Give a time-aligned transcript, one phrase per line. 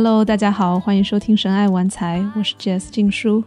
[0.00, 3.42] Hello，大家好，欢迎收听《神爱玩财》，我是 Jess 静书。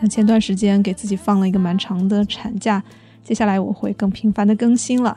[0.00, 2.82] 那前段时间给自己放了一个蛮长的产假，
[3.22, 5.14] 接下来我会更频繁的更新了。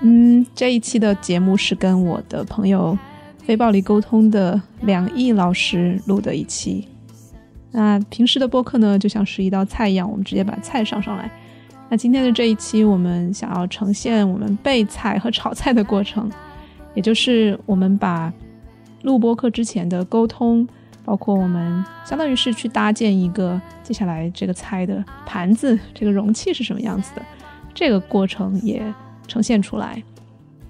[0.00, 2.98] 嗯，这一期的节目是跟我的朋友
[3.38, 6.88] 非暴力沟通的梁毅老师录的一期。
[7.70, 11.30] 那平时的播客呢，就像是一道菜一样，我们直接把菜上上来。
[11.88, 16.28] 那今天的这一期，我们想要呈现我们备菜和炒菜的过程，
[16.96, 18.32] 也就是我们把
[19.02, 20.66] 录播课之前的沟通，
[21.04, 27.22] 包括我们相当于是去搭建一个接下来这个菜的盘子，这个容器是什么样子的，
[27.74, 28.82] 这个过程也
[29.26, 30.02] 呈现出来。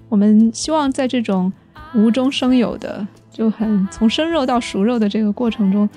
[0.09, 1.51] 我们希望在这种
[1.93, 5.87] 无中生有的，就很从生肉到熟肉的这个过程中。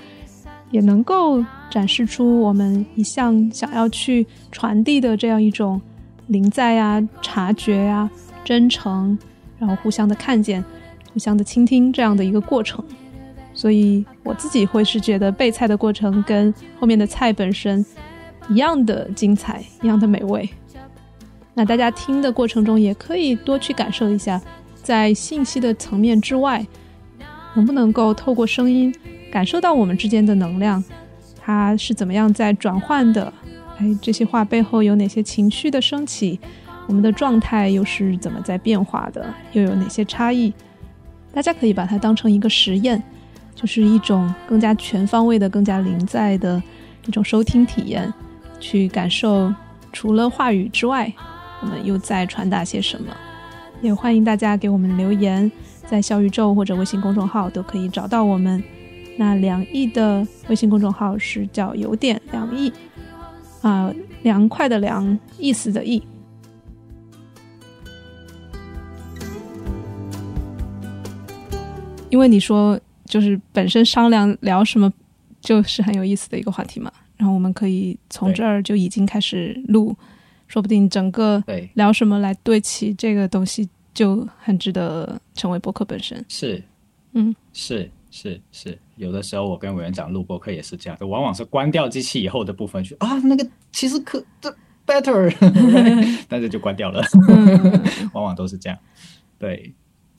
[0.71, 5.79] 也能够展示出我们一向想要去传递的这样一种
[6.27, 8.09] 临在呀、察觉呀、
[8.43, 9.17] 真诚，
[9.57, 10.61] 然后互相的看见、
[11.15, 12.83] 互相的倾听这样的一个过程。
[13.53, 17.83] 所以我自己会是觉得备菜的过程跟后面的菜本身
[18.49, 20.49] 一样的精彩、一样的美味。
[21.53, 24.41] 那大家听的过程中也可以多去感受一下，
[24.83, 26.67] 在信息的层面之外，
[27.53, 28.93] 能不能够透过声音。
[29.31, 30.83] 感受到我们之间的能量，
[31.41, 33.31] 它是怎么样在转换的？
[33.77, 36.37] 哎，这些话背后有哪些情绪的升起？
[36.87, 39.25] 我们的状态又是怎么在变化的？
[39.53, 40.53] 又有哪些差异？
[41.35, 43.03] 大家可以把它当成一个实验，
[43.53, 46.63] 就是一种更加全方位的、更加临在的
[47.05, 48.11] 一种收听体验，
[48.61, 49.53] 去感受
[49.91, 51.11] 除了话语之外，
[51.61, 53.13] 我们又在传达些什么。
[53.81, 55.51] 也欢迎大家给我们留言，
[55.85, 58.63] 在小宇宙或者微信公众号都可以找到我们。
[59.17, 62.71] 那梁毅的微信公众号是叫有点凉意
[63.61, 66.01] 啊，凉快的凉，意思的意。
[72.15, 74.89] 因为你说就是本身商量聊什么，
[75.41, 76.89] 就是很有意思的一个话题嘛。
[77.17, 79.93] 然后我们可以从这儿就已经开始录，
[80.47, 81.43] 说不定整个
[81.73, 86.23] 聊什么来对齐这个东西，就很值得成为博客本身。
[86.29, 86.63] 是，
[87.11, 87.91] 嗯，是。
[88.11, 94.49] 是是，有的时候我跟委员长录播客也是这样，往往是关掉机器以后的部分去啊，那个其实可这
[94.87, 95.29] better，
[96.29, 97.03] 但是就关掉了，
[98.15, 98.79] 往往都是这样。
[99.37, 99.73] 对，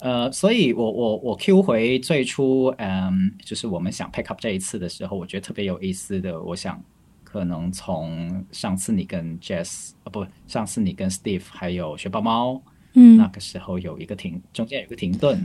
[0.06, 6.80] 呃，所以我我我 Q 回最初，嗯，就是我们想 pick up 这一次的时候，我觉得特别有意思的，我想
[7.24, 12.62] 可能从上次你跟 Jess 啊，不，上次你跟 Steve 还有学豹猫，
[12.94, 15.44] 嗯，那个时候有一个停，中间有个停顿。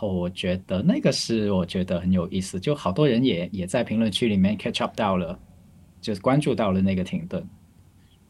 [0.00, 5.38] 我觉得那个是我觉得很有意思，就好多人也也在评论区里面 catch up 到了，
[6.00, 7.40] 就是关注到了那个停顿，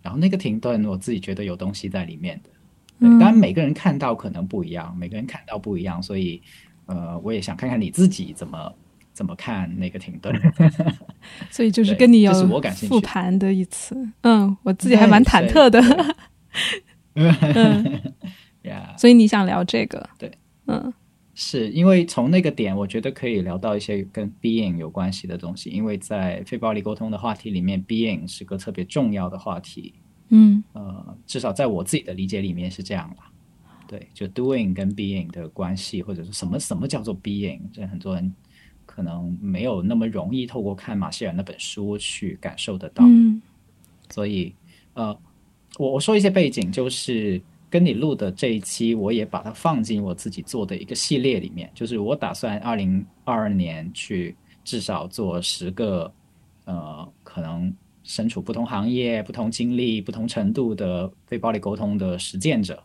[0.03, 2.51] 然后那个停顿我自己觉得有东西在里面的，
[3.03, 6.41] 当然每个人看到可能不一样，每个人看到不一样，所以
[6.87, 8.73] 呃我也想看看你自己怎么
[9.13, 10.35] 怎么看那个停顿，
[11.51, 12.33] 所以就是跟你有
[12.89, 15.81] 复盘的一次，嗯，我自己还蛮忐忑的，
[17.15, 18.01] 嗯，
[18.97, 20.31] 所以你想聊这个，对，
[20.67, 20.93] 嗯。
[21.35, 25.71] 是因为从那个点，我觉得可以聊到一些跟 being 有关系的东西。
[25.71, 29.95] 因为在非暴力沟通的话题里面，being 是个特别重要的话题。
[30.33, 33.31] 嗯，呃，至少在我自己的理解里面是这样吧。
[33.87, 38.35] 对，就 doing 跟 being 的关系，或者说什么什么叫做 being，这很多人
[38.85, 43.05] 可能没有那么容易透过看马歇尔那本书去感受得到。
[43.07, 43.41] 嗯，
[44.11, 44.55] 所以，
[44.95, 45.17] 呃，
[45.79, 47.41] 我我说一些背景，就是。
[47.73, 51.71] 跟你录的这一期，我也把它放进我自己做的一个系列里面。
[51.75, 56.13] 就是我打算二零二二年去至少做十个，
[56.67, 57.75] 呃，可能
[58.05, 62.83] 身处不同行业、不同经历、不同程度的非暴力沟通的实践者。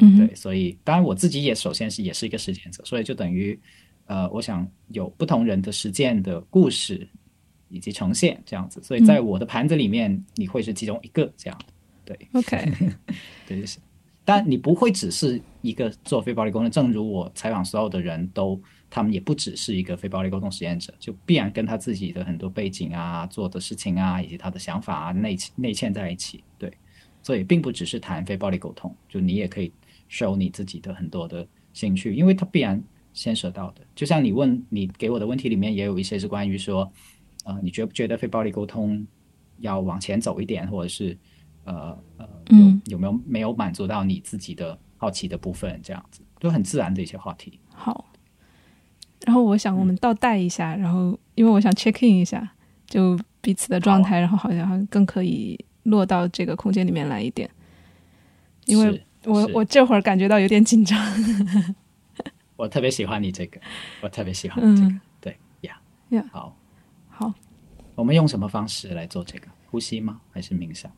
[0.00, 3.58] 嗯，对，所以当然我自己也首先是也是一个实践者，所以就等于
[4.06, 7.08] 呃，我想有不同人的实践的故事
[7.68, 8.80] 以及呈现这样子。
[8.82, 11.58] 所以在我的盘子里面，你会是其中一个这样。
[12.04, 12.72] 对，OK，
[13.46, 13.78] 对，就是。
[14.24, 26.42] 但你不会只是一个做非暴力沟通，正如我采访所有的人都，他们也不只是一个非暴力沟通实验者，就必然跟他自己的很多背景啊、做的事情啊，以及他的想法啊内内嵌在一起。
[26.58, 26.72] 对，
[27.22, 29.72] 所以并不只是谈非暴力沟通，就你也可以
[30.10, 32.82] show 你自己的很多的兴趣，因为它必然
[33.12, 33.82] 牵涉到的。
[33.94, 36.90] 就像你问你给我的问题里面，也有一些是关于说，
[37.44, 39.06] 呃，你觉不觉得非暴力沟通
[39.58, 41.16] 要往前走一点，或者是？
[41.64, 45.78] 呃呃，有有没有没有满足到你自己的好奇的部分？
[45.82, 47.60] 这样子都很自然的一些话题。
[47.74, 48.07] 好，
[49.28, 52.48] 然后我想我们倒带一下，然后因为我想 check in 一下，
[52.86, 57.46] 就彼此的状态，然后好像更可以落到这个空间里面来一点。
[58.64, 60.98] 因为我我这会儿感觉到有点紧张。
[62.56, 63.60] 我特别喜欢你这个，
[64.00, 65.78] 我特别喜欢这个，嗯对呀
[66.08, 66.56] 呀好，
[67.10, 67.34] 好，
[67.94, 69.48] 我们用什么方式来做这个？
[69.70, 70.22] 呼吸吗？
[70.32, 70.90] 还是冥想？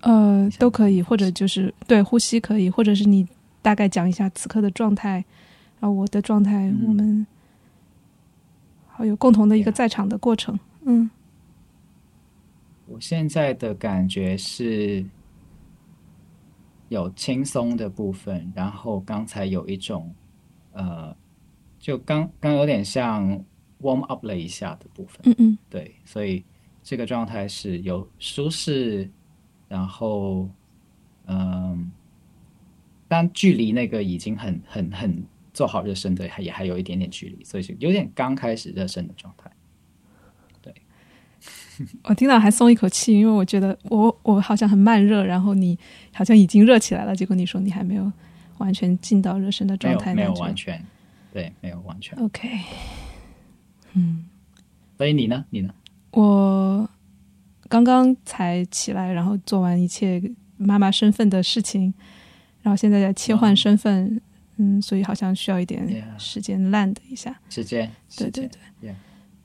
[0.00, 3.28] 呃，都可以，或者就是对呼吸可以，或者是你
[3.60, 5.22] 大概讲一下此刻的状态，
[5.80, 7.26] 然后我的状态，嗯我们
[8.88, 10.58] 好有共同的一个在场的过程。
[10.82, 11.08] 嗯。
[12.86, 15.04] 我现在的感觉是
[16.88, 20.10] 有轻松的部分，然后刚才有一种
[20.72, 21.14] 呃，
[21.78, 23.44] 就刚刚有点像
[23.82, 25.58] warm up 了一下的部分，嗯嗯。
[25.68, 26.42] 对，所以
[26.82, 29.08] 这个状态是有舒适，
[29.68, 30.48] 然后
[31.26, 31.92] 嗯，
[33.06, 35.22] 但距离那个已经很很很
[35.58, 39.50] 做好热身的，还也还有一点点距离，所以是有点刚开始热身的状态。
[40.62, 40.72] 对
[42.04, 45.76] 我听到还松一口气，因为我觉得我我好像很慢热，然后你
[46.12, 48.12] 好像已经热起来了，结果你说你还没有
[48.58, 50.80] 完全进到热身的状态，有没有完全，
[51.32, 52.16] 对，没有完全。
[52.20, 52.48] OK。
[53.94, 54.26] 嗯，
[54.96, 55.44] 所以你呢？
[55.50, 55.74] 你呢？
[56.12, 56.88] 我
[57.68, 60.22] 刚刚才起来，然后做完一切
[60.56, 61.92] 妈妈身份的事情，
[62.62, 64.20] 然后现在在切换身份，
[64.58, 67.40] 嗯，所以好像需要一点时间 land 一下。
[67.48, 68.48] 时间，对对
[68.80, 68.94] 对。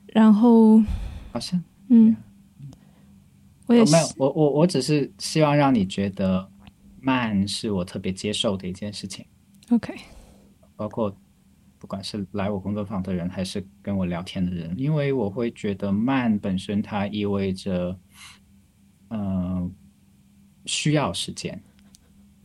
[0.08, 0.80] 然后，
[1.32, 2.14] 好像嗯，
[3.66, 6.48] 我也我没有，我我我只是希望让你觉得
[7.00, 9.24] 慢是我特别接受的一件事情
[9.70, 9.92] ，OK，
[10.76, 11.14] 包括
[11.78, 17.98] 不管是来我工作坊的人，还是跟我聊天的人，因为我会觉得慢本身它意味着，
[19.10, 19.70] 嗯、
[20.64, 21.60] 需要时间，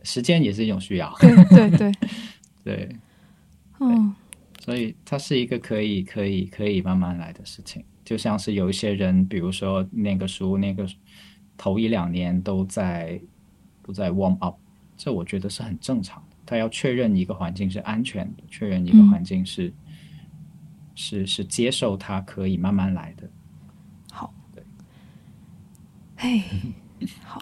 [0.03, 1.91] 时间也是一种需要，对对对，
[2.63, 2.95] 对，
[3.77, 4.13] 哦，
[4.59, 10.87] 所以它是一个可以可以可以慢慢来的事情，就像是有一些人，比如说念个书，那个
[11.57, 13.19] 头一两年都在
[13.83, 14.57] 都在 warm up，
[14.97, 16.35] 这我觉得是很正常的。
[16.45, 19.09] 他要确认一个环境是安全的，确认一个嗯。
[19.09, 19.71] 环境是、
[20.95, 23.29] 是是接受他可以慢慢来的。
[24.11, 24.33] 好。
[24.53, 24.63] 对，
[26.17, 26.43] 嘿，
[27.23, 27.41] 好，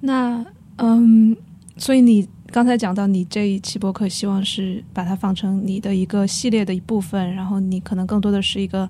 [0.00, 0.46] 那
[0.76, 1.36] 嗯，
[1.76, 8.88] 所以你刚才讲到，你这一期播客希望是把它放成你的一个系列的一部分，然后你可能更多的是一个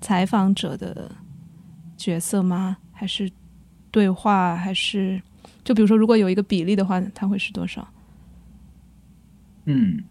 [0.00, 1.12] 采访者的
[1.98, 2.78] 角色吗？
[2.92, 3.30] 还是
[3.90, 4.56] 对话？
[4.56, 5.20] 还是
[5.62, 7.86] 就比如说，如果有一个比例的话，它会是多少？
[9.66, 10.02] 嗯，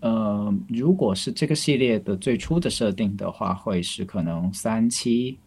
[0.00, 5.38] 呃，如果是这个系列的最初的设定的话，会是可能三七，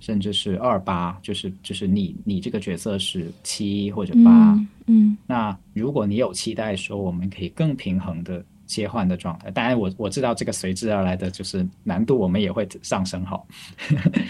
[0.00, 4.52] 甚至是二八，就是就是你你这个角色是七或者八。
[4.54, 13.46] 嗯嗯那如果你有期待说我们可以更平衡的切换的状态，当然我我知道这个随之而来的就是难度，我们也会上升好。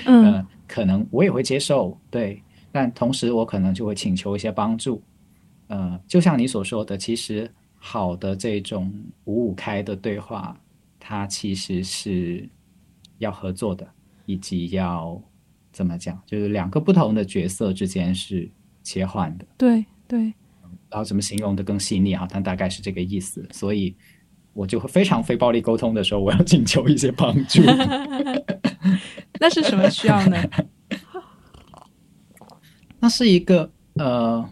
[0.07, 2.43] 嗯 呃，可能我也会接受，对，
[2.73, 5.03] 但同时我可能就会请求一些帮助。
[5.69, 8.93] 呃，就像你所说的，其实好的这种
[9.25, 10.59] 五五开的对话，
[10.99, 12.49] 它其实是
[13.19, 13.87] 要合作的，
[14.27, 15.21] 以及要
[15.79, 18.51] 怎么讲，就是两个不同的角色之间是
[18.83, 19.47] 切换的。
[19.57, 20.19] 对对，
[20.91, 23.95] 然后怎么形容的更细腻哈，但大概是这个意思，所以
[24.55, 27.63] 我就会非常非暴力沟通的时候，我要请求一些帮助。
[29.39, 30.37] 那是什么需要呢？
[32.99, 34.45] 那是一个呃，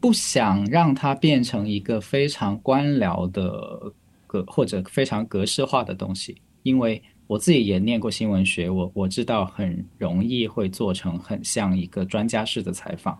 [0.00, 3.92] 不想让它变成一个非常官僚的
[4.26, 13.18] 格或者非常格式化的东西，因为我自己也念过新闻学，我我知道很容易会做成很像一个专家式的采访，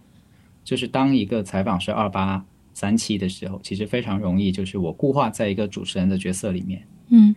[0.63, 2.45] 就是当一个采访是二八
[2.75, 7.35] 三七的时候，其实非常容易，就是我固化在一个主持人的角色里面，嗯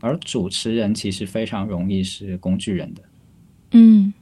[0.00, 3.02] 而主持人其实非常容易是工具人的。
[3.72, 4.12] 嗯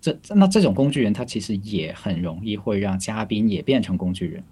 [0.00, 4.42] 这这那这种工具人，他其实也很容易会让嘉宾也变成工具人，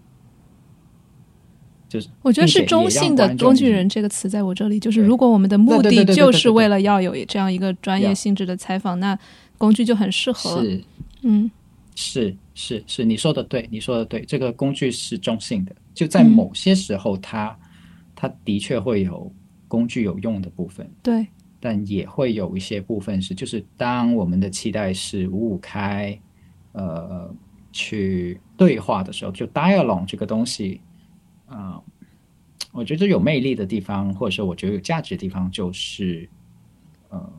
[1.88, 9.18] 就是我觉得是中性的工具人这个词在我这里，就是如果我们的目的就是为了要有这样一个专业性质的采访，那
[9.56, 10.62] 工具就很适合。
[10.62, 10.84] 是。
[11.22, 11.50] 嗯。
[12.00, 16.30] 是是是，你说的对，你说的对，这个工具是中性的，就在嗯。
[16.30, 17.58] 某些时候它，
[18.14, 19.28] 它的确会有
[19.66, 21.26] 工具有用的部分，对，
[21.58, 26.16] 但也会有一些部分是，就是当我们的期待是五五开，
[26.70, 27.28] 呃，
[27.72, 30.80] 去对话的时候，就 dialogue 这个东西，
[31.48, 31.82] 啊、
[32.72, 36.28] 我觉得有魅力的地方，或者说我觉得有价值的地方，就是，
[37.08, 37.32] 呃，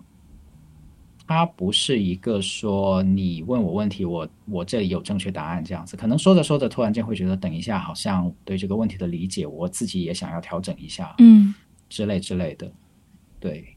[1.28, 11.54] 它不是一个说你问我问题，我我这里有正确答案这样子，可能说着说着，突然间会觉得，等一下，好像对这个问题的理解，我自己也想要调整一下，嗯。
[11.88, 12.72] 之类之类的。
[13.40, 13.76] 对，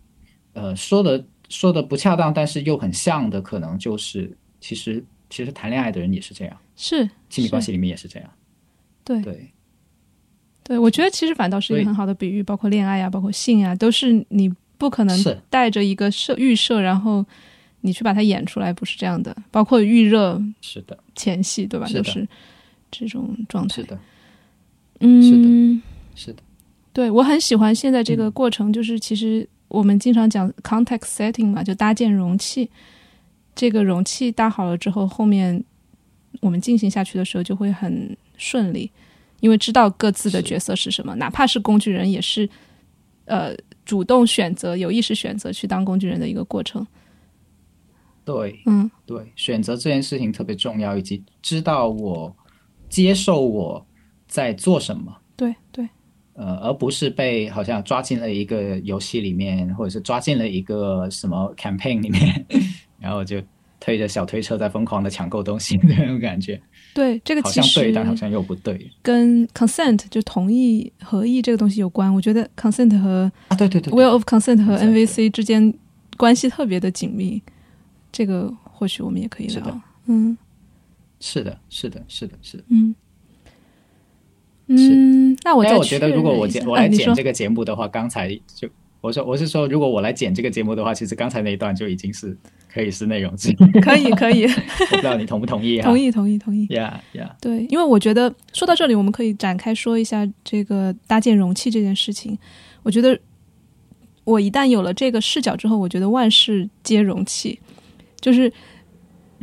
[0.52, 7.08] 呃，说的说的不恰当，但是又很像的，可能就是其实其实谈恋爱的人也是这样，是。
[7.28, 8.30] 亲密关系里面也是这样。
[9.04, 9.22] 对。
[9.22, 9.51] 对，
[10.64, 17.24] 对，我觉得其实反倒是一个很好的比喻，包括恋爱啊，包括性啊，都是你不可能带着一个设预设，然后
[17.80, 19.36] 你去把它演出来，不是这样的。
[19.50, 21.86] 包括预热是的，前戏，对吧？
[21.92, 22.26] 都是
[22.90, 23.76] 这种状态。
[23.76, 23.98] 是的，
[25.00, 25.82] 嗯，
[26.14, 26.42] 是的，
[26.92, 32.70] 对我很喜欢现在这个过程，就是其实我们经常讲 context setting 嘛，就搭建容器。
[33.54, 35.62] 这个容器搭好了之后，后面
[36.40, 38.90] 我们进行下去的时候就会很顺利，
[39.42, 42.48] 因为知道各自的角色是什么，哪怕是工具人，也是
[43.24, 43.52] 呃
[43.84, 46.86] 主动选择、有意识选择去当工具人的一个过程。
[48.24, 52.32] 对嗯对，选择这件事情特别重要，以及知道我
[52.88, 53.84] 接受我
[54.28, 55.12] 在做什么。
[55.36, 55.88] 对对
[56.34, 62.46] 呃，而不是被好像抓进了一个游戏里面，或者是抓进了一个什么 campaign 里面，
[63.00, 63.42] 然后就
[63.80, 66.58] 推着小推车在疯狂的抢购东西那种感觉，
[66.94, 72.12] 对，这个好像其实对，但好像又不对跟 consent 就同意合意这个东西有关。
[72.12, 73.56] 我觉得 consent 和啊！
[73.56, 75.72] 对对对 will of consent 和 NVC 之间
[76.16, 77.40] 关系特别的紧密，
[78.12, 79.80] 这个或许我们也可以聊。
[80.06, 80.36] 嗯
[81.20, 82.64] 是的，是的，是的，是的。
[82.68, 82.94] 嗯
[84.66, 88.68] 嗯，那我再但我觉得，如果我剪我来剪这个节目的话，刚才就
[89.02, 92.34] 我说我是说，如果我来剪这个节目的话，其实刚才那一段就已经是
[92.72, 93.54] 可以是内容之一。
[93.80, 95.84] 可以可以， 我不知道你同不同意啊？
[95.84, 95.98] 同。
[95.98, 96.64] 意同意同意。
[96.66, 102.38] 呀呀，对，因为我觉得说到这里，我们可以展开说一下这个搭建容器这件事情。
[102.84, 103.18] 我觉得
[104.22, 107.58] 我一旦有了这个视角之后，我觉得万事皆容器，
[108.20, 108.52] 就是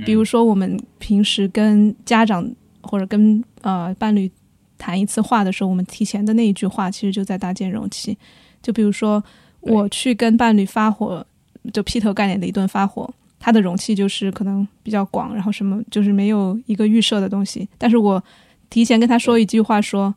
[0.05, 2.49] 比如说我们平时跟家长
[2.79, 4.31] 或者跟呃伴侣
[4.77, 8.17] 谈一次话的时候，我们提前的那一句话其实就在搭建容器。
[8.61, 9.27] 就比如说对
[9.61, 11.25] 我去跟伴侣发火，
[11.73, 13.11] 就劈头盖脸的一顿发火。
[13.41, 17.67] 他的容器就是可能比较广，然后什么就是没有一个预设的东西。
[17.77, 18.21] 但是我
[18.69, 20.13] 提前跟他说一句话说，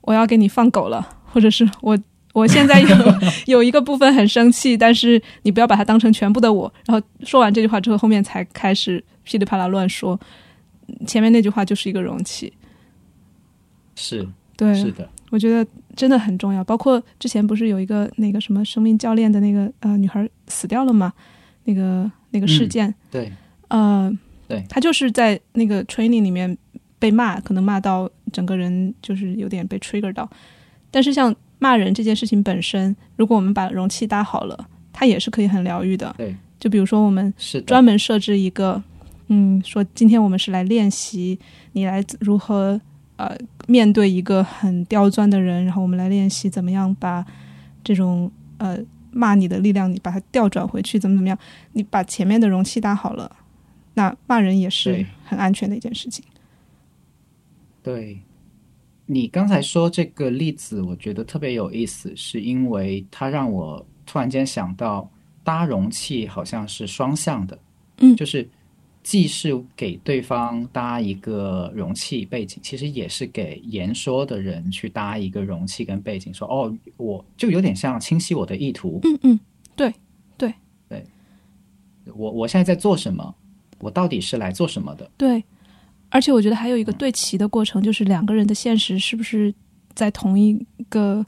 [0.00, 1.96] 我要给你放狗了，或者是我
[2.32, 2.96] 我现在有
[3.46, 6.72] 有一个部分很生气，但是你不要把它当成全部的我。
[6.86, 10.18] 然后说完这句话之后，后面才开始噼里啪啦乱说，
[11.06, 12.52] 前面那句话就是一个容器。
[13.94, 16.62] 是对，是的，我觉得真的很重要。
[16.64, 21.12] 包括之前不是有一个那个什么生命教练的那个呃女孩死掉了嘛？
[21.64, 23.32] 那个那个事件，对
[23.68, 24.12] 呃，
[24.46, 26.54] 对她就是在那个 training 里面
[26.98, 30.28] 被骂，可能骂到整个人就是有点被 trigger 到。
[30.90, 36.14] 但是像骂人这件事情本身，如果我们把容器搭好了，它也是可以很疗愈的。
[36.18, 38.82] 对，就比如说我们是，专门设置一个，
[39.28, 41.38] 嗯，说今天我们是来练习
[41.72, 42.78] 你来如何
[43.16, 47.24] 呃面对一个很刁钻的人，然后我们来练习怎么样把
[47.82, 48.78] 这种呃
[49.10, 51.38] 骂你的力量，你把它调转回去，怎么怎么样，
[51.72, 53.30] 你把前面的容器搭好了，
[53.94, 56.24] 那骂人也是很安全的一件事情。
[57.82, 58.18] 对，
[59.06, 65.08] 你刚才说这个例子，我觉得特别有意思，是因为它让我突然间想到，
[65.42, 67.58] 搭容器好像是双向的，
[67.98, 68.16] 嗯。
[68.16, 68.48] 就是
[69.04, 79.40] 既是给对方搭一个容器背景，其实也是给言说的人去搭一个容器跟背景，说哦，我就有点像清晰我的意图，嗯嗯，
[79.76, 79.94] 对
[80.36, 80.52] 对
[80.88, 81.04] 对
[82.16, 83.32] 我我现在在做什么，
[83.78, 85.08] 我到底是来做什么的？
[85.16, 85.44] 对。
[86.10, 89.52] 而且我觉得还有一个对齐的过程，就是两个人的现实是不是
[89.94, 90.56] 在同一
[90.88, 91.26] 个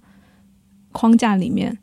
[0.93, 1.77] 框架里面？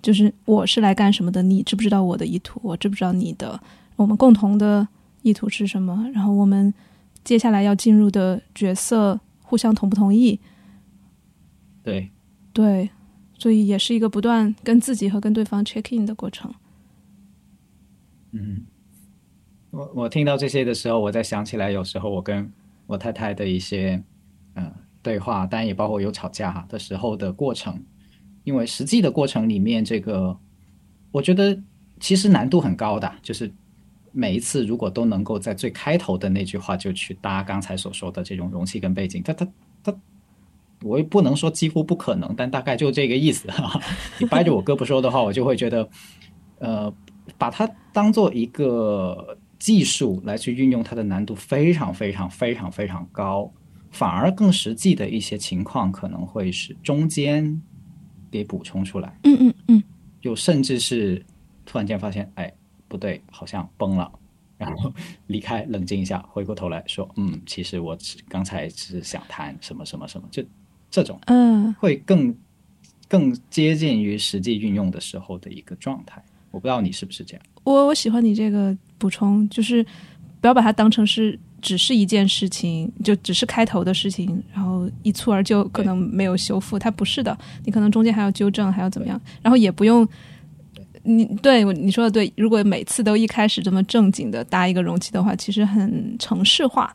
[0.00, 1.42] 就是我是来干什么的？
[1.42, 2.58] 你知不知道我的意图？
[2.62, 3.60] 我知不知道你的？
[3.96, 4.88] 我们共同的
[5.26, 6.08] 意图是什么？
[6.14, 6.72] 然后我们
[7.24, 10.38] 接下来要进入的角色互相同不同意？
[11.82, 12.08] 对，
[12.52, 12.88] 对，
[13.36, 16.54] 所以也是一个不断跟自己和跟对方 check in 的过程。
[18.30, 18.64] 嗯，
[19.70, 22.48] 我我听到这些的时候，我在想起来，有时候我跟
[22.86, 24.00] 我太太的一些
[24.54, 27.82] 呃对话，当然也包括有吵架哈的时候的过程，
[28.44, 30.38] 因为实际的过程里面，这个
[31.10, 31.60] 我觉得
[31.98, 33.52] 其实难度很高的，就是
[34.16, 39.46] 每一次如果都能够在最开头的那句话就去搭刚才所说的这种容器跟背景，它它
[39.84, 39.94] 它。
[40.82, 43.80] 我也不能说几乎不可能，但大概就这个意思哈。
[44.20, 45.88] 你掰着我胳膊说的话，我就会觉得，
[46.58, 46.92] 呃，
[47.38, 53.50] 把它当做一个技术来去运用，它的难度非常非常非常非常高。
[53.90, 57.58] 反而更实际的一些情况，可能会是中间
[58.30, 59.82] 给补充出来，嗯嗯嗯，
[60.20, 61.24] 就甚至是
[61.64, 62.52] 突然间发现，哎，
[62.88, 64.10] 不对，好像崩了。
[64.58, 64.90] 然后
[65.26, 70.42] 离开，冷静一下，回过头来说，嗯，其实我只刚才是想谈什么什么什么，就
[70.90, 72.34] 这种嗯，会更
[73.06, 76.24] 更接近于实际运用的时候的一个状态。
[76.50, 77.46] 我不知道你是不是这样。
[77.64, 79.84] 我我喜欢你这个补充，就是
[80.40, 86.78] 不要把它当成是只是一件事情，就只是开头的事情，然后一蹴而就，可能没有修复。
[86.78, 90.08] 它不是的，你可能中间还要纠正，还要怎么样，然后也不用。
[91.06, 96.92] 你对你说的对，如果每次都一开始这么正经的搭一个容器的话，其实很城市化，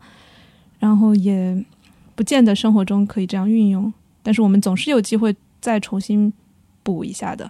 [0.79, 1.65] 然后也
[2.13, 3.91] 不见得生活中可以这样运用。
[4.21, 6.31] 但是我们总是有机会再重新
[6.83, 7.49] 补一下的，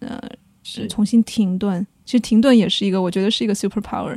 [0.00, 0.20] 呃，
[0.62, 1.84] 是重新停顿。
[2.04, 4.16] 其实停顿也是一个，我觉得是一个 super power。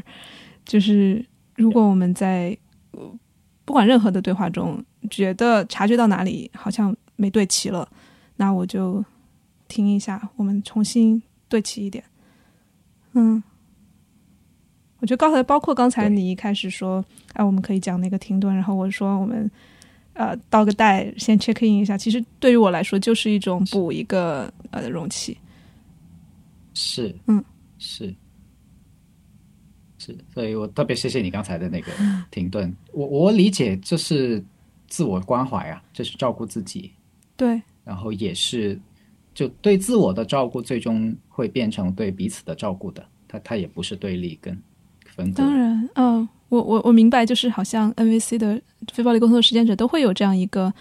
[0.65, 2.55] 就是如果我们在
[3.63, 7.88] 不管任何的对话中，觉得察觉到哪里好像没对齐了，
[8.36, 9.03] 那我就
[9.67, 11.24] 停一下，我们重新。
[11.53, 12.03] 对齐一点，
[13.12, 13.43] 嗯，
[14.98, 19.48] 我觉得刚才包括刚才你一开始说，哎，我们可以讲那个停顿，然后我说我们
[20.13, 21.95] 呃倒个带，先 check in 一下。
[21.95, 25.38] 其实对于我来说，就是一种补一个呃容器。
[26.74, 27.45] 是，嗯，
[27.77, 28.12] 是，
[30.00, 31.91] 是，所以我特别谢谢你刚才的那个
[32.31, 32.75] 停顿。
[32.93, 34.43] 我我理解，就是
[34.88, 36.91] 自我关怀啊，就是照顾自己。
[37.38, 38.81] 对，然后也是。
[39.33, 43.05] 就对自我的照顾，最终会变成对彼此的照顾的。
[43.27, 44.55] 它它也不是对立跟
[45.07, 45.41] 分割。
[45.41, 48.61] 当然，嗯，我我我明白，就是好像 NVC 的
[48.91, 50.71] 非暴力沟通的实践者都会有这样一个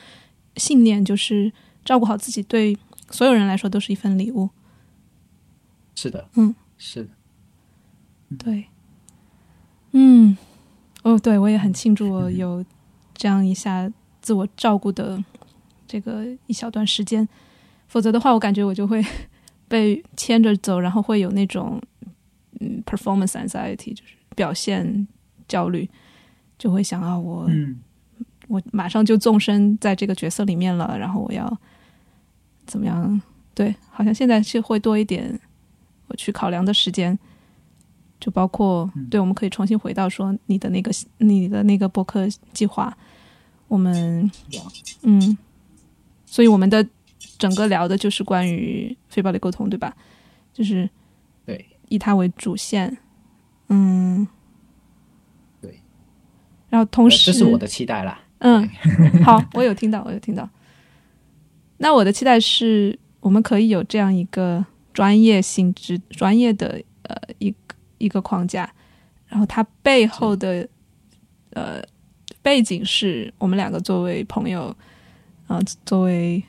[0.57, 1.51] 信念，就是
[1.85, 2.77] 照顾好自己，对
[3.11, 4.51] 所有人来说都是一份礼物。
[5.95, 7.11] 是的，嗯，是的，
[8.39, 8.67] 对，
[9.93, 10.37] 嗯，
[11.03, 12.63] 哦，对我也很庆祝我有
[13.15, 13.91] 这样一下
[14.21, 15.23] 自我照顾的
[15.87, 17.27] 这个一小段时间。
[17.93, 19.05] 否则的话，我感觉我就会
[19.69, 21.79] 被牵着走，然后会有那种
[22.61, 25.07] 嗯，performance anxiety，就是表现
[25.47, 25.87] 焦虑，
[26.59, 27.47] 就会想啊，我
[28.49, 31.59] 我马上就纵身在这个角色里面了，然后我要
[32.65, 33.21] 怎么样？
[33.53, 35.39] 对，好像现在是会多一点
[36.07, 37.19] 我去考量的时间，
[38.19, 42.97] 就包括对，我们可以重新回到说你的那个你的那个博客计划，
[43.69, 44.31] 我们
[45.03, 45.37] 嗯，
[46.25, 46.89] 所以我们的。
[47.39, 49.95] 整个聊的就是关于非暴力沟通，对吧？
[50.53, 50.89] 就是
[51.47, 52.97] 对以它为主线，
[53.69, 54.27] 嗯，
[55.61, 55.81] 对。
[56.69, 58.21] 然后同时，这是我的期待啦。
[58.39, 58.69] 嗯，
[59.25, 60.49] 好，我有听到，我有听到。
[61.79, 67.57] 那我的期待是我们可以有这样一个专业性质、专业的呃一个
[67.99, 68.71] 一个框架，
[69.27, 70.69] 然后它背后的
[71.51, 71.83] 呃
[72.43, 74.77] 背景是我们两个作为朋友，
[75.47, 76.43] 啊，作为。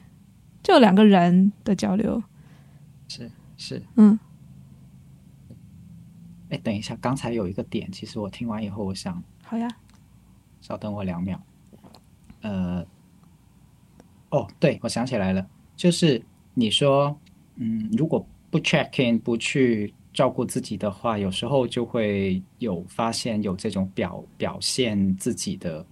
[0.64, 2.24] 就两个人的交流，
[3.10, 4.18] 是是，嗯。
[6.50, 9.68] 哎，等一下，刚才有一个点，其实我听完以后，我想，好呀，
[10.62, 11.42] 稍等我两秒。
[12.42, 12.86] 呃，
[14.30, 15.46] 哦，对，我想起来了，
[15.76, 16.24] 就是
[16.54, 17.20] 你说，
[17.56, 25.86] 嗯，如果不 check in，不去照顾自己的话，有时候就会有发现有这种表表现自己的。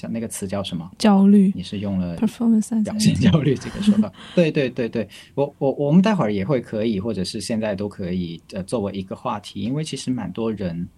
[0.00, 0.88] 讲那个词叫什么？
[0.96, 1.52] 焦虑。
[1.56, 4.12] 你是用了 performance 表现焦虑这个说法？
[4.36, 10.88] 对对对对，我我我们待会儿也会可以，或者是现在都可以呃作为一个话题，因为其实蛮多人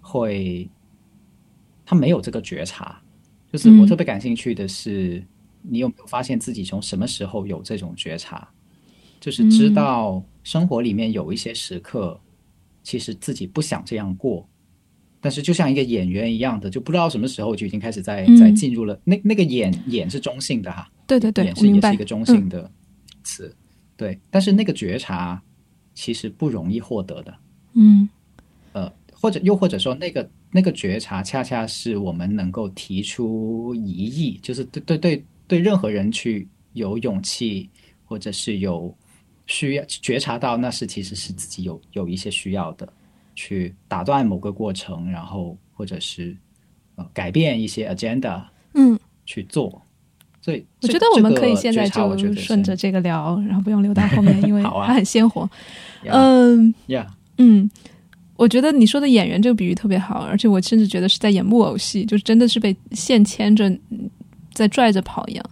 [0.00, 0.68] 会
[1.84, 3.00] 他没有这个觉察，
[3.52, 5.24] 就是我特别感兴趣的是，
[5.62, 8.48] 你有没有发现自己从什么时候有这种觉察？
[9.20, 12.20] 就是知道生活里面有一些时刻，
[12.82, 14.46] 其实自己不想这样过。
[15.24, 22.70] 但是就像一个演员一样的，就不知道什么时候就已经开始在在进入了那那个演演是中性的哈，对对对，演是也是一个中性的
[23.22, 23.56] 词，
[23.96, 24.20] 对。
[24.30, 25.42] 但是那个觉察
[25.94, 27.34] 其实不容易获得的，
[27.72, 28.06] 嗯，
[28.72, 37.70] 呃，或者又或者说那个那个觉察恰恰是我们能够提出疑义，就是对对对对任何人去有勇气，
[38.04, 38.94] 或者是有
[39.46, 42.86] 需要觉察到那是其实是自己有有一些需要的。
[43.34, 46.36] 去打断某个过程，然后或者是
[46.96, 48.42] 呃改变一些 agenda，
[48.74, 49.82] 嗯，去做。
[50.40, 55.48] 所以我觉得我们可以现在就顺着这个聊，然后不用留到后面， 因为它很鲜活。
[56.04, 57.06] 嗯，呀，
[57.38, 57.68] 嗯，
[58.36, 63.74] 我觉得你说的演员这个比喻特别好，而且我甚至觉得是在演木偶戏，就是真的是被线牵着
[64.52, 65.44] 在拽着跑一样。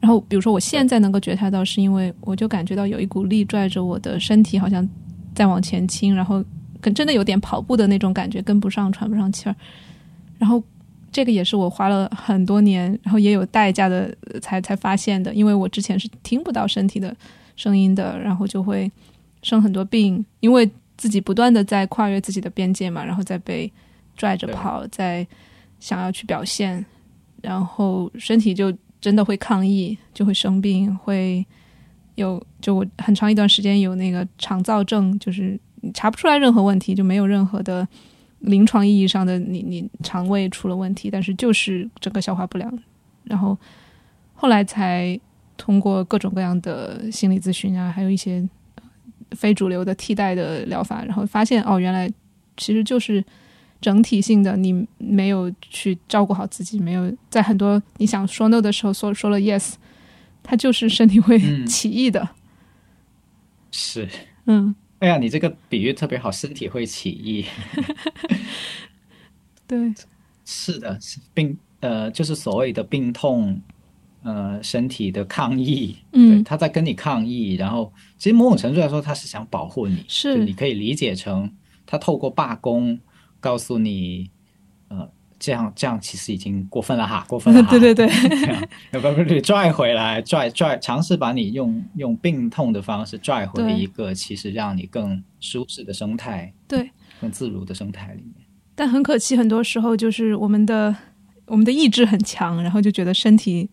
[0.00, 4.86] 然后比如说我现在能够觉察到，是因为我就感觉到有一股力拽着我的身体，好像
[5.34, 6.44] 在往前倾，然后。
[6.80, 9.56] 跟真的有点跑步的那种感觉，跟不上，喘不上气儿。
[10.38, 10.62] 然后
[11.10, 15.32] 这个也是我花了很多年，然后也有代价的才才发现的。
[15.32, 17.16] 因为我之前是听不到身体的
[17.56, 18.90] 声音的，然后就会
[19.42, 23.72] 生很多病，因为自己不断的在跨越自己的边界嘛，然后再被
[24.16, 25.26] 拽着跑，在
[25.80, 26.84] 想要去表现，
[27.40, 31.44] 然后身体就真的会抗议，就会生病，会
[32.16, 35.58] 有就我很长一段时间有那个肠燥症，就是。
[35.94, 37.86] 查不出来任何问题，就没有任何的
[38.40, 42.78] 临床意义上的你你肠胃出了问题，但是就是整个消化不良，
[43.24, 43.56] 然后
[44.34, 45.18] 后来才
[45.56, 48.46] 通过各种各样的心理咨询啊，还有一些
[49.32, 52.10] 非主流的替代的疗法，然后发现哦，原来
[52.56, 53.24] 其实就是
[53.80, 59.74] 整体性的，你没有去照顾好自己，没有在很多你想说 no 的时候说说了 yes，
[60.42, 62.28] 它就是身体会起义的。
[63.70, 64.08] 是，
[64.46, 67.44] 嗯，哎呀，你这个比喻特别好，身体会起义。
[69.68, 69.92] 对，
[70.44, 73.60] 是的，是病，呃，就是所谓的病痛，
[74.22, 81.52] 呃，身体的抗议，嗯，他在跟你抗议，然后其实某种程度来说，他是想保护你，是，你可以理解成
[81.84, 82.98] 他透过罢工
[83.40, 84.30] 告诉你，
[84.88, 85.10] 呃。
[85.38, 87.62] 这样这样其实已经过分了哈， 过分了。
[87.68, 88.08] 对对对，
[88.92, 98.46] 要不你拽回来，拽拽，尝试把你用用病痛的方式拽回一个其实让你更舒适的生态，对，更自如的生态里面。
[98.74, 100.94] 但很可惜，很多时候就是我们的
[101.46, 103.68] 我们的意志很强，然后就觉得身体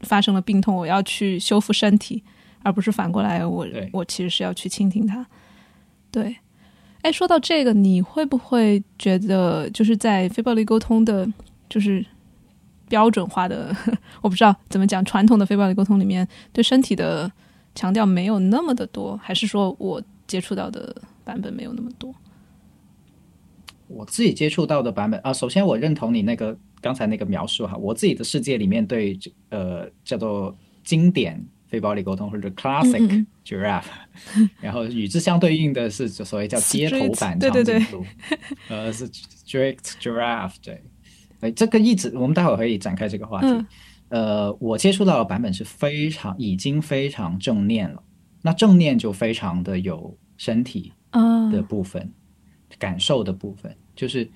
[0.00, 2.22] 发生了病痛，我要去修复身体，
[2.62, 5.26] 而不是反过来，我我其实是要去倾听它。
[6.10, 6.36] 对。
[7.08, 11.26] 哎，说到这个，你会不会觉得就是在非暴力沟通的，
[11.66, 12.04] 就是
[12.86, 13.74] 标准化的，
[14.20, 17.32] 我不知道怎么讲，传统的非暴力沟通里面对身体的
[17.74, 20.94] 强调没有那么的多，还是说我接触到的
[21.24, 22.14] 版本没有那么多？
[23.86, 29.18] 我自己接触到的版本啊，首先我认同你那个刚才那个描述哈，我自己的世界里面对
[29.48, 31.42] 呃叫做经典。
[31.68, 33.84] 非暴力沟通或者 classic giraffe，
[34.60, 38.04] 然后与之相对应的是所谓叫街头版长颈鹿，
[38.68, 40.82] 呃是 strict giraffe，对，
[41.40, 43.66] 哎，这个一直我们待会儿可以展开这个话题。
[44.08, 48.02] 呃，我接触到的版本是非常已经非常正念了，
[48.40, 50.90] 那正念就非常的有身体
[51.52, 52.10] 的部分，
[52.78, 54.26] 感受的部分，就是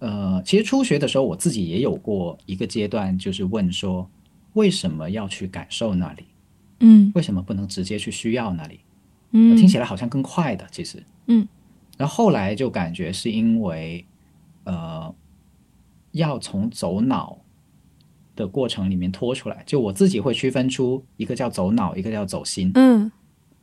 [0.00, 4.06] 呃，其实初学的时候我自己也有过一个阶段，就是问说
[4.52, 6.26] 为什么要去感受那里。
[6.80, 8.80] 嗯，为什么不能直接去需要那里？
[9.32, 11.46] 嗯，听起来好像更快的，其实，嗯，
[11.98, 14.04] 然后后来就感觉是因为，
[14.64, 15.12] 呃，
[16.12, 17.36] 要从走脑
[18.36, 23.10] 的过程里面拖出来，就我自己会区分出一个叫走脑，一个叫走心，嗯，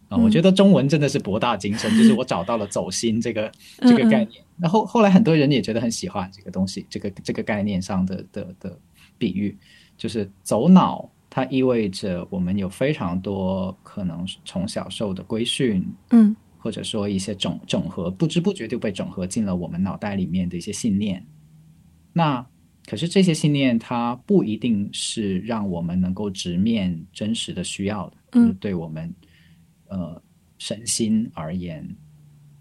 [0.09, 8.77] 啊，我觉得中文真的是博大精深，就是我找到了走心这个 这个概念，然后后来很多人也觉得很喜欢这个东西，这个这个概念上的的的
[9.17, 9.57] 比喻，
[9.97, 11.09] 就是走脑。
[11.35, 21.25] 它意味着我们有非常多可能从小受的规训，嗯，或者说一些整整合，不知不觉就被整合进了我们脑袋里面的一些信念。
[22.13, 22.45] 那
[22.85, 29.11] 可是这些信念，它不一定是让我们能够直面真实的需要的，嗯，对我们
[29.87, 30.21] 呃
[30.59, 31.83] 身心而言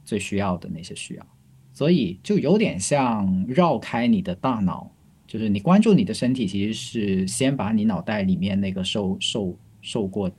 [0.03, 1.27] 最需要的那些需要，
[1.75, 4.91] 所以就有点像绕开你的大脑。
[5.33, 10.31] 就是你关注你的身体，其实是先把你脑袋里面那个受受受过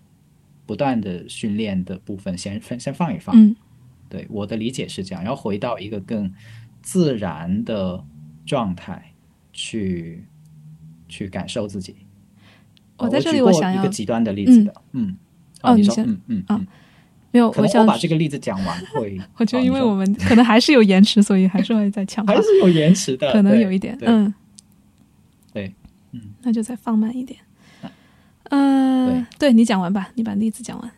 [0.68, 3.36] 不断的训练的部分先分先放一放。
[3.36, 3.56] 嗯，
[4.08, 6.32] 对，我的理解是这样，要回到一个更
[6.84, 8.06] 自然的
[8.46, 9.04] 状态
[9.52, 10.24] 去
[11.10, 11.96] 去感受自己。
[12.98, 15.18] 我在这里，我想要一个极端的例子的，嗯，
[15.64, 16.62] 哦，你说，嗯嗯啊，
[17.32, 19.20] 没有，我想把这个例子讲完会。
[19.38, 24.32] 我觉得，因为我们可能还是有延迟，所以还是会再强还是有延迟的，可能有一点，嗯。
[26.42, 27.40] 那就再放慢一点。
[28.50, 30.92] 嗯，对你讲完吧，你把例子讲完。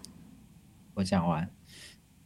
[0.93, 1.47] 我讲完。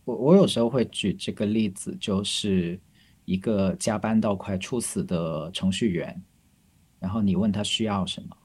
[0.06, 2.80] 我我有时候会举这个例子，就是
[3.25, 6.19] 一个加班到快猝死的程序员，
[6.99, 8.36] 然后你问他需要什么，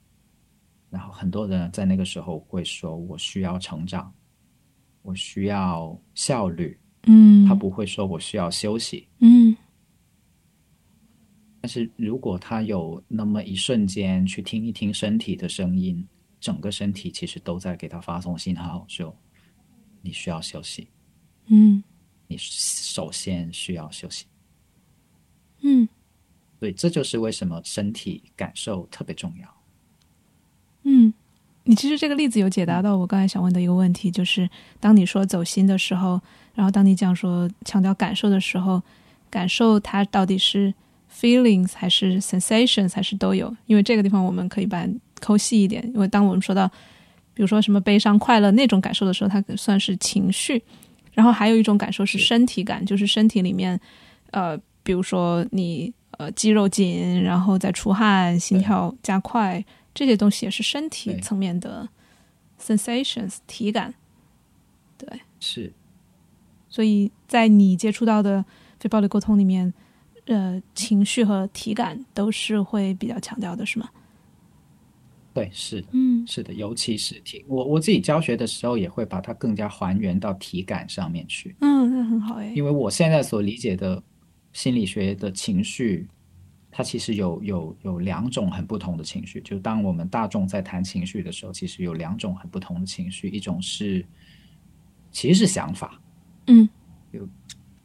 [0.90, 4.12] 然后很多人在那个时候会说：“我需要成长，
[5.00, 9.08] 我需要效率。”嗯，他不会说我需要休息。
[9.20, 9.56] 嗯。
[11.64, 16.06] 但是如果他有那么一瞬间去听一听身体的声音，
[16.38, 19.16] 整个身体其实都在给他发送信号，就
[20.02, 20.86] 你需要休息。
[21.46, 21.82] 嗯，
[22.26, 24.26] 你首先需要休息。
[25.62, 25.88] 嗯，
[26.60, 29.48] 对，这就是为什么身体感受特别重要。
[30.82, 31.14] 嗯，
[31.62, 34.46] 你其实这个例子有解答到我刚才想问的一个问题，就是
[34.78, 36.20] 当你说走心的时候，
[36.52, 38.82] 然后当你讲说强调感受的时候，
[39.30, 40.74] 感受它到底是。
[41.14, 44.86] Feelings 还是 sensations 还是都有，因为这个地方我们可以把
[45.20, 45.88] 抠细一点。
[45.94, 46.66] 因为当我们说到，
[47.32, 50.62] 比如说什么悲伤、快乐那种感受的时候，它算是情绪。
[51.12, 53.80] 然后还有一种感受是身体感，就是身体里面，
[54.32, 61.88] 呃，比如说你呃肌肉紧，然后再出汗、心跳加快，这些东西也是身体层面的
[62.60, 63.94] sensations 体感。
[64.98, 65.72] 对，是。
[66.68, 68.44] 所以在你接触到的
[68.80, 69.72] 非暴力沟通里面。
[70.26, 73.88] 呃情绪和体感都是会比较强调的，是吗？
[75.32, 82.52] 对，是的，嗯是的，尤其是体，我我自己教学的时候也会把它更加还原到体感上面去，嗯，那很好哎。
[82.54, 84.00] 因为我现在所理解的
[84.52, 86.06] 心理学的情绪，
[86.70, 89.40] 它其实有有有两种很不同的情绪。
[89.40, 94.06] 就当我们大众在谈情绪的时候，其实有两种很不同的情绪，一种是
[95.10, 96.00] 其实是想法，
[96.46, 96.68] 嗯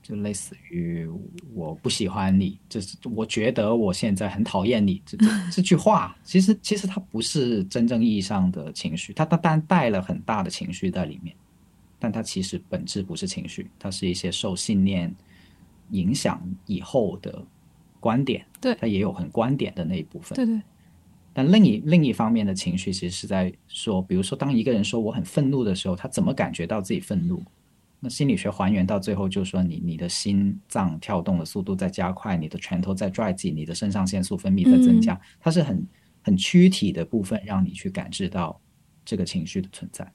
[0.10, 1.08] 就类似于
[1.54, 11.36] 我不喜欢你，就是我觉得我现在很讨厌你， 这这这句话，其实其实它不是真正意义上的情绪，它它当然带了很大的情绪在里面，
[12.00, 15.14] 但它其实本质不是情绪，它是一些受信念
[15.92, 17.46] 影响以后的
[18.00, 20.36] 观点，对它也有很观点的那一部分。
[20.36, 20.60] 对对，
[21.34, 27.44] 但另一另一方面的情绪，其实是在说，比如说，当一个人说我很愤怒的时候，他怎么感觉到自己愤怒？
[28.00, 35.86] 那心理学还原到最后，就是说你你的心脏跳动的速度在加快，你的拳头在拽紧，你的肾上腺素分泌在增加，它是很
[36.22, 38.60] 很躯体的部分，让你去感知到
[39.04, 40.10] 这个情绪的存在，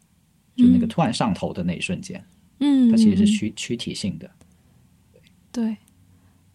[0.57, 2.25] 就那个突然上头的那一瞬间，
[2.61, 3.27] 嗯，它其实是嗯。
[3.27, 4.31] 躯躯体性的。
[5.53, 5.77] 对，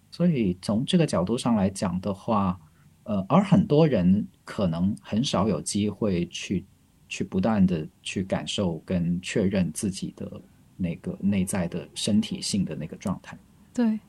[0.10, 2.60] 所以从这个角度上来讲的话，
[3.04, 6.66] 呃，而很多人可能很少有机会去
[7.08, 10.42] 去不断的去感受跟确认自己的
[10.80, 13.38] 那个内在的身体性的那个状态。
[13.74, 14.00] 对，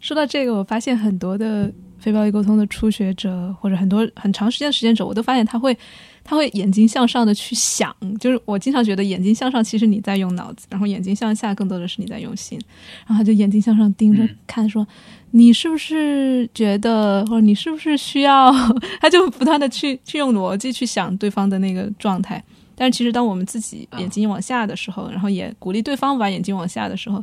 [0.00, 5.76] 说到这个，我发现很多的非暴力沟通的初学者，或者很多很长时间的实践者，我都发现他会，
[6.22, 7.94] 他会眼睛向上的去想。
[8.20, 12.60] 就是我经常觉得眼睛向上，其实你在用脑子，然后眼睛向下，更多的是你在用心。
[13.06, 14.86] 然后他就眼睛向上盯着嗯看，说
[15.30, 18.52] ：“你是不是觉得，或者你是不是需要？
[19.00, 22.42] ”他就不断的去去用逻辑去想对方的那个状态。
[22.82, 27.22] 但是其实当我们自己眼睛往下的时候，然后也鼓励对方把眼睛往下的时候，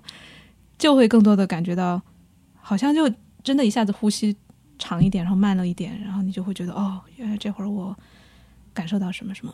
[0.78, 2.02] 就会更多的感觉到，
[2.62, 3.12] 好像就
[3.43, 4.34] 真的一下子呼吸
[4.78, 7.93] 长一点，然后慢了一点，然后你就会觉得哦，原来这会儿我
[8.74, 9.52] 感受到什么什么，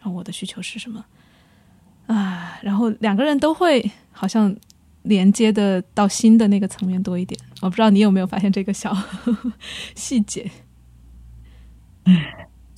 [0.00, 1.04] 然后我的需求是什么
[2.08, 4.52] 啊，然后两个人都会好像
[5.02, 7.40] 连接的到新的那个层面多一点。
[7.60, 8.92] 我不知道你有没有发现这个小
[9.94, 10.50] 细节？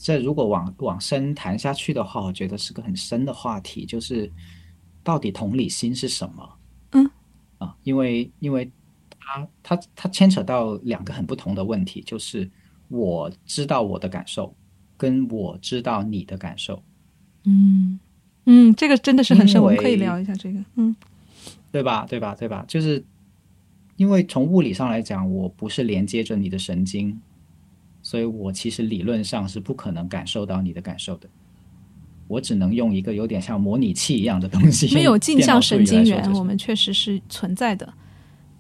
[0.01, 4.31] 这如果往往深谈下去的话，我觉得是个很深的话题，就是
[5.03, 6.49] 到底同理心是什么？
[6.93, 7.11] 嗯，
[7.59, 8.71] 啊，因为因为
[9.19, 12.49] 它它它牵扯到两个很不同的问题，就是
[12.87, 14.55] 我知道我的感受，
[14.97, 16.81] 跟我知道你的感受，
[17.45, 17.99] 嗯
[18.47, 20.59] 嗯，这个真的是很深，我们可以聊一下这个。
[20.77, 20.95] 嗯
[21.71, 22.07] 对吧？
[22.09, 22.35] 对吧？
[22.35, 22.65] 对吧？
[22.67, 23.05] 就是
[23.97, 27.21] 因为从物理上来讲，我不是连接着你的神经，
[28.09, 31.29] 所以我其实理论上是不可能感受到你的感受的。
[32.27, 37.93] 我只能用一个有点像模拟器一样的东西， 没有镜像神经元，我们确实是存在的。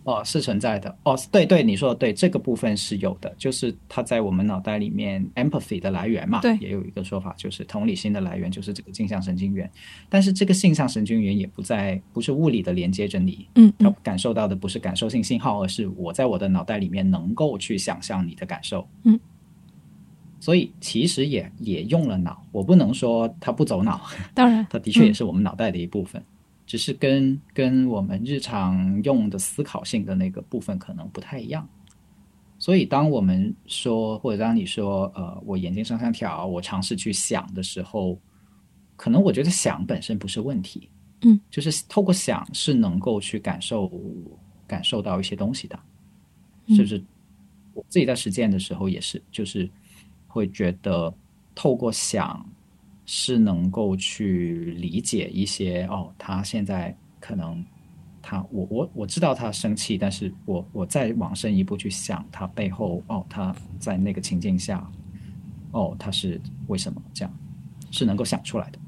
[0.04, 0.94] 哦，是存在的。
[1.02, 9.70] 哦，对对，你说的对，这个部分是有的，就是它在我们脑袋里面 empathy 的来源嘛，对也有一个说法，就是同理心的来源就是这个镜像神经元。
[10.10, 18.88] 但是这个镜像神经元也不在，不是物理的连接着你，嗯嗯它感受到的不是感受性信号，而是我在我的脑袋里面能够去想象你的感受。
[19.04, 19.20] 嗯，
[20.40, 24.00] 所以其实也也用了脑，我不能说它不走脑，
[24.34, 25.14] 当然，它的确也嗯。
[25.14, 26.22] 是我们脑袋的一部分，
[26.66, 31.68] 只是跟跟我们日常用的思考性的那个部分可能不太一样。
[32.60, 38.18] 所以，当我们说，或者当你说，呃，我眼睛上上挑，我尝试去想的时候，
[38.96, 40.88] 可能我觉得想本身不是问题，
[41.22, 43.88] 嗯，就是透过想是能够去感受
[44.66, 45.78] 感受到一些东西的，
[46.70, 47.00] 是不是
[47.74, 49.70] 我自己在实践的时候也是，就是
[50.28, 51.12] 会觉得
[51.54, 52.46] 透过想
[53.04, 57.64] 是能够去理解一些哦，他现在可能
[58.22, 64.86] 他我我我知道他生气，但是我我再往深一步去想他背后哦，他在那个情境下
[65.72, 67.34] 哦，他是为什么这样，
[67.90, 68.78] 是能够想出来的。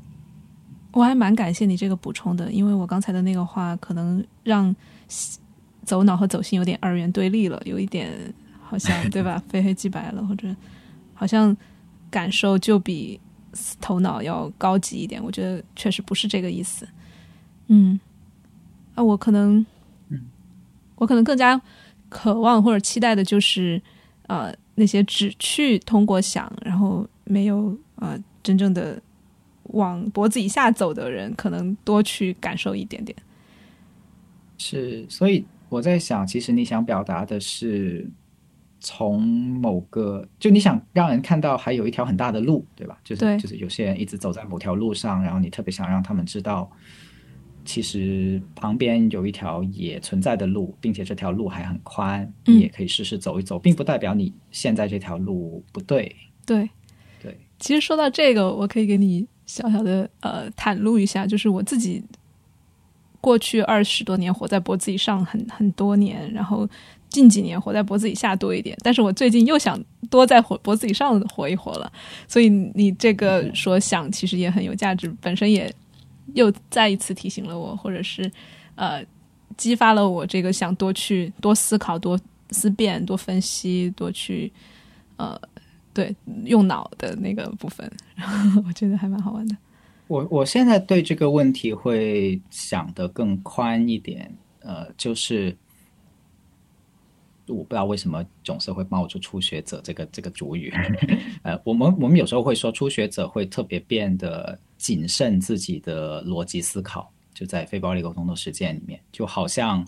[0.92, 4.74] 我还蛮感谢你这个补充的，因为我刚才的那个话可能让
[5.84, 8.10] 走脑和走心有点二元对立了，有一点
[8.60, 9.42] 好像对吧？
[9.48, 10.54] 非黑即白了，或者
[11.20, 11.54] 好像
[12.10, 13.20] 感受就比
[13.78, 15.22] 头脑要高级一点。
[15.22, 16.88] 我觉得确实不是这个意思。
[17.66, 18.00] 嗯，
[18.94, 19.64] 啊，我可能，
[20.96, 21.60] 我可能更加
[22.08, 23.80] 渴望或者期待的就是，
[24.28, 28.98] 呃，那些只去通过想，然后没有呃真正的
[29.64, 33.14] 往脖子以下走的人，可能多去感受一点点。
[34.56, 38.08] 是，所以我在想，其实你想表达的是，
[38.80, 42.98] 从某个，就你想让人看到还有一条很大的路，对吧？
[43.04, 46.70] 就是对就是有些人一直走在某条路上，然后你特别想让他们知道，
[47.64, 56.16] 其实旁边有一条也存在的路，并且这条路还很宽，嗯你也可以试试走一走，并不代表你现在这条路不对。
[56.46, 56.68] 对，
[57.22, 62.02] 对，其实说到这个，我可以给你小小的呃袒露一下，就是我自己
[63.20, 66.68] 过去二十多年活在脖子以上很很多年，然后
[67.08, 71.92] 近几年活在脖子以下多一点，但是我最近又想多在活脖子以上活一活了，
[72.28, 75.72] 所以你这个说想其实也很有价值，本身也
[76.34, 78.30] 又再一次提醒了我，或者是
[78.74, 79.04] 呃
[79.56, 82.18] 激发了我这个想多去多思考、多
[82.50, 84.50] 思辨、多分析、多去
[85.16, 85.38] 呃
[85.92, 89.56] 对用脑的那个部分，然 后我觉得还蛮好玩的。
[90.10, 95.56] 我我现在对这个问题会想的更宽一点，呃，就是
[97.46, 100.74] 我不知道为什么总是会冒出初学者这个这个主语，
[101.44, 109.86] 呃，我们我们有时候会说初学者会特别变得谨慎自己的逻辑思考，就在非暴力沟通的实践里面，就好像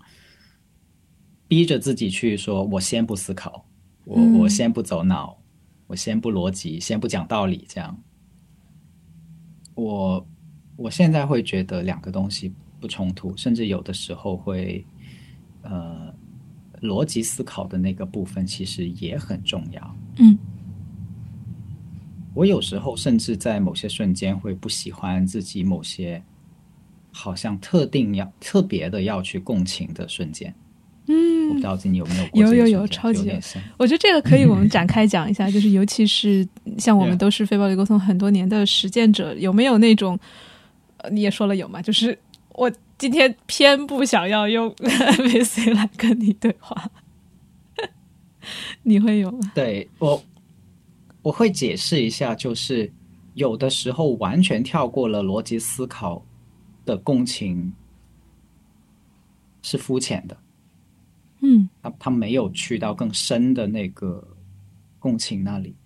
[1.49, 3.67] 逼着自己去说，我先不思考，
[4.05, 5.37] 我嗯我先不走脑，
[5.89, 8.01] 我先不逻辑，先不讲道理，这样。
[9.83, 10.27] 我
[10.77, 14.85] 我现在会觉得两个东西不冲突，甚至有的时候会，
[15.62, 16.14] 呃，
[16.81, 19.97] 逻辑思考的那个部分其实也很重要。
[20.18, 20.38] 嗯
[22.35, 26.23] 我有时候甚至在某些瞬间会不喜欢自己某些
[27.12, 30.55] 好像特定要特别的要去共情的瞬间。
[31.07, 33.31] 我不嗯知，道你有没有过有有有超级
[33.77, 36.47] 我觉得这个可以我们展开讲一下，就是尤其是
[36.79, 40.19] 像我们都是非暴力沟通很多年的实践者，有没有那种，
[40.99, 42.17] 呃你也说了有嘛，就是
[42.51, 46.88] 我今天偏不想要用 MVC 来跟你对话，
[48.85, 49.51] 你会有吗？
[49.55, 50.23] 对我，
[51.23, 52.91] 我会解释一下，就是
[53.35, 56.25] 有的时候完全跳过了逻辑思考
[56.85, 57.73] 的共情
[59.62, 60.37] 是肤浅的，
[61.43, 64.27] 嗯他他没有去到更深的那个
[64.99, 65.77] 共情那里。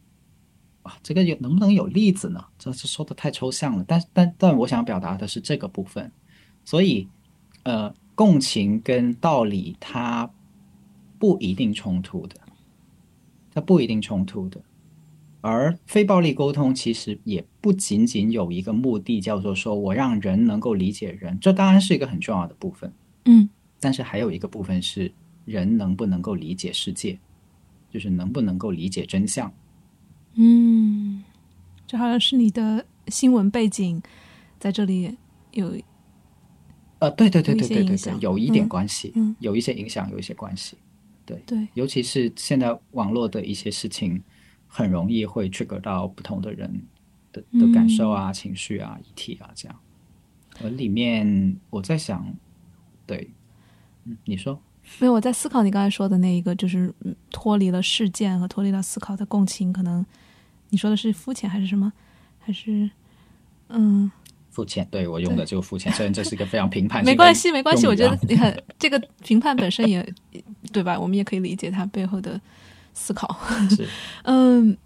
[0.82, 2.44] 啊，这个有能不能有例子呢？
[2.56, 3.84] 这这说的太抽象了。
[3.88, 6.12] 但但但我想表达的是这个部分，
[6.64, 7.08] 所以
[7.64, 10.30] 呃，共情跟道理它
[11.18, 12.36] 不一定冲突的，
[13.50, 14.62] 它不一定冲突的。
[15.40, 22.92] 而非暴力沟通其实也不仅仅有一个目的，叫做说我让人能够理解人，这当然是一个很重要的部分。
[23.24, 23.48] 嗯
[23.80, 25.12] 但是还有一个部分是
[25.46, 27.18] 人能不能够理解世界，
[27.90, 29.50] 就是能不能够理解真相。
[30.34, 31.24] 嗯，
[31.86, 34.02] 这好像是你的新闻背景
[34.58, 35.16] 在这里
[35.52, 35.74] 有
[36.98, 40.76] 呃，对对对对对对对有一点嗯关系，嗯有一些影响，有一些关系。
[41.24, 44.22] 对对尤其是现在网络的一些事情，
[44.66, 46.82] 很容易会 trigger 到不同的人
[47.32, 49.78] 的的感受啊、情绪啊、议题啊这样。
[50.62, 52.34] 而里面我在想，
[53.06, 53.28] 对，
[54.04, 54.58] 嗯，你说，
[54.98, 60.04] 没有，我在思考你刚才说的那一个，就是嗯脱离了事件和脱离了思考的共情，可能
[60.70, 61.92] 你说的是肤浅还是什么？
[62.38, 62.88] 还是
[63.68, 64.10] 嗯，
[64.50, 67.86] 肤浅，对我用的就肤浅，虽然这是一个非常评判没关系，没关系。
[67.86, 70.08] 我觉得你看这个评判本身也
[70.72, 70.98] 对吧？
[70.98, 72.40] 我们也可以理解它背后的
[72.94, 73.36] 思考。
[73.68, 73.86] 是
[74.22, 74.76] 嗯，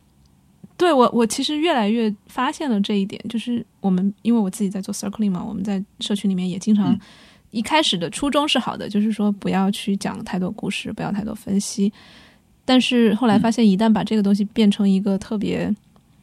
[0.78, 7.00] 对我我其实越来越发现了这一点，就是我们因为我自己在做 circling 嘛，我们在社区里面也经常、嗯
[7.50, 11.92] 一开始的初衷是好的，就是说不要去讲太多故事，不要太多分析。
[12.64, 15.74] 但是后来发现，一旦把这个东西变成一个特别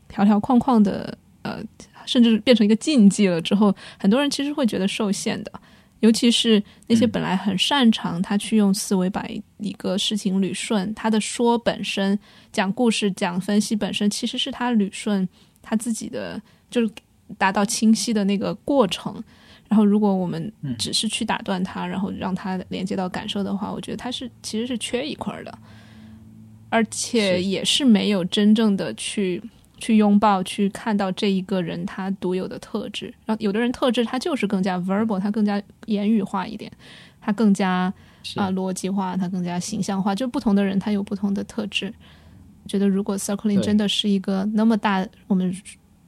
[0.08, 1.62] 条条框框的，呃，
[2.06, 5.52] 甚至变成一个禁忌了之后，很多人其实会觉得受限的。
[6.00, 9.26] 尤其是那些嗯本来很擅长他去用思维把
[9.58, 12.18] 一个事情捋顺，他的说本身
[12.54, 15.28] 讲故事、讲分析本身其实是他捋顺
[15.62, 16.90] 他自己的，就是
[17.38, 19.22] 达到清晰的那个过程。
[19.69, 25.58] 然后，如果我们只是去打断他，然后让他连接到感受的话，我觉得他是其实是缺一块儿的，
[26.69, 29.41] 而且也是没有真正的去
[29.77, 33.13] 去拥抱、去看到这一个人他独有的特质。
[33.26, 36.72] 然后，有的人特质他就是更加 verbal，他更加言语化一点，
[37.20, 37.93] 他更加
[38.24, 40.15] 是啊、逻辑化，他更加形象化。
[40.15, 41.93] 就不同的人，他有不同的特质。
[42.68, 45.55] 觉得如果 circling 真的是一个那么大，我们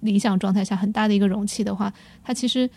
[0.01, 2.69] 理想状态下很大的一个容器的话，它其实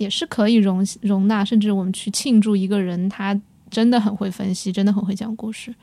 [0.00, 3.38] 也是可以容容纳，甚至我们去庆祝一个人他
[3.68, 5.74] 真的很会分析，真的很会讲故事，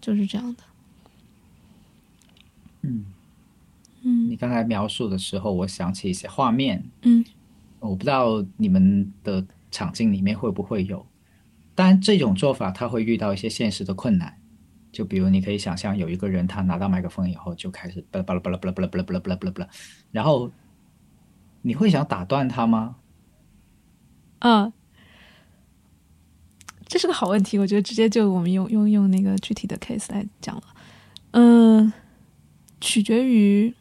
[0.00, 0.62] 就是这样的。
[2.80, 3.04] 嗯。
[4.04, 4.30] 嗯。
[4.30, 7.22] 你刚才描述的时候，我想起一些画面，嗯。
[7.80, 11.04] 我不知道你们的场景里面会不会有，
[11.74, 14.34] 当然这种做法他会遇到一些现实的困难，
[14.90, 19.68] 就比如你可以想象有一个人他拿到麦克风以后就开始巴拉巴拉巴拉巴拉巴拉巴拉巴拉巴拉巴拉，
[20.10, 20.50] 然后
[21.60, 22.96] 你会想打断他吗？
[24.38, 24.72] 啊，
[26.86, 30.62] 这是个好问题，我觉得直接就我们用用用那个具体的 case 来讲了。
[31.32, 31.92] 嗯，
[32.80, 33.74] 取决于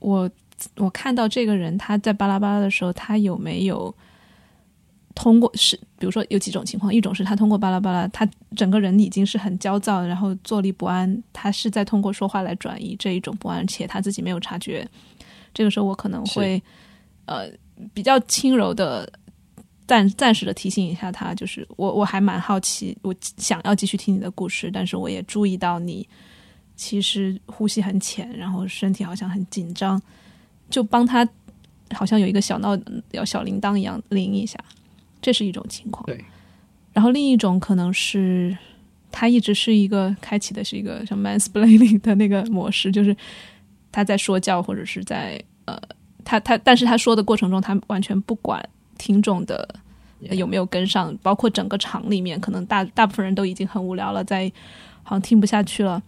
[0.00, 0.30] 我
[0.76, 3.94] 我看到这个人他在巴拉巴拉的时候，他有没有
[5.14, 14.86] 通过是，比如说有几种情况，一种是他通过巴拉巴拉，他整个人已经是很焦躁，然后坐立不安，他是在通过说话来转移这一种不安，且他自己没有察觉。
[15.54, 16.62] 这个时候我可能会
[17.24, 17.48] 呃
[17.94, 19.10] 比较轻柔的。
[19.86, 26.08] 暂暂时的提醒一下他，就是我我还蛮好奇，我想要继续听你的故事，但是我也注意到你
[26.74, 30.00] 其实呼吸很浅，然后身体好像很紧张，
[30.70, 31.28] 就帮他
[31.92, 32.78] 好像有一个小闹
[33.12, 34.58] 要小铃铛一样铃一下，
[35.20, 36.04] 这是一种情况。
[36.06, 36.24] 对，
[36.92, 38.56] 然后另一种可能是
[39.12, 43.14] 他一直是一个开启的是一个像 mansplaining 的那个模式，就是
[43.92, 45.78] 他在说教或者是在呃
[46.24, 48.66] 他他，但是他说的过程中，他完全不管。
[48.98, 49.68] 听众的
[50.30, 51.14] 有没有跟上？
[51.22, 54.50] 包括整个场里面，可能大大部分人都已经很无聊了，在
[55.02, 56.02] 好像听不下去了。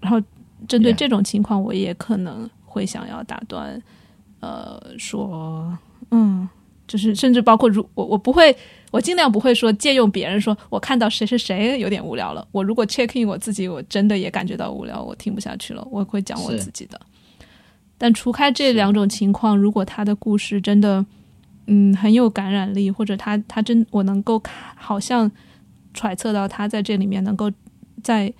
[0.00, 0.20] 然后
[0.68, 3.82] 针对这种情况，我也可能会想要打断，
[4.40, 5.76] 呃，说，
[6.10, 6.48] 嗯，
[6.86, 8.56] 就是甚至包括如我我不会，
[8.92, 12.46] 我尽量不会说借用别人说，我看到谁谁谁有点无聊了。
[12.52, 17.00] 我如果 check in 我自己，我真的也感觉到无聊，我听不下去了，我会讲我自己的。
[17.98, 21.04] 但除开这两种情况，如果他的故事真的。
[21.68, 24.40] 嗯，很有感染力，或者他他真我能够
[24.76, 25.28] 好像
[25.92, 27.50] 揣测到他在这里面能够
[28.04, 28.32] 在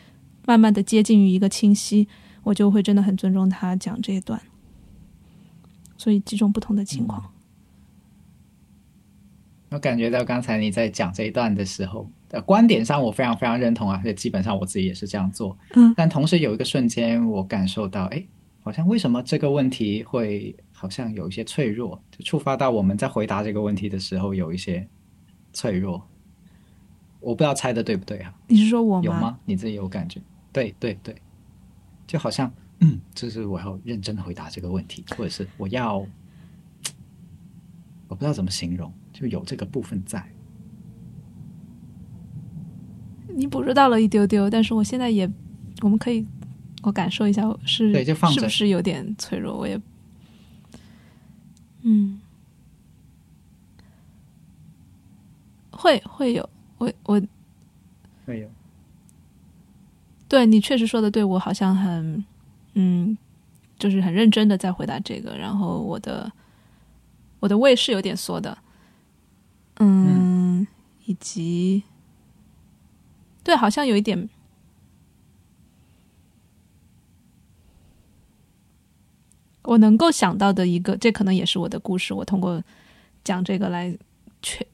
[0.46, 2.06] 慢慢的接近于一个清晰，
[2.44, 4.40] 我就会真的很尊重他讲这一段。
[5.98, 7.32] 所以几种不同的情况，
[9.70, 15.58] 我感觉到刚才你在讲这一段的时候，呃，观点上我非常非常认同啊，基本上我自己也是这样做。
[15.74, 18.24] 嗯，但同时有一个瞬间，我感受到，哎，
[18.62, 20.54] 好像为什么这个问题会？
[20.78, 24.86] 好像有一些脆弱，就触发到我们在回答这个问题的时候有一些
[25.54, 26.06] 脆弱。
[27.18, 28.34] 我不知道猜的对不对啊？
[28.46, 29.38] 你是说我有吗？
[29.46, 30.20] 你自己有感觉？
[30.52, 31.16] 对对对，
[32.06, 35.96] 就好像嗯，就是我要认真回答这个问题，或者是我要，
[38.06, 40.22] 我不知道怎么形容，就有这个部分在。
[43.34, 45.26] 你捕捉到了一丢丢，但是我现在也，
[45.80, 46.24] 我们可以，
[46.82, 49.56] 我感受一下，是对，就放是不是有点脆弱？
[49.56, 49.80] 我也。
[51.88, 52.20] 嗯，
[55.70, 57.22] 会会有，我我
[58.26, 58.48] 会有，
[60.28, 62.24] 对你确实说的对，我好像很
[62.74, 63.16] 嗯，
[63.78, 66.32] 就是很认真的在回答这个，然后我的
[67.38, 68.58] 我的胃是有点缩的，
[69.78, 70.66] 嗯，
[71.04, 71.84] 以及
[73.44, 74.28] 对，好像有一点。
[79.66, 82.14] 我能够想到的一个，这可能也是我的故事。
[82.14, 82.62] 我通过
[83.24, 83.92] 讲这个来
[84.40, 84.64] 确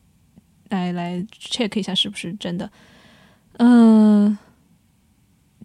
[0.69, 2.71] 来来 check 一下是不是真的。
[3.59, 4.37] 嗯，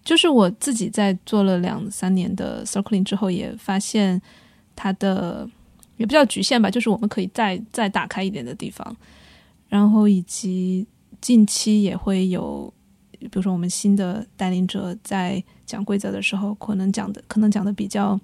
[0.04, 4.22] 就是我自己在做了两三年的 circling 之后，也发现
[4.76, 5.50] 它的
[5.98, 8.96] 也不叫局限吧，就是我们可以再再打开一点的地方。
[9.68, 10.88] 然后以及
[11.20, 12.74] 近期也会有，
[13.20, 18.18] 比如说我们新的带领者在讲规则的时候，可能讲的可能讲的比较。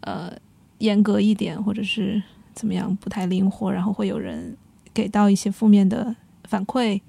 [0.00, 0.32] 呃，
[0.78, 2.22] 严格一点，或者是
[2.54, 4.56] 怎么样，不太灵活，然后会有人
[4.94, 7.00] 给到一些负面的反馈。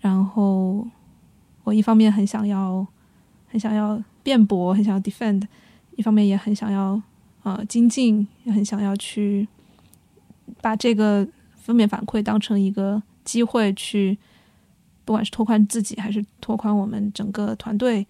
[0.00, 0.86] 然后
[1.64, 2.86] 我一方面很想要，
[3.48, 5.42] 很想要辩驳，很想要 defend，
[5.96, 7.00] 一方面也很想要
[7.42, 9.48] 呃精进，也很想要去
[10.60, 14.16] 把这个负面反馈当成一个机会去，
[15.04, 18.06] 不管是拓宽自己，还是拓宽我们整个团队，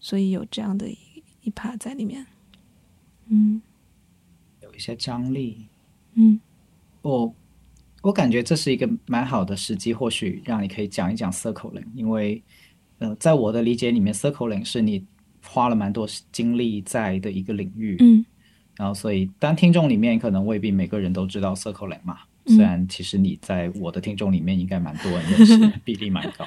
[0.00, 0.98] 所以有这样的一
[1.42, 2.26] 一趴在里面。
[3.28, 3.60] 嗯，
[4.62, 5.66] 有一些张力。
[6.14, 6.38] 嗯，
[7.02, 7.34] 我
[8.02, 12.42] 我感觉这是一个蛮好的时机，或许让你可以讲一讲 circling，因为
[12.98, 15.04] 呃，在我的理解里面，circling 是你
[15.42, 17.96] 花了蛮多精力在的一个领域。
[18.00, 18.24] 嗯，
[18.76, 26.46] 然后所以，当听众里面可能未必每个人都知道 circling 嘛，虽然其实你在我的听众里面应该蛮多人认识， 比例蛮高。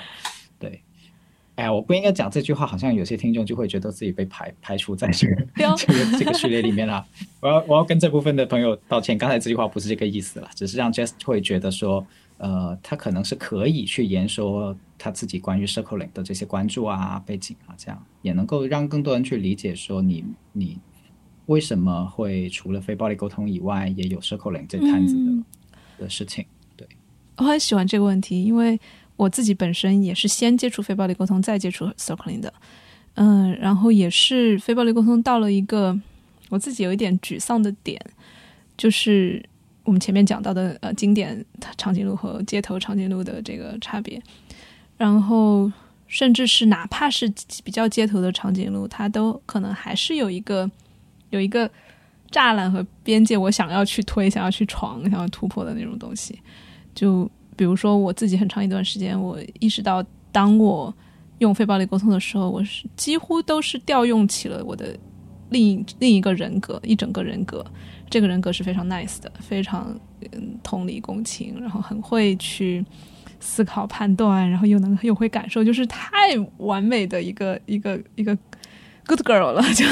[1.58, 1.64] 对。
[1.66, 5.36] 哎，我不应该讲这句话，好像有些听众就会觉得自己被排排除在这个
[5.76, 7.04] 这个这个序列里面了。
[7.40, 12.06] 我要我要跟这部分的朋友道歉，刚才这句话不是这个意思了，只是让 Jess 会觉得说，
[12.38, 20.78] 呃，他可能是可以去言说他自己关于 circling 的这些关注啊、背景啊，这样也能够让更多人去理解说你你
[21.48, 26.46] 为什么会除了非暴力沟通以外，也有 circling 这摊子的的事情。
[26.76, 26.88] 对，
[27.38, 28.80] 我很喜欢这个问题，因为。
[29.18, 32.54] 我自己本身也是先接触非暴力沟通，再接触 circling 的，
[33.16, 36.00] 嗯，然后也是非暴力沟通到了一个
[36.50, 38.00] 我自己有一点沮丧的点，
[38.78, 39.44] 就是
[39.84, 41.44] 我们前面讲到的呃经典
[41.78, 44.22] 长颈鹿和街头长颈鹿的这个差别，
[44.98, 45.72] 然后
[46.08, 47.28] 甚至是哪怕是
[47.64, 50.70] 比较街头的长颈鹿，它都可能还是有一个
[51.32, 51.70] 有一个
[52.32, 56.40] 栅栏和边界，我想要去推、想要去闯、想要突破的那种东西。
[56.94, 60.02] 就比如说我自己很长一段时间，我意识到，
[60.32, 60.96] 当我
[61.40, 64.96] 用非暴力沟通的时候，我是几乎都是调用起了我的
[65.50, 67.66] 另一另一个人格，一整个人格。
[68.10, 69.94] 这个人格是非常 nice 的，非常
[70.32, 72.86] 嗯同理共情，然后很会去
[73.40, 76.10] 思考判断，然后又能又会感受，就是太
[76.58, 78.38] 完美的一个一个一个
[79.08, 79.62] good girl 了。
[79.74, 79.86] 就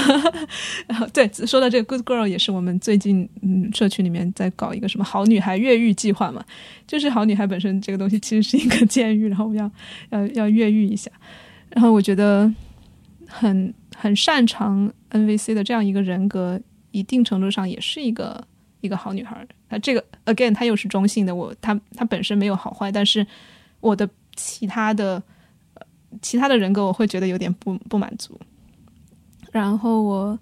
[0.87, 6.43] 然后对说到这个 good girl，也是我们最近嗯社区里面在搞一个什么好女孩越狱计划嘛，
[6.85, 9.71] 就是好女孩本身这个东西其实是一个 监狱，然后我们要
[10.11, 11.09] 要要越狱一下。
[11.69, 12.53] 然后我觉得
[13.27, 16.61] 很很擅长 NVC 的这样一个人格。
[16.91, 18.41] 一定程度上也是一个
[18.79, 19.45] 一个好女孩。
[19.67, 21.35] 她这个 again，她又是中性的。
[21.35, 23.27] 我她她本身没有好坏，但是
[23.81, 25.21] 我的其他的
[26.21, 28.39] 其他的人格，我会觉得有点不不满足。
[29.55, 30.37] 然后我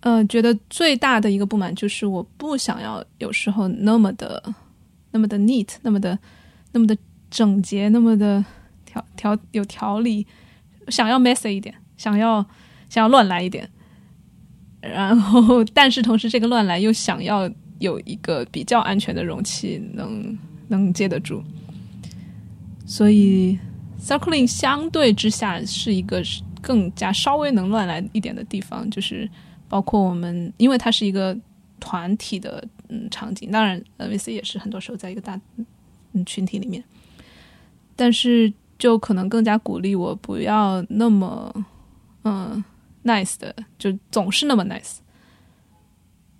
[0.00, 4.54] 呃觉得最大的一个不满就是我不想要有时候那么的
[5.10, 6.18] 那么的 neat，那么的
[6.72, 6.94] 那么的
[7.30, 8.44] 整洁，那么的
[8.84, 10.26] 条条有条理，
[10.88, 12.44] 想要 messy 一点，想要
[12.90, 13.66] 想要乱来一点。
[14.82, 20.36] 然后，但是同时，这个乱来又想要有一个比较安全的容器，能
[20.68, 21.42] 能接得住。
[22.84, 23.58] 所以
[23.98, 26.22] ，circling 相对之下是一个
[26.62, 29.28] 更加稍微能乱来一点的地方，就是
[29.68, 31.36] 包括我们，因为它是一个
[31.78, 35.38] 团体的嗯场景，当然 NVC 也是很多时候在一个大
[36.12, 36.82] 嗯群体里面，
[37.94, 41.66] 但是就可能更加鼓励我不要那么
[42.22, 42.64] 嗯。
[43.04, 44.98] nice 的就总是那么 nice，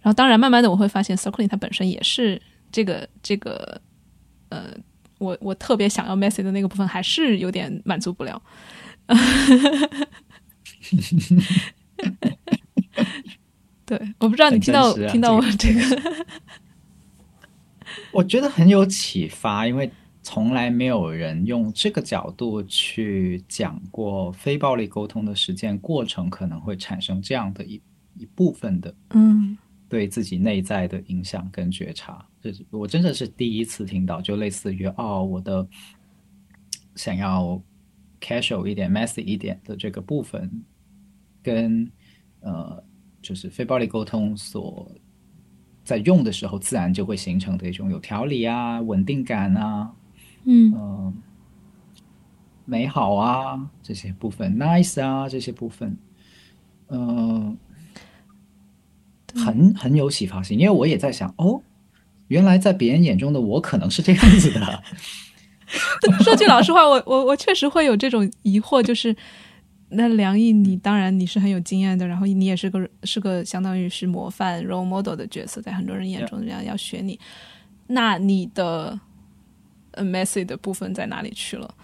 [0.01, 3.81] 然后当然慢慢的我会发现 circling 它本身也是这个这个
[4.49, 4.67] 呃
[5.19, 8.41] 我我特别想要 messy 的那个部分还是有点满足不了，
[13.85, 15.81] 对，我不知道你听到听到我这个，
[18.13, 19.91] 我觉得很有启发，因为。
[20.25, 27.83] 从来没有人用这个角度去讲过非暴力沟通的实践过程可能会产生这样的一
[28.17, 29.59] 一部分的，嗯，
[29.89, 35.67] 对自己内在的影响跟觉察，这是我真的是第一次听到，就类似于哦，我的
[36.95, 37.61] 想要
[38.23, 40.49] casual 一点、messy 一点的这个部分，
[41.43, 41.91] 跟
[42.41, 42.83] 呃，
[43.21, 44.91] 就是非暴力沟通所
[45.85, 49.93] 在用的时候，自然就会形成的一种有条理啊、稳定感啊。
[50.45, 51.13] 嗯，
[52.65, 55.97] 美好啊，这些部分，nice 啊，这些部分，
[56.89, 57.57] 嗯，
[59.35, 61.63] 很很有启发性，因为我也在想，哦，
[62.29, 64.83] 原来在别人眼中的我可能是这样子的。
[66.25, 69.15] 说句老实话，我我我确实会有这种疑惑，就是
[69.91, 77.19] 那梁毅，你当然你是很有经验的，然后你也是个是个相当于是模范 role model 的角色，在很多人眼中这样要学你，
[77.87, 78.99] 那你的。
[79.99, 81.75] messy 的部分在哪里去了？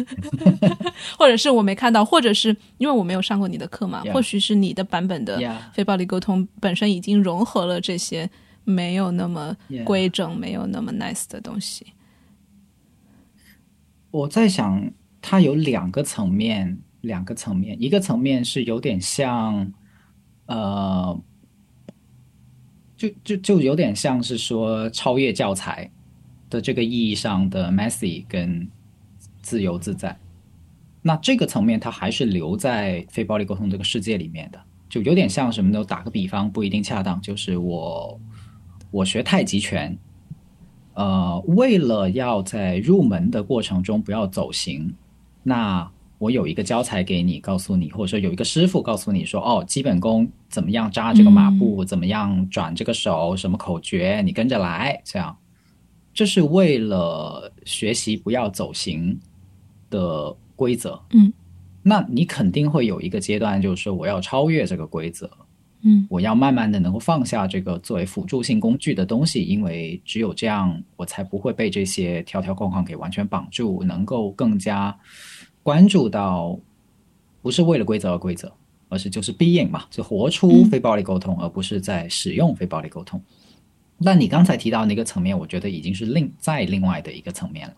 [1.18, 4.02] 或者是我没看到，或者是因为我没有上过你的课嘛？
[4.10, 5.38] 或许是你的版本的
[5.74, 8.26] 非暴力沟通本身已经融合了这些
[8.64, 9.54] 没有那么
[9.84, 11.84] 规整、没有那么 nice 的东西。
[14.10, 14.90] 我在想，
[15.20, 19.72] 它有两个层面，两个层面，一个层面是有点像，
[20.46, 21.20] 呃，
[22.96, 25.90] 就就就有点像是说超越教材。
[26.48, 28.68] 的这个意义上的 messy 跟
[29.42, 30.16] 自由自在，
[31.02, 35.84] 那这个层面它还是留在非暴力沟通这个世界里面的，就有点像什么呢？
[35.84, 38.20] 打个比方不一定恰当，就是我
[38.92, 39.98] 我学太极拳，
[40.96, 44.90] 呃，为了要在入门的过程中不要走形，
[45.42, 45.86] 那
[46.16, 55.36] 我有一个教材给你，告诉你，或者说有一个师傅告诉你说，哦，基本功怎么样扎这个马步，怎么样转这个手，什么口诀，你跟着来，这样。
[56.14, 59.20] 这是为了学习不要走形
[59.90, 60.98] 的规则。
[61.10, 61.30] 嗯，
[61.82, 65.30] 那你肯定会有一个阶段，就是说我要超越这个规则。
[65.88, 74.98] 嗯，我要慢慢的能够放下这个作为辅助性工具的东西，因为只有这样，我才不会被这些条条框框给完全绑住，能够更加
[75.62, 76.58] 关注到
[77.40, 78.52] 不是为了规则而规则，
[78.88, 83.22] 而是就是 being 嘛，就活出非暴力沟通，而不是在使用非暴力沟通。
[83.96, 87.74] 那你刚才提到那个层面，我觉得已经是另在另外的一个层面了。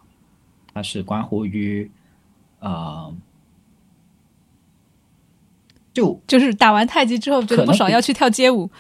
[0.72, 1.90] 它是关乎于，
[2.60, 3.14] 呃，
[5.98, 8.70] 就就是打完太极之后觉得不爽，要去跳街舞。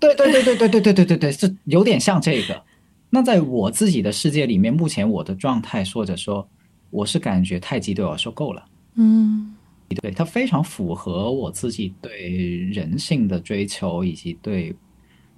[0.00, 2.62] 对对对对对对对对对对，是有点像这个。
[3.10, 6.46] 那在我自己的世界里面，目前我的状态，或者说，
[6.90, 8.64] 我是感觉太极对我来说够了。
[8.94, 9.54] 嗯，
[10.00, 12.30] 对，它非常符合我自己对
[12.72, 14.74] 人性的追求，以及对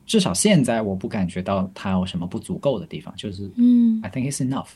[0.06, 4.68] 至少现在我不感觉到它有什么不足够的地方，就是嗯，I think it's enough。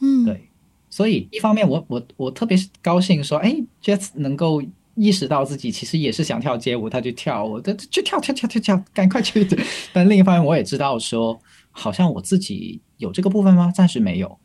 [0.00, 0.48] 嗯，对，
[0.88, 4.62] 所以一方面我我我特别高兴说，哎，Jets 能够
[4.94, 9.46] 意识到自己其实也是想跳街舞，他就跳，我的就跳跳跳跳跳，赶快去。
[9.92, 11.40] 但另一方面我也知道说。
[11.76, 13.68] 好像我自己有这个部分吗？
[13.74, 14.38] 暂时没有。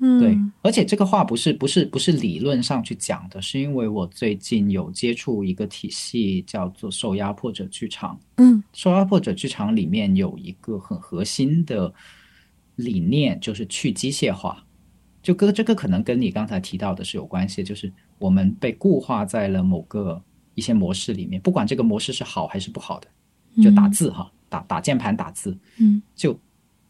[0.00, 8.20] 嗯，对，而且这个话不是不是不是理论上去讲的，是因为我最近有接触一个体系，叫做受压迫者剧场。
[8.36, 11.90] 嗯，受压迫者剧场里面有一个很核心的
[12.76, 14.62] 理念，就是去机械化。
[15.22, 20.22] 就跟这个可能跟你刚才提到的是有关系，就是我们被固化在了某个
[20.54, 23.08] 一些模式里面，不管这个模式是好还是不好的，
[23.62, 26.38] 就打字哈，打打键盘打字，嗯，就。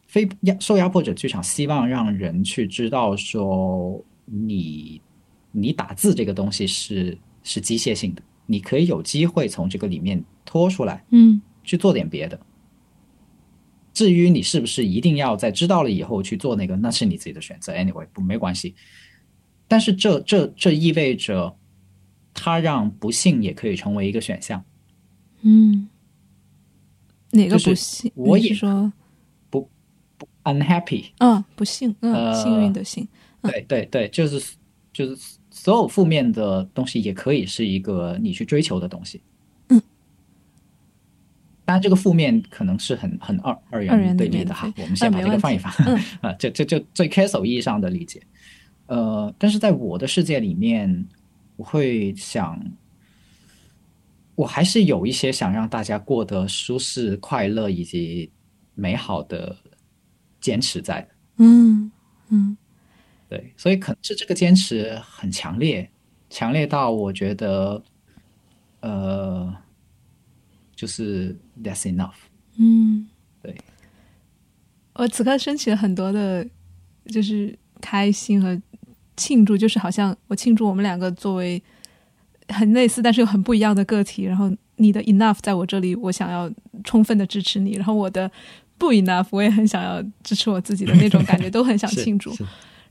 [0.07, 5.01] 非压受压迫者剧场希望让人去知道说，你
[5.51, 12.39] 你打字这个东西是是机械性的，你可以有机会从这个里面脱出来，嗯，去做点别的。
[13.93, 17.73] 至于你是不是一定要在知道了以后去做那个，那是你自己的选择。
[17.73, 18.75] Anyway，不没关系。
[19.75, 21.53] 但是这这这意味着，
[22.33, 24.63] 它让不幸也可以成为一个选项。
[25.41, 25.89] 嗯，
[27.31, 28.09] 哪个不幸？
[28.15, 28.93] 我也说
[29.49, 29.69] 不
[30.17, 30.25] 不。
[30.45, 33.05] unhappy，嗯，不幸，嗯，幸运的幸，
[33.41, 34.55] 对对对，就是
[34.93, 39.21] 就是所有负面的东西也可以是一个你去追求的东西，
[39.67, 39.81] 嗯，
[41.65, 45.69] 当然这个负面可能是很很二二元对立的哈，我们先把这个放一放，
[46.21, 48.21] 啊，就就就最 casual 意义上的理解，
[48.87, 51.07] 呃，但是在我的世界里面，
[51.55, 52.59] 我会想，
[54.35, 58.31] 我还是有一些想让大家过得舒适、快乐以及
[58.73, 59.55] 美好的。
[60.41, 61.07] 坚持在的，
[61.37, 61.91] 嗯
[62.29, 62.55] 嗯，
[63.27, 65.89] 对，所以可能是这个坚持很强烈，
[66.29, 67.83] 强烈到我觉得，
[68.81, 69.51] 呃，
[70.75, 72.13] 就是 that's enough。
[72.59, 73.07] 嗯，
[73.41, 73.57] 对，
[74.93, 76.47] 我此刻升起了很多的，
[77.07, 78.61] 就是开心和
[79.17, 81.61] 庆祝，就是好像我庆祝我们两个作为
[82.49, 86.51] 很类似但是又很不一样的个体，然后你的 enough 在我这里，我想要
[86.83, 88.31] 充分的支持你，然后我的。
[88.77, 92.35] 不 enough，我也很想要支持我自己的那种感觉，都很想庆祝。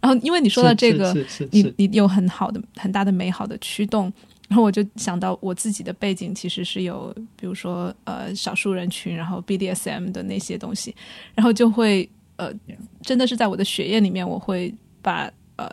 [0.01, 1.15] 然后，因为你说到这个，
[1.51, 4.11] 你你有很好的、很大的美好的驱动，
[4.49, 10.97] 然后我就想到我自己的背景其实是有，比如说呃少数人群，然后 BDSM 的那些东西，
[11.35, 12.51] 然后就会呃
[13.03, 15.71] 真的是在我的血液里面，我会把呃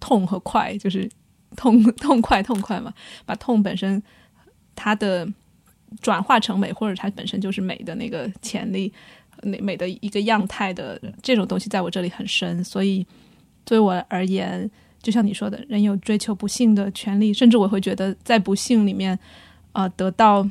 [0.00, 1.10] 痛和快，就是
[1.56, 2.92] 痛痛快痛快嘛，
[3.24, 4.02] 把痛本身
[4.74, 5.26] 它的
[6.00, 8.92] 转化成美，或者它本身就是美的那个潜力。
[9.42, 13.06] 美美的一个样态的这种东西，在我这里很深，所以
[13.66, 14.68] 对我而言，
[15.02, 19.16] 就像你说的，人有追求不幸的权利，甚至我会觉得，在不幸里面，
[19.72, 20.48] 啊，得到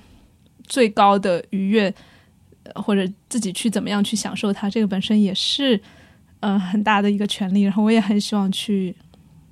[0.68, 1.92] 最高的愉悦，
[2.76, 5.82] 或者自己去怎么样去享受它，这个本身也是，
[6.42, 7.64] 嗯，很大的一个权利。
[7.64, 8.96] 然后我也很希望去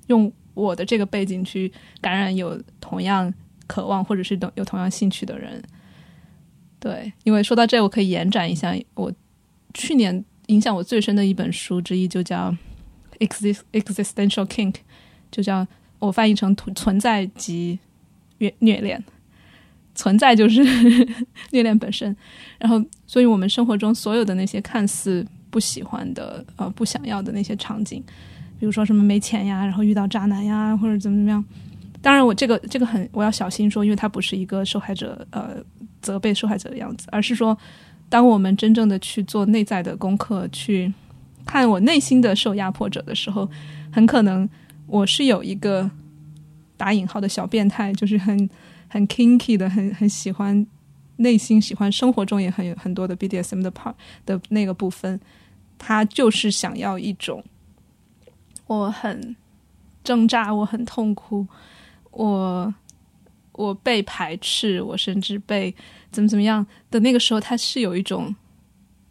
[0.08, 3.32] 用我的这个背景去感染有同样
[3.66, 5.62] 渴望或者是有同样兴趣的人。
[6.78, 9.12] 对，因为说到这，我可以延展一下我。
[9.76, 12.54] 去年影响我最深的一本书之一就叫
[13.18, 14.72] 《exist existential kink》，
[15.32, 15.66] 就叫
[15.98, 17.76] 我翻译成“存在及
[18.38, 19.02] 虐虐恋”。
[19.96, 20.62] 存在就是
[21.50, 22.16] 虐恋本身，
[22.56, 28.00] 然后，所以我们生活中所有的那些看似不喜欢的、呃不想要的那些场景，
[28.58, 31.44] 比如说什么没钱呀，然后遇到渣男呀，或者怎么怎么样。
[32.00, 35.56] 当然，我这个这个很我要小心说，因为他不是一个受害者呃
[36.02, 37.56] 责备受害者的样子，而是说。
[38.10, 40.92] 当我们真正的去做内在的功课，去
[41.44, 43.48] 看我内心的受压迫者的时候，
[43.90, 44.48] 很可能
[44.86, 45.90] 我是有一个
[46.76, 48.48] 打引号的小变态，就是很
[48.86, 50.64] 很 kinky 的，很很喜欢
[51.16, 53.94] 内心喜欢生活中也很有很多的 BDSM 的 part
[54.24, 55.18] 的那个部分，
[55.76, 57.42] 他就是想要一种
[58.78, 59.36] 我很
[60.02, 61.46] 挣扎，我很痛苦，
[62.10, 62.74] 我。
[63.56, 65.72] 我被排斥，我甚至被
[66.10, 68.34] 怎么怎么样的那个时候，他是有一种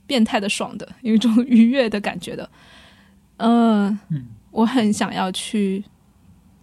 [0.05, 2.49] 变态的爽的，有一种愉悦的感觉的。
[3.37, 3.97] 嗯，
[4.51, 5.81] 我很想要去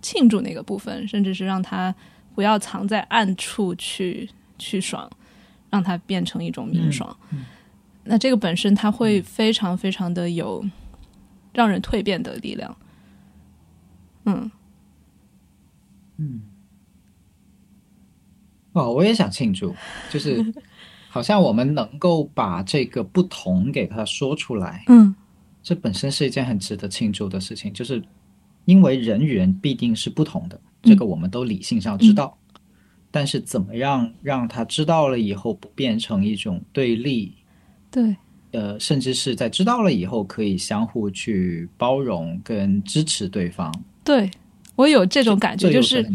[0.02, 1.94] 庆祝那个部分，甚至是让他
[2.34, 4.28] 不要藏在暗处去
[4.58, 5.10] 去爽，
[5.70, 7.16] 让它变成一种明爽。
[8.04, 10.62] 那这个本身，它会非常非常的有
[11.54, 12.76] 让人蜕变的力量。
[14.24, 14.50] 嗯，
[16.18, 16.40] 嗯。
[18.72, 19.74] 哦，我也想庆祝，
[20.10, 20.44] 就是
[21.08, 25.14] 好像我们能够把这个不同给他说出来，嗯。
[25.62, 28.02] 这本身是一件很值得庆祝的事情，就是
[28.64, 32.34] 因为人与人必定是不同的，这个我们都理性上知道，
[33.10, 37.34] 但是怎么样让他知道了以后不变成一种对立，
[37.90, 38.16] 对，
[38.52, 43.70] 呃，甚至是在知道了以后可以相互去包容跟支持对方，
[44.04, 44.30] 对
[44.76, 46.06] 我有这种感觉，就是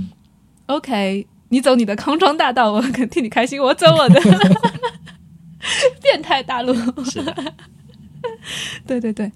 [0.67, 4.19] OK，你走你的康庄大道，我肯替你开心；我走我的。
[6.01, 6.73] 变态大路。
[7.03, 7.53] 是的，
[8.86, 9.31] 对对对，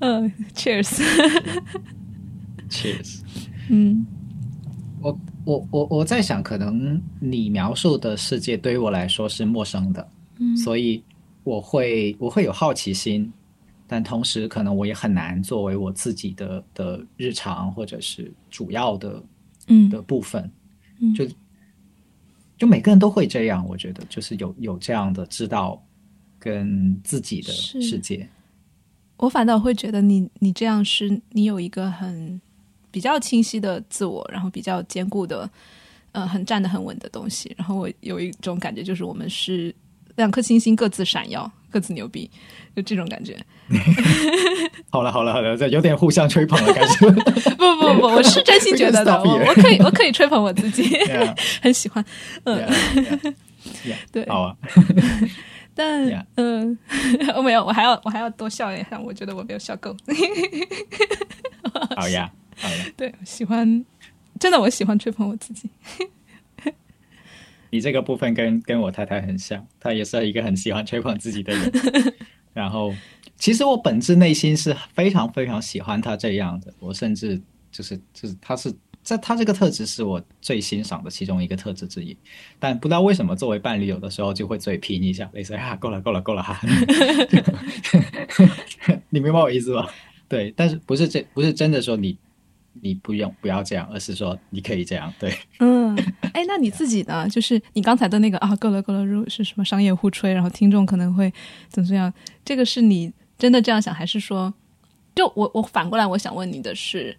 [0.00, 1.02] 嗯、c h e e r s
[2.70, 3.20] Cheers。
[3.68, 4.06] 嗯。
[5.00, 10.56] 我我我我在想，可能你描述的世界对于我来说是陌生的，嗯。
[10.56, 11.02] 所以
[11.42, 13.32] 我会我会有好奇心，
[13.92, 19.22] 但同时可能我也很难作为我自己的的日常或者是主要的
[19.66, 19.90] 嗯。
[19.90, 20.50] 的部分，
[20.98, 21.14] 嗯。
[21.14, 21.28] 就
[22.56, 25.78] 就每个人都会这样，我觉得就是有有这样的知道
[26.38, 28.26] 跟自己的世界，
[29.18, 32.40] 我反倒会觉得你你这样是你有一个很
[32.90, 35.50] 比较清晰的自我，然后比较坚固的，
[36.12, 37.54] 呃，很站得很稳的东西。
[37.58, 39.74] 然后我有一种感觉，就是我们是
[40.16, 42.30] 两颗星星各自闪耀，各自牛逼，
[42.76, 43.36] 就这种感觉。
[44.90, 47.10] 好了好了好了，这有点互相吹捧的感觉。
[47.56, 50.86] 不不不，我是真心觉得的 我我可以我可以吹捧我自己
[51.62, 52.04] 很喜欢。
[52.44, 53.34] 嗯 yeah, yeah,
[53.86, 53.96] yeah.
[54.12, 54.56] 对，好啊，
[55.74, 56.76] 但嗯，
[57.34, 59.96] 我没有，我还要我还要多笑一下，我觉得我没有笑够。
[61.96, 62.84] 好呀，好呀。
[62.96, 63.84] 对，喜欢，
[64.38, 65.70] 真的我喜欢吹捧我自己。
[67.72, 71.72] 你这个部分跟跟我太太很像，她也是一个很喜欢吹捧自己的人。
[72.52, 72.92] 然后，
[73.38, 78.70] 其实我本质内心是非常非常喜欢她这样的，我甚至就是就是她是
[79.02, 82.14] 这她这个特质是我最欣赏的其中一个特质之一。
[82.58, 86.60] 但不知道为什么，作为伴侣，有的时候就会嘴贫一下，类似啊，够了够了够了哈。
[89.08, 89.88] 你明白我意思吧？
[90.28, 92.18] 对，但是不是这不是真的说你
[92.80, 95.32] 你不用不要这样，而是说你可以这样，对。
[95.60, 95.94] 嗯，
[96.32, 97.28] 哎，那你自己呢？
[97.30, 101.32] 就是你刚才的那个啊，够了够了，如是什么商业互吹，然后听众可能会
[101.68, 102.12] 怎么怎样？
[102.44, 104.52] 这个是你真的这样想，还是说，
[105.14, 107.16] 就我我反过来我想问你的是，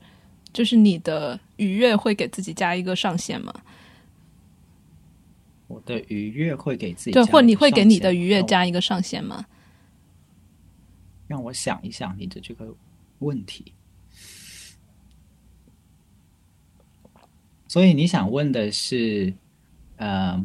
[0.51, 3.53] 就是你的愉悦会给自己加一个上限吗？
[5.67, 9.45] 我的愉悦会给自己对，加或你会给你的愉悦加一个上限吗？
[11.25, 12.67] 让我想一想你的这个
[13.19, 13.71] 问题。
[17.73, 19.33] 所以你想问的是，
[19.95, 20.39] 呃，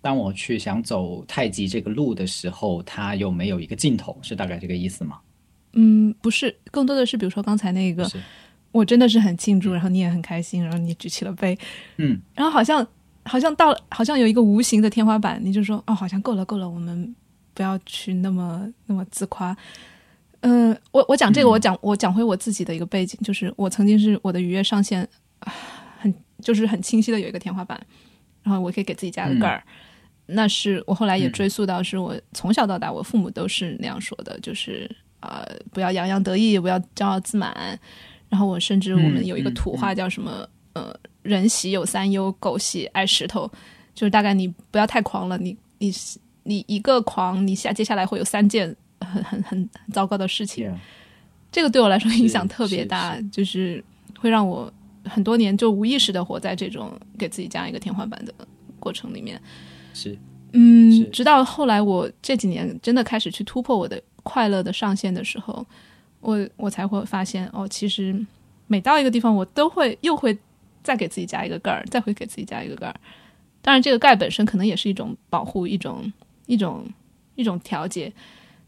[0.00, 4.18] 当我去想走太极这个路的时候，它有没有一个尽头？
[4.20, 5.20] 是大概这个意思吗？
[5.74, 8.10] 嗯，不是，更多的是比如说刚才那个，
[8.72, 11.56] 我真的是很庆祝，然后你也很开心，然后你举起了杯，
[11.98, 12.84] 嗯， 然后好像
[13.22, 17.14] 好像到了，好像有一个无形的天花板，你就说哦，好像够了够了，我们
[17.54, 19.56] 不要去那么那么自夸。
[20.40, 25.08] 嗯、我我讲这个，嗯我讲我讲回我自己的一个背景，就是我曾经是我的愉悦上限
[26.42, 27.80] 就是很清晰的有一个天花板，
[28.42, 29.62] 然后我可以给自己加个盖儿。
[30.26, 37.78] 那是我后来也嗯追溯到，是我从小到大，我父母都是那样说的，就是呃，不要洋洋得意，不要骄傲自满。
[38.28, 43.48] 然后我甚至我们有一个嗯土话叫什么、呃，人喜有三忧，狗喜爱石头，
[43.94, 45.94] 就是大概你不要太狂了，你你
[46.42, 50.68] 你一个狂，你下接下来会有三件很很很很糟糕的事情。
[51.52, 53.82] 这个对我来说影响特别是大，就是
[54.18, 54.70] 会让我
[55.08, 58.32] 很多年就无意识的活在这种给自己加一个天花板的
[58.78, 59.40] 过程里面。
[59.94, 60.16] 是，
[60.52, 65.66] 嗯，直到后来我这几年真的开始去突破我的快乐的上限的时候，
[66.20, 68.14] 我我才会发现哦，其实
[68.66, 70.36] 每到一个地方，我都会又会
[70.82, 73.00] 再给自己加一个盖儿，再会给自己加一个盖儿。
[73.62, 76.12] 当然，这个盖本身可能也是一种保护，一种
[76.46, 76.86] 一种
[77.34, 78.12] 一种调节，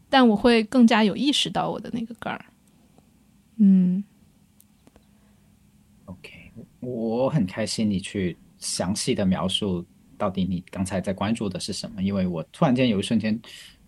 [0.09, 2.45] 但我会更加有意识到我的那个盖儿。
[3.57, 4.03] 嗯
[6.79, 9.85] 我很开心你去详细的描述
[10.17, 13.37] 到底你刚才在关注的是什么，因为我突然间有一瞬间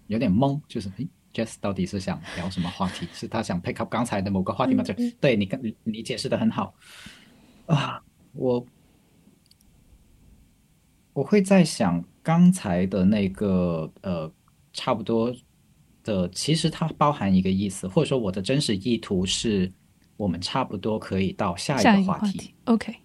[0.07, 3.07] 有点懵，就是诶 Jess 到底是想聊什么话题？
[3.13, 4.83] 是他想 pick up 刚才的某个话题吗？
[4.83, 6.73] 就对你刚你你解释的很好
[7.67, 8.65] 啊，我
[11.13, 14.29] 我会在想刚才的那个呃
[14.73, 15.33] 差不多
[16.03, 19.71] 的，其实它包含一个意思，或者说我的真实意图是。
[20.22, 22.26] 我们差不多可以到下下一个话题。
[22.26, 22.95] 话题，OK，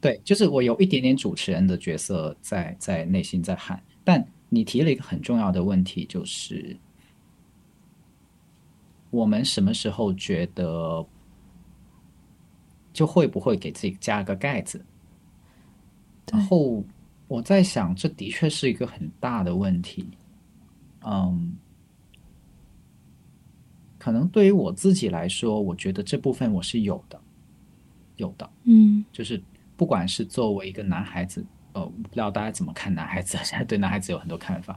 [0.00, 6.76] 对，就是我有一点点主持人的角色在在内心在喊，但你提了一个很重要的问题，就是
[9.10, 11.04] 我们什么时候觉得
[12.92, 14.80] 就会不会给自己加个盖子？
[16.30, 16.84] 然后
[17.26, 20.08] 我在想，这的确是一个很大的问题。
[21.04, 21.56] 嗯，
[24.02, 27.20] 可能对于我自己来说，我觉得这部分我是有的，
[28.16, 29.04] 有的，嗯。
[29.12, 29.40] 就是
[29.76, 34.76] 不管是作为一个男孩子，呃，不知道大家怎么看男孩子，现在对男孩子有很多看法，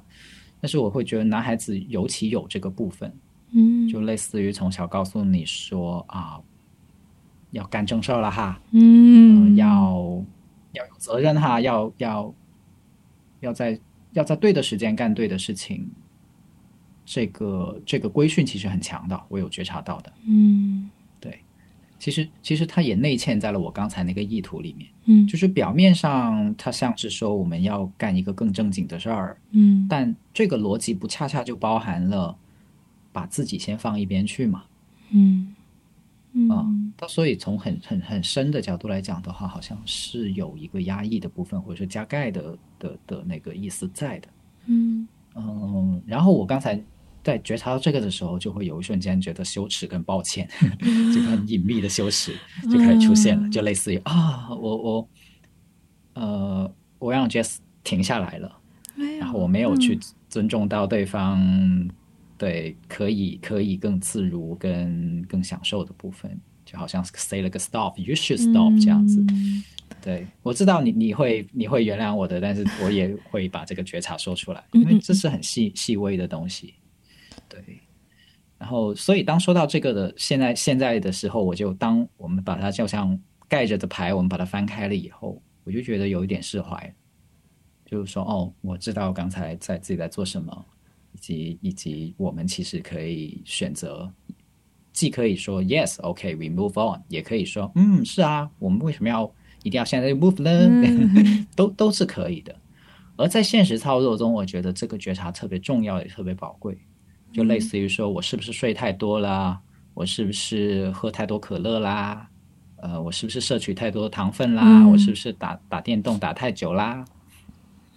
[0.61, 3.11] 但是我会觉得男孩子尤其有这个部分，
[3.49, 6.39] 嗯，就类似于从小告诉你说啊，
[7.49, 9.45] 要干正事儿了哈，嗯。
[9.45, 10.23] 呃要
[10.73, 12.35] 要有责任哈，要要
[13.39, 13.79] 要在
[14.11, 15.89] 要在对的时间干对的事情。
[17.05, 20.11] 这个这个规训其实很强的，我有觉察到的。
[20.25, 20.89] 嗯
[21.19, 21.39] 对
[21.99, 32.35] 其实其实它也内嵌在了我刚才那个意图里面，嗯就是表面上它像是说我们要干一个更正经的事儿，嗯但这个逻辑不恰恰就包含了
[33.11, 34.63] 把自己先放一边去嘛？
[35.11, 35.55] 嗯
[36.49, 44.27] 啊嗯它所以从很很很深的角度来讲的话，好像是有一个压抑的部分，或者说加盖的的的那个意思在的。
[44.65, 46.81] 嗯嗯，然后我刚才
[47.25, 50.47] 在觉察到这个的时候，就会有一瞬间觉得羞耻跟抱歉，
[51.11, 52.35] 这个很隐秘的羞耻
[52.71, 55.09] 就开始出现了，嗯就类似于啊，我我
[56.13, 58.55] 呃，我让 Jess 停下来了，
[59.19, 59.97] 然后我没有去
[60.29, 61.89] 尊重到对方，
[62.37, 69.19] 对，可以可以更自如跟更享受的部分，就好像 say 了个 stop，you should stop 这样子。
[69.31, 69.63] 嗯
[70.01, 76.75] 对，我知道你你会你会原谅我的，但是我也会把这个觉察说出来，嗯因为这是很细细微的东西。
[78.57, 86.93] 对，然后所以当说到这个的现在现在的时候，我就当我们把它就像盖着的牌，我们把它翻开了以后，我就觉得有一点释怀，
[87.85, 90.65] 就是说哦，我知道刚才在自己在做什么，
[91.13, 94.11] 以及以及我们其实可以选择。
[94.93, 99.29] 既可以说 yes，OK，we、move on，也可以说嗯，是啊，我们为什么要
[99.61, 100.49] 一定要现在就 move 呢？
[100.69, 102.55] 嗯 都都是可以的。
[103.17, 106.77] 而在现实操作中，我觉得这个觉察特别重要，也特别宝贵。
[107.35, 109.59] 就类似于说我是不是睡太多啦，
[109.93, 112.29] 我是不是喝太多可乐啦，
[112.77, 117.03] 呃，我是不是摄取太多糖分啦，嗯我是不是打打电动打太久啦，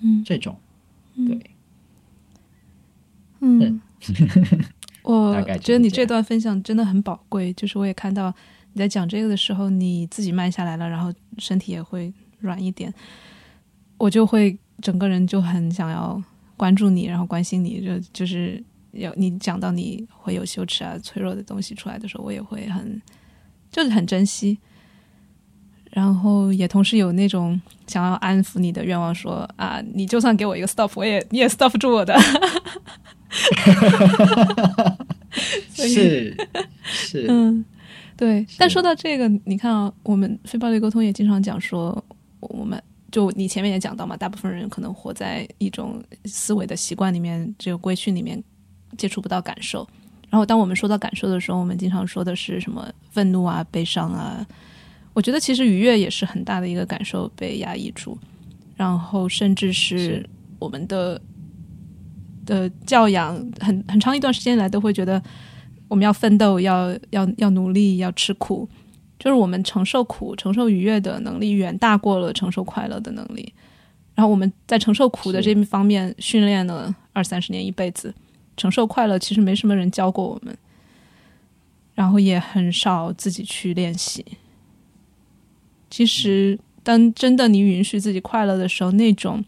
[0.02, 0.24] 嗯。
[0.24, 0.58] 这种，
[1.14, 1.40] 对，
[3.40, 3.80] 嗯，
[5.02, 8.34] 我觉得你这段分享真的很宝贵，就是我也看到
[8.72, 12.92] 你在讲这个的时候，你自己慢下来了，然后身体也会软一点，
[13.98, 16.20] 我就会整个人就很想要
[16.56, 18.62] 关注你，然后关心你，就就是
[18.92, 23.00] 有你讲到你会有羞耻啊、脆弱的东西出来的时候，我也会很
[23.70, 24.58] 就是很珍惜。
[25.90, 32.14] 然后也同时有那种想要安抚你的愿望说，啊，你就算给我一个 stop，我也你也 stop 不住我的。
[35.70, 36.36] 所以是
[36.84, 37.64] 是，嗯，
[38.16, 38.46] 对。
[38.58, 42.04] 但说到这个，你看啊，我们非暴力沟通也经常讲说，
[42.40, 42.80] 我们
[43.10, 48.42] 就你前面也讲到嘛，大部分人可能活在一种思维的习惯里面，这个规训里面
[48.96, 49.86] 接触不到感受。
[50.30, 54.46] 然后当我们说到感受的时候，我们经常说的是什么愤怒啊、悲伤啊。
[55.14, 58.16] 我觉得其实愉悦也是很大的一个感受被压抑住，
[58.76, 61.20] 然后甚至是是我们的
[62.46, 65.20] 的教养很很长一段时间以来都会觉得
[65.88, 68.68] 我们要奋斗，要要要努力，要吃苦，
[69.18, 73.52] 就是我们承受苦、承受愉悦的能力远大过了承受快乐的能力。
[74.14, 78.14] 然后我们在承受苦的这方面训练了二三十年、一辈子，
[78.58, 80.54] 承受快乐其实没什么人教过我们，
[81.94, 84.22] 然后也很少自己去练习。
[85.88, 89.42] 其实，当真的你允许自己快乐的时候，那种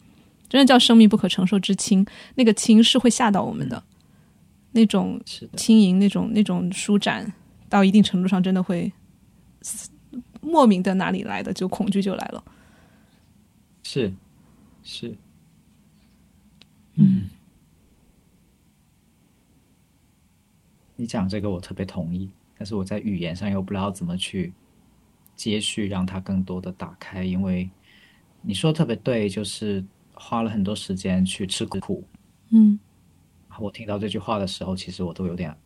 [0.48, 2.06] 真的叫生命不可承受之轻，
[2.36, 3.82] 那个轻是会吓到我们的，
[4.72, 5.20] 那种，
[5.56, 7.30] 轻盈，那种那种舒展，
[7.68, 8.90] 到一定程度上真的会
[10.40, 12.42] 莫名的哪里来的就恐惧就来了。
[13.82, 14.12] 是
[14.82, 15.14] 是，
[16.94, 17.28] 嗯
[21.00, 22.28] 你讲这个我特别同意，
[22.58, 24.52] 但是我在语言上又不知道怎么去
[25.34, 27.24] 接续，让它更多的打开。
[27.24, 27.70] 因为
[28.42, 29.82] 你说得特别对，就是
[30.12, 32.04] 花了很多时间去吃苦。
[32.50, 32.78] 嗯
[33.58, 35.56] 我听到这句话的时候，其实我都有点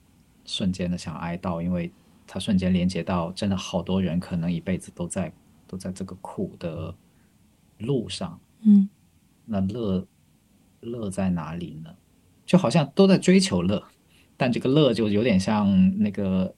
[0.45, 1.91] 瞬间的想哀悼，因为
[2.29, 5.33] 它瞬间连接到真的好多人可能一辈子都在
[5.67, 6.95] 都在这个苦的
[7.79, 8.39] 路上。
[8.63, 8.89] 嗯
[9.45, 10.07] 那乐
[10.81, 11.93] 乐在哪里呢？
[12.47, 13.83] 就好像都在追求乐，
[14.45, 16.55] 但这个乐就有点像那个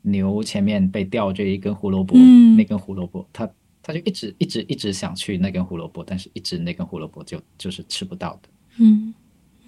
[0.00, 3.46] 牛前面被吊着一根胡萝卜，嗯那根胡萝卜，它
[3.82, 8.48] 它就一直一直一直想去那根胡萝卜，但是一直那根胡萝卜就就是吃不到的。
[8.78, 9.12] 嗯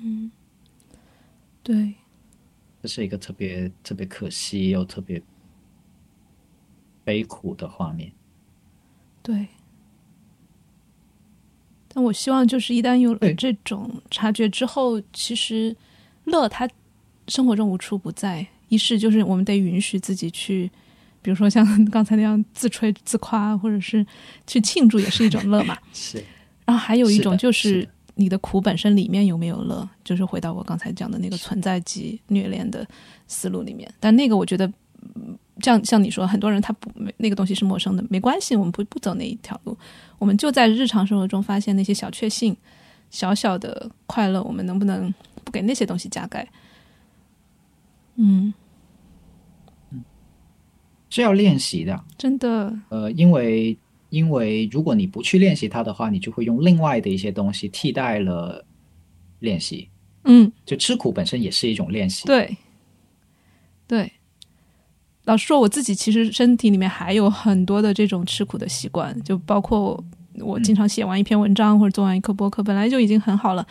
[0.00, 0.30] 嗯，
[1.62, 1.92] 对，
[2.82, 5.20] 这是一个特别特别可惜又特别
[7.04, 8.10] 悲苦的画面。
[9.22, 9.48] 对。
[11.88, 15.76] 但我希望，就是一旦有了这种察觉之后，其实
[16.24, 16.66] 乐它
[17.28, 18.46] 生活中无处不在。
[18.68, 20.70] 一是就是我们得允许自己去，
[21.22, 24.04] 比如说像 刚才那样自吹自夸，或者是
[24.46, 25.78] 去庆祝，也是一种乐嘛。
[25.94, 26.22] 是。
[26.66, 32.86] 然后还有一种就是你的苦本身里面有没有乐，就是回到我刚才讲的那个存在即虐恋的
[33.26, 33.90] 思路里面。
[33.98, 34.66] 但那个我觉得，
[35.14, 39.74] 嗯像像你说，很多人他不那个东西是陌生的，没关系，我们不不走那一条路，
[40.18, 42.54] 我们就在日常生活中发现那些小确幸、
[43.10, 45.12] 小小的快乐，我们能不能
[45.42, 46.46] 不给那些东西加盖？
[48.20, 48.52] 嗯，
[51.08, 52.04] 是要练习的。
[52.18, 53.78] 真的，呃，因为
[54.10, 58.64] 因为如果你不去练习它的话，你就会用另外的一些东西替代了
[59.38, 59.88] 练习。
[60.24, 62.26] 嗯，就吃苦本身也是一种练习。
[62.26, 62.56] 对，
[63.86, 64.12] 对。
[65.24, 70.02] 老实说，我自己其实身体里面还有很多的这种吃苦的习惯，就包括
[70.40, 73.66] 我经常写完一篇文章或者做完一课播客，本来就已经很好了。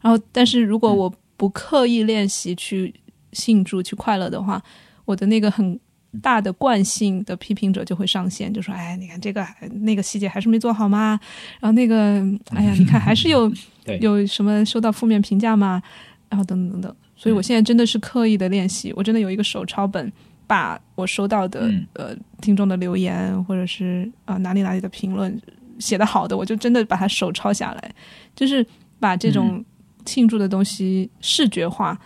[0.00, 2.94] 然后，但是如果我不刻意练习去
[3.32, 4.62] 庆祝、去快乐的话，
[5.04, 5.78] 我的那个很
[6.20, 9.46] 大的惯性的批评者就会上线，就说：“哎，你看这个
[9.82, 11.18] 那个细节还是没做好吗？
[11.60, 12.20] 然后那个，
[12.50, 13.52] 哎呀，你看还是有
[14.00, 15.82] 有什么收到负面评价吗？
[16.28, 16.96] 然后等等等等。
[17.16, 20.10] 所以我现在真的是刻意的练习，我真的有一个手抄本，
[20.46, 25.38] 把我收到的、嗯呃听众的留言或者是啊、哪里哪里的评论
[25.78, 27.94] 写的好的，我就真的把它手抄下来，
[28.34, 28.66] 就是
[28.98, 29.62] 把这种
[30.06, 31.98] 庆祝的东西视觉化，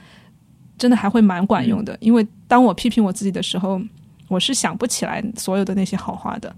[0.77, 1.97] 真的还会蛮管用的。
[2.01, 3.81] 因为当我批评我自己的时候，
[4.29, 6.55] 我是想不起来所有的那些好话的。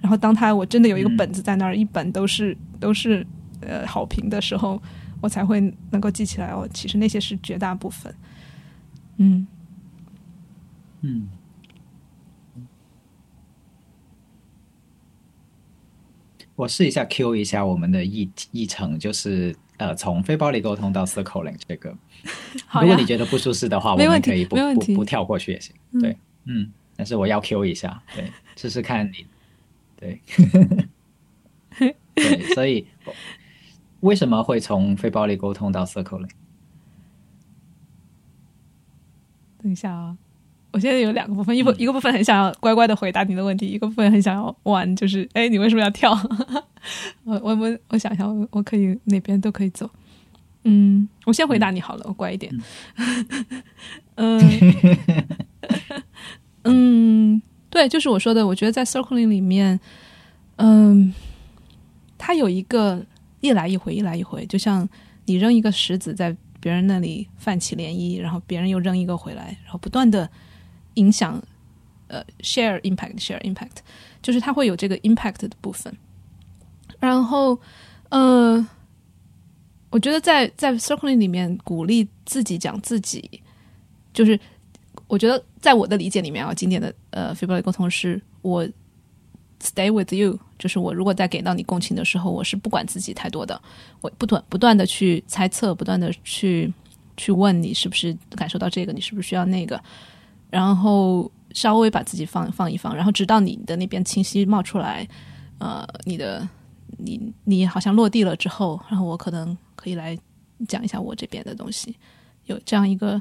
[0.00, 3.24] 然后当他我真的有一个嗯本子在那儿，一本都是都是
[3.60, 4.82] 呃好评的时候，
[5.20, 5.60] 我才会
[5.90, 6.68] 能够记起来哦。
[6.74, 8.12] 其实那些是绝大部分。
[9.18, 9.46] 嗯，
[11.02, 11.28] 嗯，
[16.56, 21.94] 我试一下 Q 一下我们的议议程，就是呃，从非暴力沟通到 circling 这个。
[22.66, 25.74] 好如果你觉得不舒适的话，我们可以不不不跳过去也行。
[26.00, 28.24] 对，嗯，但是我要 Q 一下，对，
[28.56, 29.26] 试试看你，
[29.96, 30.20] 对，
[32.14, 32.86] 对，所以
[34.00, 36.28] 为什么会从非暴力沟通到 circling？
[39.62, 40.16] 等一下啊、
[40.72, 46.12] 我现在有两个部分，一部、一个部分很想要乖乖的回答你的问题，一个部分很想要玩，就是哎，你为什么要跳？
[47.24, 49.88] 我我我我想一下，我我可以哪边都可以走。
[50.64, 52.52] 嗯，我先回答你好了，我乖一点。
[54.16, 54.40] 嗯
[56.64, 59.78] 嗯，对，就是我说的，我觉得在 circling 里面，
[60.56, 61.12] 嗯，
[62.16, 63.04] 它有一个
[63.40, 64.88] 一来一回，一来一回，就像
[65.26, 70.30] 你扔一个石子在别人那里泛起涟漪，然后别人又扔一个回来，然后不断的
[70.94, 71.42] 影响，
[72.06, 73.78] 呃，share impact share impact，
[74.20, 75.92] 就是它会有这个 impact 的部分。
[77.00, 77.58] 然后，
[78.10, 78.64] 呃，
[79.92, 83.30] 我觉得在在 circling 里面鼓励自己讲自己，
[84.14, 84.40] 就是
[85.06, 88.66] 我觉得在我的理解里面啊，经典的呃非暴力沟通是我
[89.60, 93.60] stay with you，就是我如果在给到你共情的时候，我是不管自己太多的，
[94.00, 96.72] 我不断不断的去猜测，不断的去
[97.18, 99.78] 去问你是不是感受到这个，你是不是需要那个，
[100.48, 105.06] 然后稍微把自己放放一放，然后直到你的那边清晰冒出来，
[105.58, 106.48] 呃，你的
[106.96, 110.16] 你你好像落地了之后，然后我可能可以来
[110.68, 111.96] 讲一下我这边的东西，
[112.44, 113.20] 有这样一个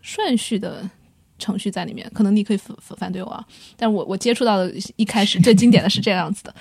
[0.00, 0.88] 顺序的
[1.38, 3.44] 程序在里面，可能你可以反反反对我啊，
[3.76, 6.54] 但我我接触到的一开始最经典的是这样子的，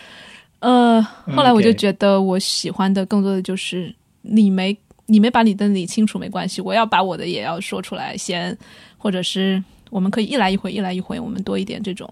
[0.60, 8.58] 呃，后来我就觉得我喜欢的更多的就是你没你没把你的理清楚没关系，我要把我的也要说出来先，
[8.98, 12.12] 或者是我们可以一来一回一来一回，我们多一点这种，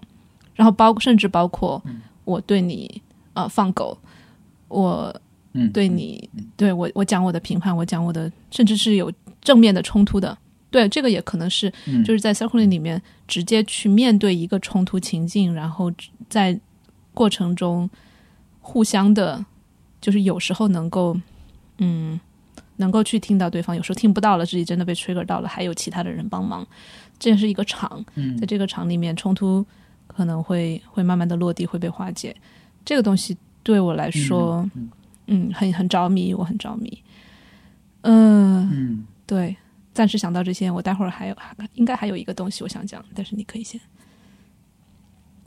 [0.54, 1.82] 然后包甚至包括
[2.24, 3.02] 我对你
[3.34, 3.96] 呃放狗，
[4.68, 5.14] 我
[5.52, 10.36] 嗯，对你，对我，我讲我的评判，我讲我的，甚至是有正面的冲突的。
[10.70, 15.92] 对，这个也可能是嗯就是在 circling 里面直接去面对一个冲突情境，然后
[16.28, 16.58] 在
[17.12, 17.90] 过程中
[18.60, 19.44] 互相的，
[20.00, 21.18] 就是有时候能够，
[21.78, 22.20] 嗯，
[22.76, 26.64] 能够去听到对方，有时候听不到了，自己真的被 trigger 到了，还有其他的人帮忙，
[27.18, 29.66] 这是一个场，嗯在这个场里面，冲突
[30.06, 32.36] 可能会会慢慢的落地，会被化解。
[32.84, 34.88] 这个东西对我来说，嗯，
[35.52, 37.02] 很很着迷，我很着迷。
[38.02, 39.56] 嗯、嗯，对，
[39.92, 43.80] 暂时想到这些，我待会儿还有还应该还有一个东西我想讲，但是你可以先。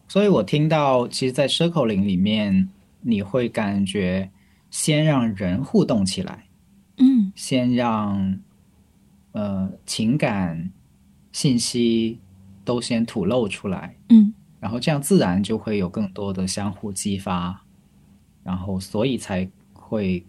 [0.08, 2.70] 所以我听到，其实，在 circling 里面，
[3.02, 4.30] 你会感觉
[4.70, 6.46] 先让人互动起来，
[6.98, 8.40] 嗯先让
[9.32, 10.72] 呃情感
[11.32, 12.20] 信息
[12.64, 17.60] 都先吐露出来，嗯然后这样自然就会有更多的相互激发，
[18.44, 19.50] 然后所以才
[19.88, 20.24] 会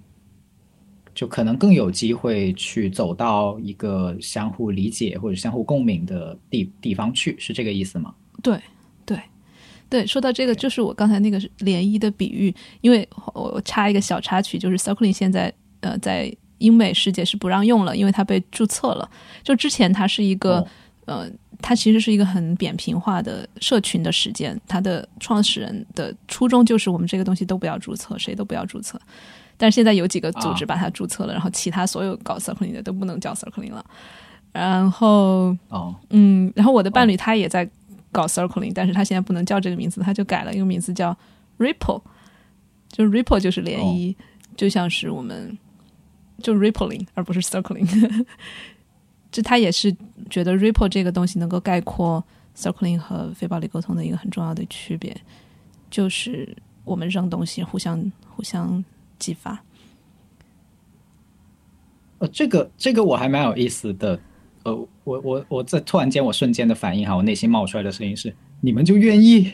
[1.15, 8.13] 就可能更有机会去走到一个相互理解或者相互共鸣的地地方去，是这个意思吗？
[8.43, 8.61] 对，
[9.07, 9.19] 对，
[9.89, 10.07] 对。
[10.07, 19.09] 说到这个，就是我刚才那个涟漪的比喻，因为我插一个小插曲，就是 Circling 现在呃在英美世界是不让用了，因为它被注册了。
[19.43, 20.67] 就之前它是一个
[21.05, 21.31] 呃，
[21.61, 29.01] 它其实是一个很扁平化的社群的时间，它的创始人的初衷就是我们这个东西都不要注册，谁都不要注册。
[29.57, 33.85] 但是现在有几个组织把它注册了，然后其他所有搞 circling 的都不能叫 circling 了。
[34.53, 37.69] 然后，哦，嗯，然后我的伴侣他也在
[38.13, 41.17] 搞 circling，但是他现在不能叫这个名字，他就改了一个名字叫
[41.59, 42.03] ripple，
[42.89, 44.15] 就 ripple 就是涟漪，
[44.57, 45.57] 就像是我们
[46.43, 48.25] 就 rippling 而不是 circling。
[49.33, 49.95] 就他也是
[50.31, 52.23] 觉得 ripple 这个东西能够概括
[52.57, 55.17] circling 和非暴力沟通的一个很重要的区别，
[55.91, 58.85] 就是我们扔东西互相互相。
[59.25, 59.65] 激发，
[62.19, 64.21] 呃，这个这个我还蛮有意思的，
[64.65, 69.53] 呃，我我我在突然间我瞬间的反应哈，我内心冒出来的声音是：你们就愿意？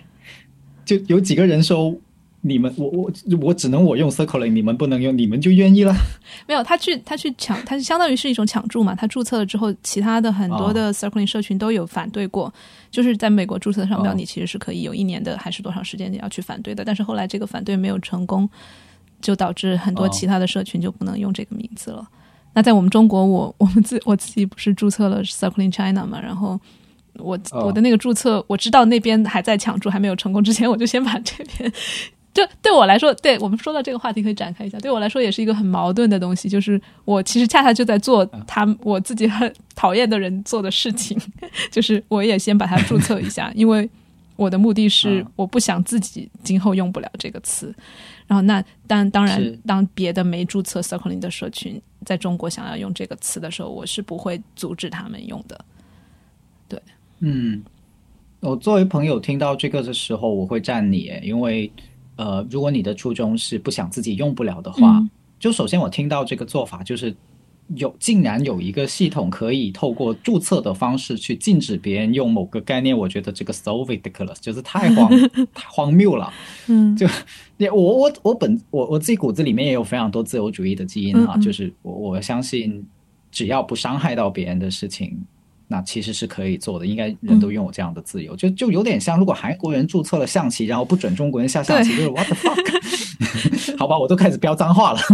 [0.84, 1.94] 就有几个人说。
[2.42, 3.12] 你们我我
[3.42, 5.94] 我只能我用 Circling，你们不能用，你们就愿意了？
[6.48, 8.94] 没有，他去他去抢，他是相当于是一种抢注嘛。
[8.94, 12.50] 他注册了之后，其他的很多的 Circling 社群都有反对过，
[12.90, 16.82] 就是在美国注册商标，你其实是可以有一年的还是多长时间你要去反对的。
[16.82, 18.48] 但是后来这个反对没有成功。
[19.20, 22.06] 就导致很多其他的社群就不能用这个名字了。
[22.52, 26.20] 那在我们中国，我 我们自我自己不是注册了 Circling China 嘛？
[26.20, 26.60] 然后
[27.14, 31.72] 我我的那个注册，我知道那边还在抢注，还没有成功之前，我就先把这边。
[32.32, 34.78] 就对我来说，对我们说到这个话题可以展开一下。
[34.78, 41.20] 对我来说，也是一个很矛盾的东西，就是我其实恰恰就在做他我自己很讨厌的人做的事情，
[41.72, 43.88] 就是我也先把它注册一下，因为
[44.40, 47.74] 我的目的是我不想自己今后用不了这个词。
[48.26, 55.62] 然后，那但当然，当别的没注册 Circling 的社群在中国想要用这个词的时候，我是不会阻止他们用的。
[56.66, 56.80] 对，
[57.18, 57.62] 嗯，
[58.40, 61.70] 我作为朋友听到这个的时候，我会赞你，因为
[62.16, 65.06] 呃，如果你的初衷是不想自己用不了的话，
[65.38, 67.14] 就首先我听到这个做法就是。
[67.76, 75.08] 有竟然有一个系统可以透过注册的方式去禁止别人用某个概念，我觉得这个 so ridiculous，就是太荒
[75.54, 76.32] 太荒谬了。
[76.66, 77.06] 嗯，就
[77.72, 82.84] 我我我本我我自己骨子里面也有非常多自由主义的基因啊，就是我我相信
[83.30, 85.16] 只要不伤害到别人的事情，
[85.68, 86.86] 那其实是可以做的。
[86.86, 92.58] 应该人都拥有这样的自由，就就有点像如果韩国人注册了象棋，然后不准中国人下象棋，就是 what the fuck？
[93.78, 95.00] 好吧，我都开始飙脏话了。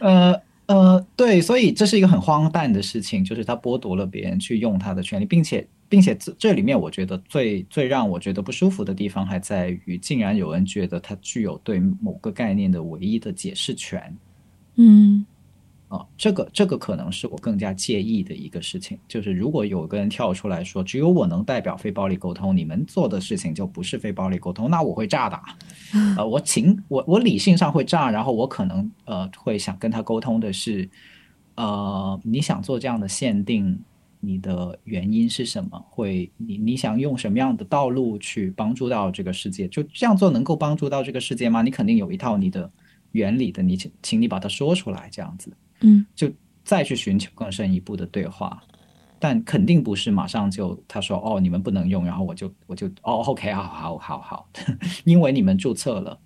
[0.00, 14.16] 呃呃，对，所以这是一个很荒诞的事情，就是他剥夺了别人去用他的权利，并且，并且这这里面我觉得最最让我觉得不舒服的地方还在于，竟然有人觉得他具有对某个概念的唯一的解释权，
[14.76, 15.26] 嗯。
[15.90, 25.36] 啊，这个这个可能是我更加介意的一个事情，就是如果有个人跳出来说，只有我能代表非暴力沟通，你们做的事情就不是非暴力沟通，那我会炸的。
[26.16, 30.88] 呃，我情我我理性上会炸，然后我可能呃会想跟他沟通的是，
[31.56, 33.76] 呃，你想做这样的限定，
[34.20, 35.84] 你的原因是什么？
[35.90, 39.66] 会你你想用什么样的道路去帮助到这个世界？
[39.66, 41.62] 就这样做能够帮助到这个世界吗？
[41.62, 42.70] 你肯定有一套你的
[43.10, 45.50] 原理的，你请请你把它说出来，这样子。
[45.80, 46.30] 嗯，就
[46.64, 48.62] 再去寻求更深一步的对话，
[49.18, 54.48] 但肯定不是马上就他说哦，你们不能用，然后我就我就哦，OK，好好好好，
[55.04, 56.18] 因为你们注册了。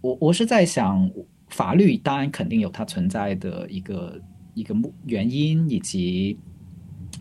[0.00, 1.10] 我我是在想，
[1.48, 4.20] 法律当然肯定有它存在的一个
[4.54, 6.38] 一个目原因，以及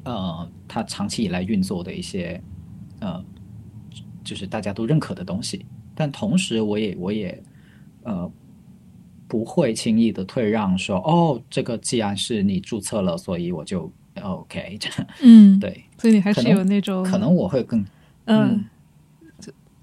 [0.03, 2.41] 呃，它长期以来运作的一些
[2.99, 3.23] 呃，
[4.23, 5.65] 就是大家都认可的东西。
[5.95, 7.43] 但同时，我也我也
[8.03, 8.31] 呃。
[9.27, 13.91] 不会轻易的退让，说哦，这个既然是你注册了，所以我就
[14.21, 14.79] OK。
[15.21, 17.85] 嗯，对，所以你还是有那种可能我会更
[18.25, 18.63] 嗯，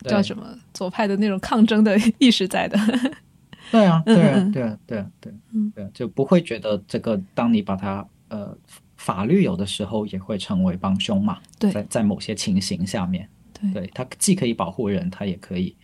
[0.01, 2.79] 叫什么左派的那种抗争的意识在的。
[3.71, 5.33] 对啊，对啊，对啊，对啊，对，
[5.75, 8.57] 对，就不会觉得这个，当你把它呃，
[8.97, 11.39] 法律有的时候也会成为帮凶嘛。
[11.59, 13.29] 对，在在某些情形下面，
[13.73, 15.75] 对，它既可以保护人，它也可以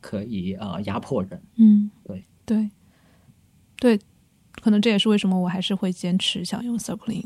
[0.00, 1.40] 可以呃压迫人。
[1.56, 2.68] 嗯，对对。
[3.80, 3.98] 对，
[4.60, 7.24] 可能这也是为什么我还是会坚持想用 Circling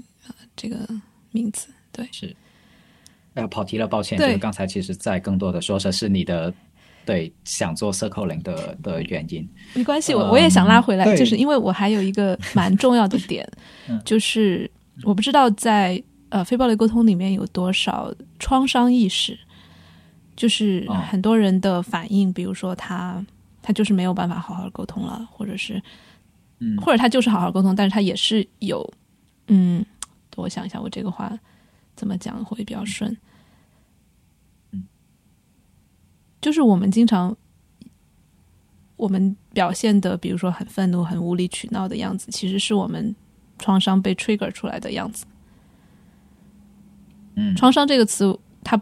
[0.54, 0.86] 这个
[1.30, 1.68] 名字。
[1.90, 2.34] 对，是。
[3.34, 4.18] 哎呀，跑题了，抱歉。
[4.18, 6.52] 就是刚才其实在更多的说的是你的
[7.06, 9.48] 对想做 Circling 的的原因。
[9.72, 13.50] 没关系，我我也想拉回来，就是因为我还有一个 蛮重要的点，
[14.04, 14.70] 就是
[15.04, 19.38] 我不知道在呃非暴力沟通里面有多少创伤意识，
[20.36, 23.24] 就是很多人的反应，比如说他
[23.62, 25.82] 他就是没有办法好好沟通了，或者是。
[26.64, 28.88] 嗯或者他就是好好沟通，但是他也是有，
[29.48, 29.84] 嗯，
[30.36, 31.36] 我想一下，我这个话
[31.96, 33.16] 怎么讲会比较顺？
[34.70, 34.84] 嗯，
[36.40, 37.36] 就是我们经常
[38.96, 43.12] 我们表现的，比如说很愤怒、很无理取闹的样子，其实是我们
[43.58, 45.26] 创伤被 trigger 出来的样子。
[47.34, 48.80] 嗯创伤这个词，它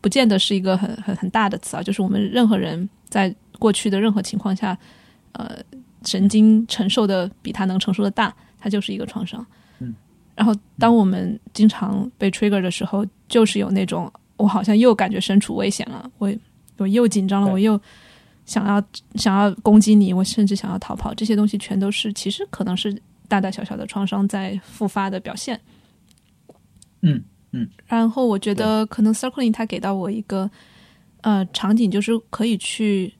[0.00, 4.76] 不见得是一个很很很大的词啊，就是我们任何人在过去的任何情况下，
[5.32, 5.56] 呃，
[6.04, 9.44] 神经承受的比他能承受的大，它就是一个创伤。
[9.78, 9.94] 嗯，
[10.34, 16.32] 然后当我们经常被 trigger 的时候，就是有那种我好像又感觉身处危险了，我
[16.76, 17.80] 我又紧张了，我又
[18.44, 18.82] 想要
[19.14, 22.94] 想要攻击你，我甚至想要逃跑，这些东西全都是其实可能是
[23.28, 25.60] 大大小小的创伤在复发的表现。
[27.00, 27.22] 嗯
[27.86, 30.50] 然后我觉得可能 circling 它给到我一个
[31.20, 33.14] 呃场景，就是可以去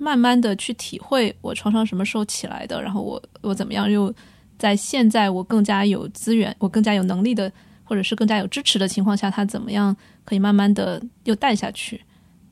[0.00, 4.12] 慢慢的去体会我创伤什么时候起来的，然后我我怎么样又
[4.58, 7.52] 在现在我更加有资源，我更加有能力的，
[7.84, 9.94] 或者是更加有支持的情况下，它怎么样
[10.24, 12.00] 可以慢慢的又淡下去。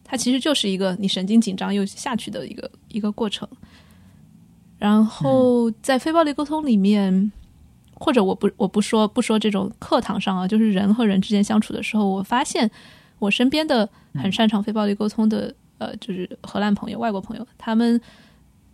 [0.04, 3.48] 它其实就是一个你神经紧张又下去的一个一个过程。
[4.78, 7.32] 然后在非暴力沟通里面，
[7.94, 12.70] 或者我不我不说不说这种课堂上啊，就是人和人之间相处的时候，我发现
[13.18, 18.00] 我身边的很擅长非暴力沟通的，呃，就是荷兰朋友、外国朋友，他们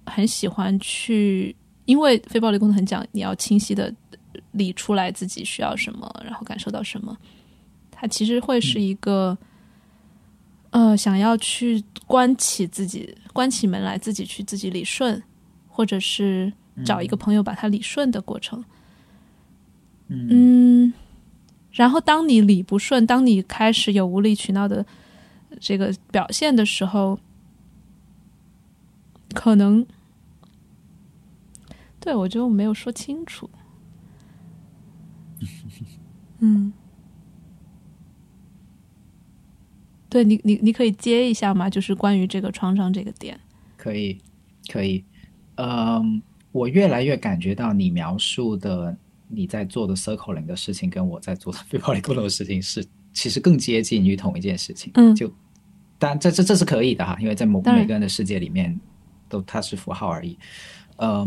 [0.06, 1.54] 很喜欢去，
[1.84, 3.94] 因为非暴力沟通很讲你要清晰的
[4.52, 7.16] 理出来自己需要什么，然后感受到什么，
[7.90, 9.36] 它其实会是一个。
[10.70, 15.22] 呃，想要去关起自己，关起门来自己去自己理顺，
[15.68, 16.52] 或者是
[16.84, 18.64] 找一个朋友把它理顺的过程。
[20.08, 20.92] 嗯嗯，
[21.70, 24.84] 然后当你理不顺，当你开始有无理取闹的
[25.60, 27.18] 这个表现的时候，
[29.34, 29.86] 可能
[32.00, 33.48] 对我觉得我没有说清楚。
[36.40, 36.72] 嗯，
[40.08, 41.70] 对你，你你可以接一下吗？
[41.70, 43.38] 就是关于这个创伤这个点。
[43.76, 44.20] 可以，
[44.70, 45.04] 可以。
[45.56, 46.20] 嗯，
[46.52, 48.96] 我越来越感觉到你描述的
[49.28, 54.90] 你在做的 circling 的事情，跟我在做的非暴力沟通的事情是其实更接近于同一件事情。
[54.94, 55.32] 嗯就，
[56.04, 58.78] 当然这这这是可以的哈，因为在某每个人的世界里面，
[59.26, 60.38] 都它是符号而已。
[60.96, 61.26] 呃，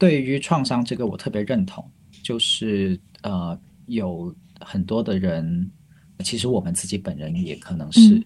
[0.00, 1.88] 对于创伤这个，我特别认同，
[2.24, 5.70] 就是呃，有很多的人，
[6.24, 8.24] 其实我们自己本人也可能是嗯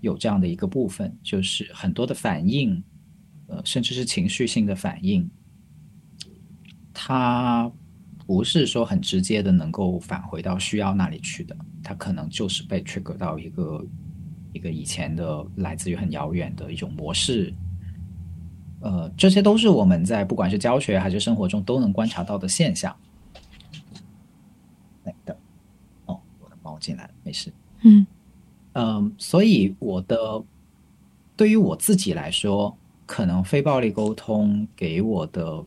[0.00, 2.82] 有这样的一个部分，就是很多的反应，
[3.48, 5.28] 呃，甚至是情绪性的反应，
[6.94, 7.70] 它
[8.26, 13.84] 不是说很直接的能够返回到需要那里去的，它可能就是被 trigger 到一个
[14.52, 17.52] 一个以前的来自于很遥远的一种模式。
[18.80, 22.94] 呃，这些都是我们在不管是教学还是生活中都能观察到的现象。
[25.04, 25.36] 来的，
[26.06, 27.52] 哦，我的猫进来了，没事。
[27.82, 28.06] 嗯
[28.72, 30.42] 嗯，所以我的
[31.36, 32.76] 对于我自己来说，
[33.06, 35.64] 可能非暴力沟通给我的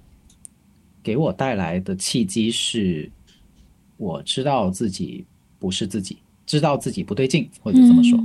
[1.01, 3.09] 给我带来的契机是，
[3.95, 5.25] 我知道自己
[5.57, 8.19] 不是自己，知道自己不对劲，或者这么说。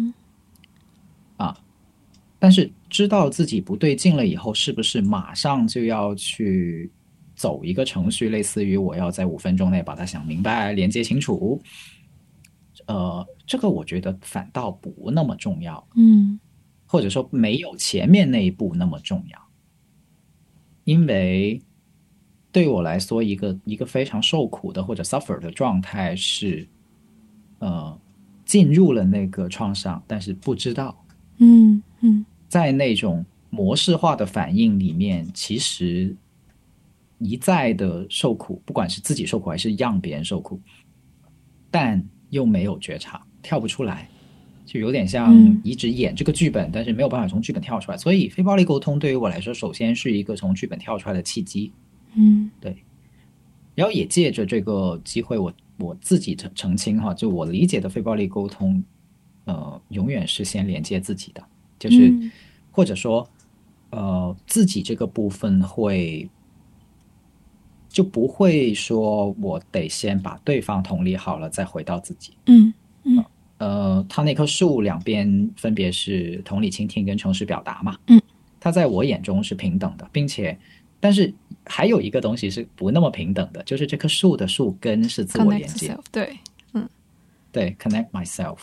[2.41, 6.91] 但是知道自己不对劲了以后，是不是马上就要去
[7.37, 11.62] 走一个程序，类似于我要在五分钟内把它想明白、连接清楚？
[12.87, 16.41] 呃，这个我觉得反倒不那么重要，嗯
[16.87, 19.39] 或者说没有前面那一步那么重要，
[20.85, 21.61] 因为
[22.51, 26.67] 对我来说，一个一个非常受苦的或者 suffer 的状态是，
[27.61, 27.97] 呃，
[28.45, 31.05] 进入了那个创伤，但是不知道，
[31.37, 32.25] 嗯嗯。
[32.51, 36.15] 在那种模式化的反应里面，其实
[37.19, 40.61] 一再的受苦，不管是自己受苦还是让别人受苦，
[41.71, 44.09] 但又没有觉察，跳不出来，
[44.67, 47.97] 就有点像嗯一直演这个剧本，但是没有办法从剧本跳出来。
[47.97, 51.73] 所以，非暴力沟通对于我来说，首先是一个从剧本跳出来的契机。
[52.15, 52.77] 嗯对
[53.77, 58.83] 然后也借着这个机会我，我自己澄澄清哈，就我理解的非暴力沟通，
[59.45, 61.43] 呃，永远是先连接自己的，
[61.81, 62.31] 就是、嗯
[62.73, 63.28] 或者说，
[63.90, 66.27] 呃，自己这个部分会
[67.89, 72.32] 就不会说我得先把对方同理好了，再回到自己。
[72.47, 73.24] 嗯嗯
[73.59, 77.98] 呃，他那棵树两边分别是同理倾听跟诚实表达嘛。
[78.07, 78.23] 嗯，
[78.61, 80.57] 它在我眼中是平等的，并且，
[81.01, 81.35] 但是
[81.66, 86.39] 还有一个东西是不那么平等的，就是这棵树的树根是自我连接 self，对，
[87.51, 88.59] 对，connect myself，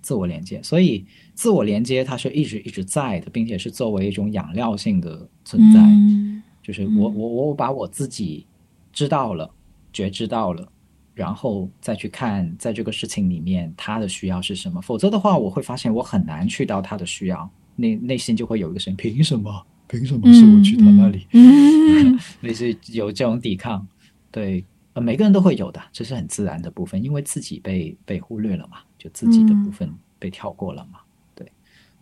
[0.00, 0.60] 自我连接。
[0.62, 1.04] 所以
[1.34, 5.80] 自我连接它是一直一直在的，并且是作为一种养料性的存在。
[5.80, 8.46] 嗯就是我我我把我自己
[8.92, 9.50] 知道了，
[9.92, 10.64] 觉知到了，
[11.12, 14.80] 然后再去看在这个事情里面他的需要是什么。
[14.80, 19.66] 否则的话，我会发现我很难去到他的需要，内内心就会有一个声音：凭什么？
[19.88, 21.26] 凭什么是我去他那里？
[21.34, 23.84] 嗯类似有这种抵抗，
[24.30, 24.64] 对，
[24.94, 31.01] 呃，每个人都会有的，这是很自然的部分，因为自己被被忽略了嘛，就自己的部分被跳过了嘛，对，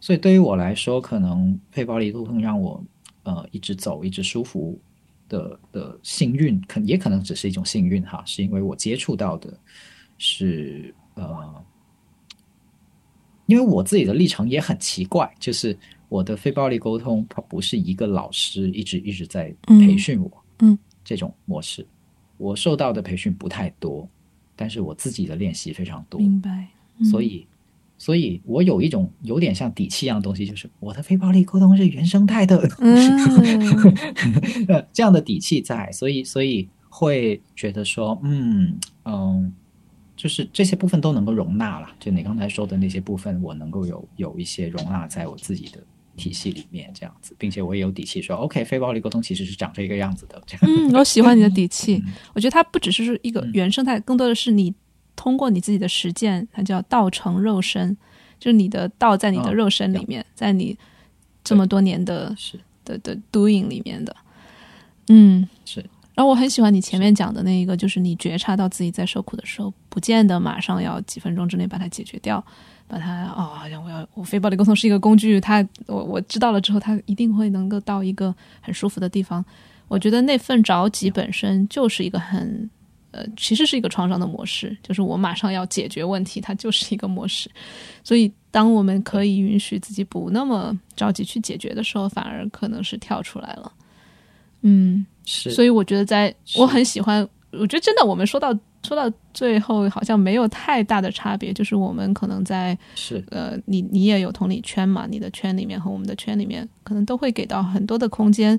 [0.01, 2.83] 所以对于我来说，可能非暴力沟通让我
[3.23, 4.79] 呃一直走，一直舒服
[5.29, 9.53] 的的幸运，可也可能只是一种幸运哈，是因为我接触到的
[10.17, 11.65] 是呃，
[13.47, 15.77] 因为我自己的历程也很奇怪，就是
[16.09, 21.87] 我的非暴力沟通，它不是一个老师一直一直在培训我，嗯，这种模式，
[22.39, 24.09] 我受到的培训不太多，
[24.57, 26.67] 但是我自己的练习非常多，明白。
[26.99, 27.47] 嗯所以，
[28.01, 32.97] 所以我有一种有点像底气一样的东西，就是我的非暴力沟通是原生态的，嗯
[34.69, 38.75] 呃这样的底气在，所以所以会觉得说，嗯
[39.05, 39.53] 嗯，
[40.17, 41.89] 就是这些部分都能够容纳了。
[42.01, 45.79] 就你刚才说的那些部分，我能够有有一些容纳在我自己的
[46.17, 50.43] 体系里面，这样子，并且我也有底气说，OK，非暴力沟通其实是长这个样子的。
[50.63, 51.97] 嗯，我喜欢你的底气。
[52.07, 54.75] 嗯我觉得它不只是一个原生态，更多的是你
[55.21, 57.97] 通过你自己的实践，它叫道成肉身，
[58.39, 60.79] 就是你的道在你的哦肉身里面，在你
[61.45, 62.59] 这么多年的是。
[62.83, 64.17] 的的 doing 里面的。
[65.09, 65.81] 嗯，是，
[66.15, 72.43] 然后我很喜欢你前面讲的那一个，就是你觉察到自己在受苦的时候，不见得马上要几分钟之内把它解决掉，
[72.89, 79.45] 把它哦，好像我要我非暴力沟通是一个工具，它我我知道了之后，它一定会能够到一个很舒服的地方。
[79.87, 82.69] 我觉得那份着急本身就是一个很
[83.13, 87.51] 呃，其实是一个创伤的模式，就是我马上要解决问题，它就是一个模式。
[88.05, 93.73] 所以，当我们可以允许自己不那么着急去解决的时候，反而可能是跳出来了。
[94.63, 108.59] 嗯，是，所以我觉得在，是我很喜欢，我觉得真的，我们说到说到最后，好像没有太大的差别，就是我们可能在是呃，你你也有同理圈嘛，你的圈里面和我们的圈里面，可能都会给到很多的空间，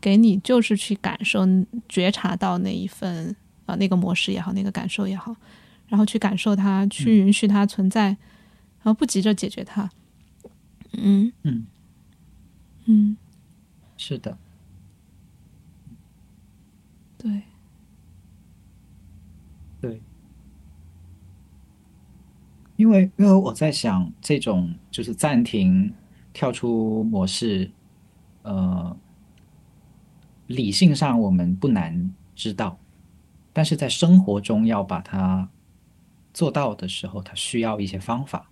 [0.00, 1.44] 给你就是去感受、
[1.88, 3.34] 觉察到那一份啊、
[3.70, 5.34] 呃那个模式也好，那个感受也好，
[5.88, 9.90] 然后去感受它，去允许它存在，然后不急着解决它。
[10.92, 11.32] 嗯。
[11.42, 11.66] 嗯，
[12.86, 13.16] 嗯，
[13.96, 14.36] 是的，
[17.16, 17.42] 对，
[19.80, 20.00] 对，
[22.76, 25.92] 因为因为我在想，这种就是暂停、
[26.32, 27.70] 跳出模式，
[28.42, 28.96] 呃，
[30.48, 32.76] 理性上我们不难知道，
[33.60, 35.46] 但是在生活中要把它
[36.32, 38.50] 做到的时候，它需要一些方法。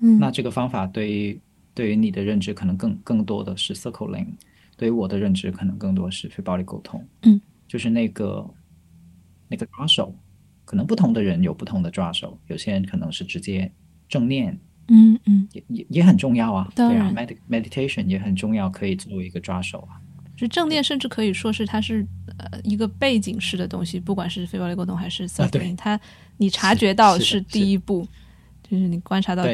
[0.00, 1.40] 嗯，那这个方法对于
[1.72, 4.26] 对于你的认知可能更更多的是 circling，
[4.76, 7.02] 对于我的认知可能更多是非暴力沟通。
[7.22, 8.46] 嗯，就是那个
[9.48, 10.14] 那个抓手，
[10.66, 13.72] 可能不同的人有不同的抓手，有些人可能是直接
[14.10, 16.70] 正念，嗯嗯，也也也很重要啊。
[16.76, 17.10] 对啊
[17.48, 20.03] meditation 也很重要，可以作为一个抓手啊。
[20.36, 22.06] 就正念甚至可以说是它是
[22.38, 25.98] 呃一个背景式的东西，不管是非暴力沟通还是啊对 circling，、它
[26.36, 28.06] 你察觉到是第一步，
[28.68, 29.44] 就是你观察到，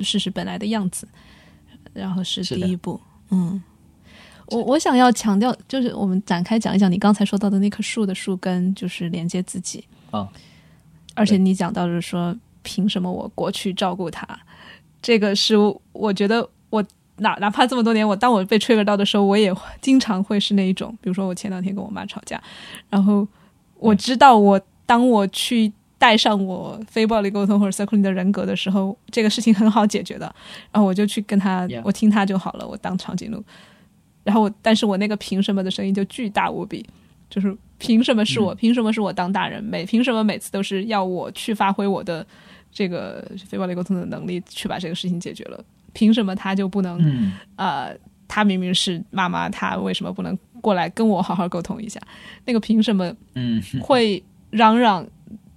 [0.00, 1.08] 事实本来的样子，
[1.94, 3.00] 然后是第一步。
[3.30, 3.62] 嗯，
[4.48, 9.82] 我我想要强调，就是我们展开讲一讲你刚才说到的那棵树的树根，就是连接自己。
[10.10, 10.28] 啊，
[11.14, 14.38] 而且你讲到的是说，凭什么我过去照顾他？
[15.00, 15.56] 这个是
[15.92, 16.48] 我觉得我
[17.18, 22.42] 哪哪怕这么多年，我当我被 trigger 到的时候，我也经常会是那一种，比如说我前两天跟我妈吵架，
[22.90, 23.26] 然后
[23.78, 30.26] 我知道我当我去带上我非暴力沟通或者 circling 的人格的时候，这个事情很好解决的，
[30.70, 33.42] 然后我就去跟他.我听他就好了，我当长颈鹿，
[34.22, 36.84] 然后我但是我那个凭什么的声音就巨大无比，
[37.30, 38.54] 就是凭什么是我？
[38.54, 39.64] 凭什么是我当大人？
[39.64, 42.26] 每凭什么每次都是要我去发挥我的
[42.70, 45.64] 这个非暴力沟通的能力去把这个事情解决了？
[45.96, 47.00] 凭什么他就不能？
[47.00, 47.96] 嗯，呃，
[48.28, 51.98] 他明明是妈妈，他为什么不能过来跟我好好沟通一下？
[52.44, 55.06] 那个凭什么嗯，会嚷嚷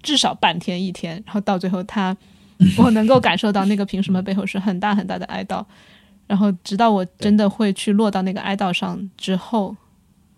[0.01, 2.15] 至少半天一天，然后到最后他，
[2.77, 5.65] 我能够感受到那个凭什么背后是很大很大的哀悼，
[6.25, 9.75] 然后直到我真的会去落到那个哀悼上之后，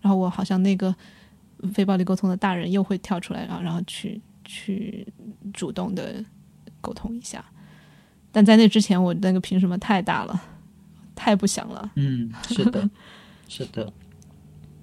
[0.00, 0.92] 然后我好像那个
[1.72, 5.06] 非暴力沟通的大人又会跳出来，然后然后去去
[5.52, 6.24] 主动的
[6.80, 7.44] 沟通一下，
[8.32, 10.42] 但在那之前，我那个凭什么太大了，
[11.14, 12.90] 太不想了，嗯，是的，
[13.46, 13.92] 是的，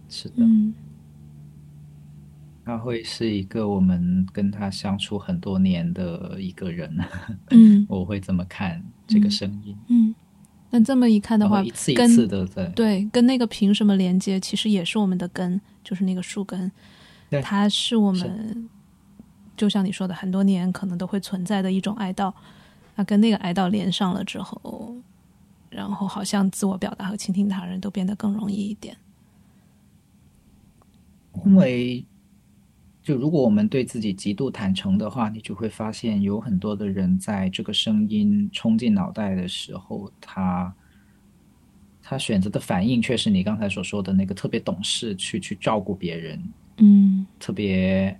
[0.07, 0.35] 是的。
[0.37, 0.73] 嗯
[2.63, 6.95] 他会是一个我们跟他相处很多年的一个人，
[7.49, 9.75] 嗯 我会怎么看这个声音。
[9.87, 10.13] 嗯。
[10.69, 16.71] 那这么一看的话一次一次的在，对，跟那个凭什么连接，其实也是我们的根，就是那个树根。
[17.27, 18.69] 对它是我们
[19.57, 22.31] 就像你说的，很多年可能都会存在的一种哀悼。
[22.99, 24.93] 那跟那个哀悼连上了之后，
[25.69, 28.97] 然后好像自我表达和倾听他人都变得更容易一点。
[31.45, 32.05] 因为，
[33.01, 40.75] 就如果我们对自己极度坦诚的话，你就会发现有很多的人在这个声音冲进脑袋的时候，他
[42.03, 46.43] 他选择的反应却是你刚才所说的那个特别懂事，去去照顾别人，
[46.79, 48.19] 嗯特别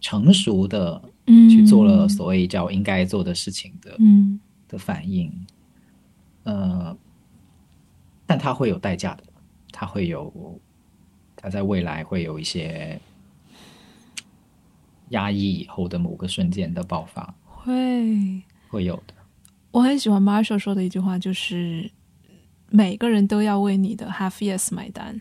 [0.00, 4.38] 成熟的嗯，去做了所谓叫应该做的事情的嗯
[4.68, 5.32] 的反应。
[6.44, 6.96] 呃，
[8.26, 9.24] 但它会有代价的，
[9.72, 10.60] 它会有，
[11.34, 13.00] 它在未来会有一些
[15.10, 18.42] 压抑以后的某个瞬间的爆发，会。
[18.68, 19.14] 会有的。
[19.70, 21.90] 我很喜欢 Marshall 说的一句话，就是
[22.70, 25.20] 每个人都要为你的 half yes 买单，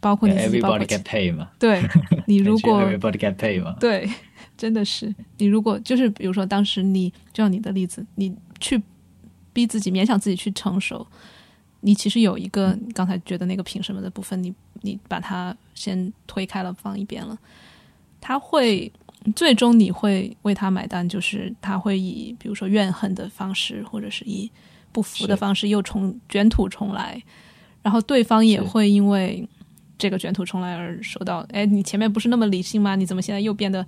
[0.00, 1.50] 包括你自己，包 get paid 嘛？
[1.58, 1.82] 对
[2.26, 3.76] 你 如果 Everybody get paid 嘛？
[3.80, 4.08] 对，
[4.56, 5.14] 真的是。
[5.38, 8.80] 你如果就是比如说当时你就像你的例子，你去
[9.52, 11.06] 逼自己勉强自己去成熟，
[11.80, 17.38] 你其实有一个你刚才觉得那个凭什么的部分，你你把它先推开了放一边了，
[18.20, 18.90] 他会
[19.34, 24.50] 最终你会为他买单，就是他会以比如说怨恨的方式，或者是以
[24.92, 27.20] 不服的方式又重卷土重来，
[27.82, 29.48] 然后对方也会因为
[29.98, 32.94] 这个卷土重来而受到，哎，你前面不是那么理性吗？
[32.94, 33.84] 你怎么现在又变得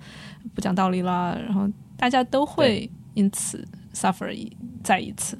[0.53, 1.41] 不讲道理了？
[1.41, 4.51] 然后大家都会因此 suffer 一
[4.83, 5.39] 再一次。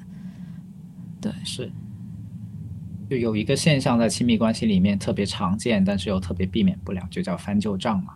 [1.20, 1.70] 对是。
[3.12, 8.14] 就有一个现象在亲密关系里面特别常见，但是又特别避免不了，就叫翻旧账嘛。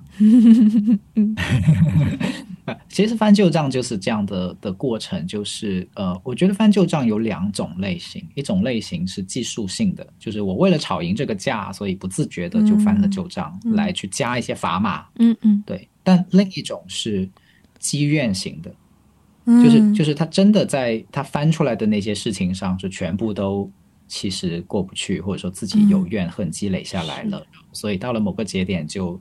[2.64, 15.86] 呃 其实翻旧账就是这样的的过程，就是呃，我觉得翻旧账有两种类型，一种类型是技术性的，就是我为了吵赢这个架，所以不自觉的就翻了旧账，来去加一些砝码，嗯嗯，对。
[16.02, 17.28] 但另一种是
[17.78, 18.74] 积怨型的，
[19.44, 23.70] 嗯就是就是他真的在他翻出来的那些事情上，就全部都
[24.08, 29.20] 其实过不去，或者说自己有怨恨积累下来了，所以到了某个节点就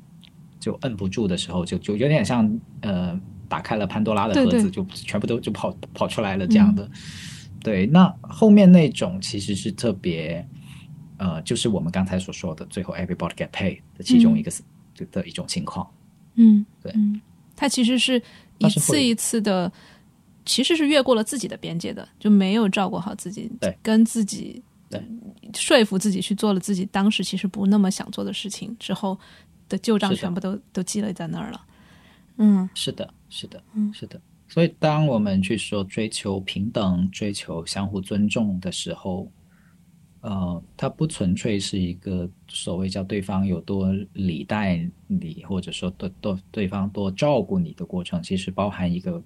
[0.60, 4.62] 就摁不住的时候，就就有点像呃打开了潘多拉的盒子，对。
[4.64, 6.90] 对就全部都就跑跑出来了这样的。
[7.62, 10.48] 对，那后面那种其实是特别
[11.18, 14.52] 呃，就是我们刚才所说的最后 everybody get paid 的其中一个、
[15.12, 15.90] 的一种情况。
[16.36, 17.20] 嗯，对嗯，
[17.56, 18.22] 他其实是
[18.60, 19.72] 一次一次的，
[20.46, 24.64] 其实是越过了自己的边界的，就没有照顾好自己，对，跟自己对
[25.54, 29.18] 说服自己去做了自己当时其实不那么想做的事情之后
[29.68, 31.66] 的旧账全部都都积累在那儿了。
[32.38, 34.20] 嗯是的，是的，嗯是的。
[34.48, 39.32] 所以，当我们去说追求平等、追求相互尊重的时候，
[40.22, 49.22] 呃，它不纯粹是一个所谓叫对方有多礼待你，或者说多多对方多照顾你的过程，其实包含一个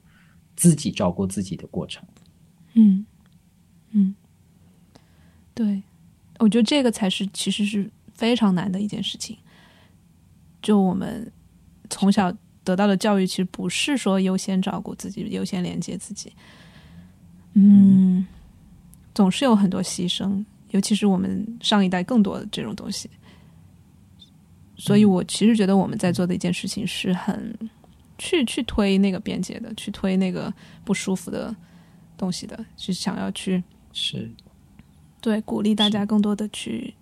[0.56, 2.02] 自己照顾自己的过程。
[2.76, 3.06] 嗯
[3.92, 4.16] 嗯，
[5.60, 5.84] 对，
[6.38, 9.38] 我觉得这个才是其实是非常难的一件事情。
[10.62, 11.30] 就我们
[11.90, 12.34] 从小
[12.64, 16.32] 得到的教育，其实不是说优先照顾自己、优先连接自己，
[17.56, 18.26] 嗯，
[19.14, 23.10] 总是有很多牺牲，尤其是我们上一代更多的这种东西。
[24.78, 27.54] 所以我其实觉得我们在做的一件事情是很
[28.18, 30.54] 去去推那个边界的，去推那个
[30.86, 31.54] 不舒服的
[32.16, 33.62] 东西的，是想要去
[33.92, 34.32] 是
[35.22, 36.94] 对鼓励大家更多的去，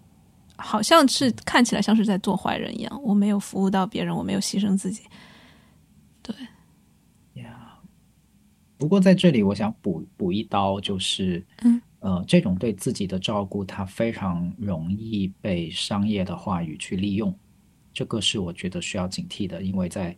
[0.56, 5.03] 好像是看起来像是在做坏人一样，我没有服务到别人，我没有牺牲自己。
[7.34, 7.80] 呀。
[8.77, 17.34] 不过在这里，我想补补一刀，就是，嗯，呃，这种对自己的照顾，它非常容易被商业的话语去利用，
[17.94, 20.15] 这个是我觉得需要警惕的，因为在，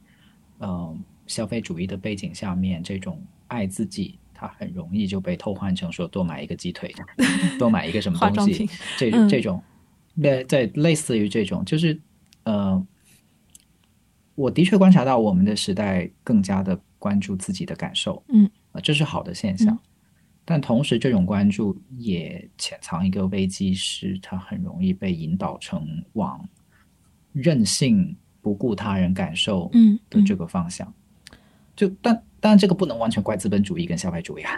[0.57, 0.97] 呃，
[1.27, 6.93] 消费主义的背景下面，这种爱自己，它很容易就被偷换成说多买一个鸡腿，
[7.57, 9.61] 多买一个什么 东西这嗯这种，
[10.21, 11.99] 对对，类似于这种，就是
[12.43, 12.81] 呃，
[14.35, 19.75] 我的确观察到我们的时代更加的关注自己的感受，嗯，呃，这是好的现象。
[19.75, 19.79] 嗯
[20.45, 26.43] 但同时，这种关注也潜藏一个危机，是它很容易被引导成往
[27.33, 30.91] 任性、不顾他人感受嗯的这个方向。
[31.75, 34.53] 就但当然，这个不能完全怪资本主义跟消费主义啊，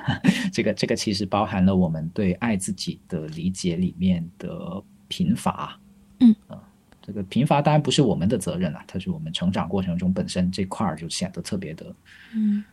[0.52, 5.80] 这个这个其实包含了我们对爱自己的理解里面的贫乏。
[6.20, 6.60] 嗯呃
[7.04, 11.96] 这个贫乏当然不是我们的责任啊，它是我们成长过程中本身这块儿就显得特别的
[12.36, 12.64] 嗯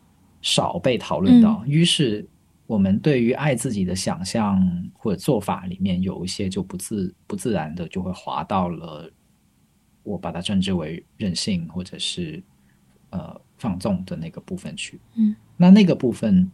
[0.42, 1.64] 少被讨论到。
[1.66, 2.28] 于是
[2.66, 4.62] 我们对于爱自己的想象
[4.92, 9.10] 或者做法里面有一些就不自不自然的就会滑到了
[10.02, 12.42] 我把它称之为任性或者是
[13.08, 14.98] 呃放纵的那个部分去。
[15.14, 16.50] 嗯，那那个部分，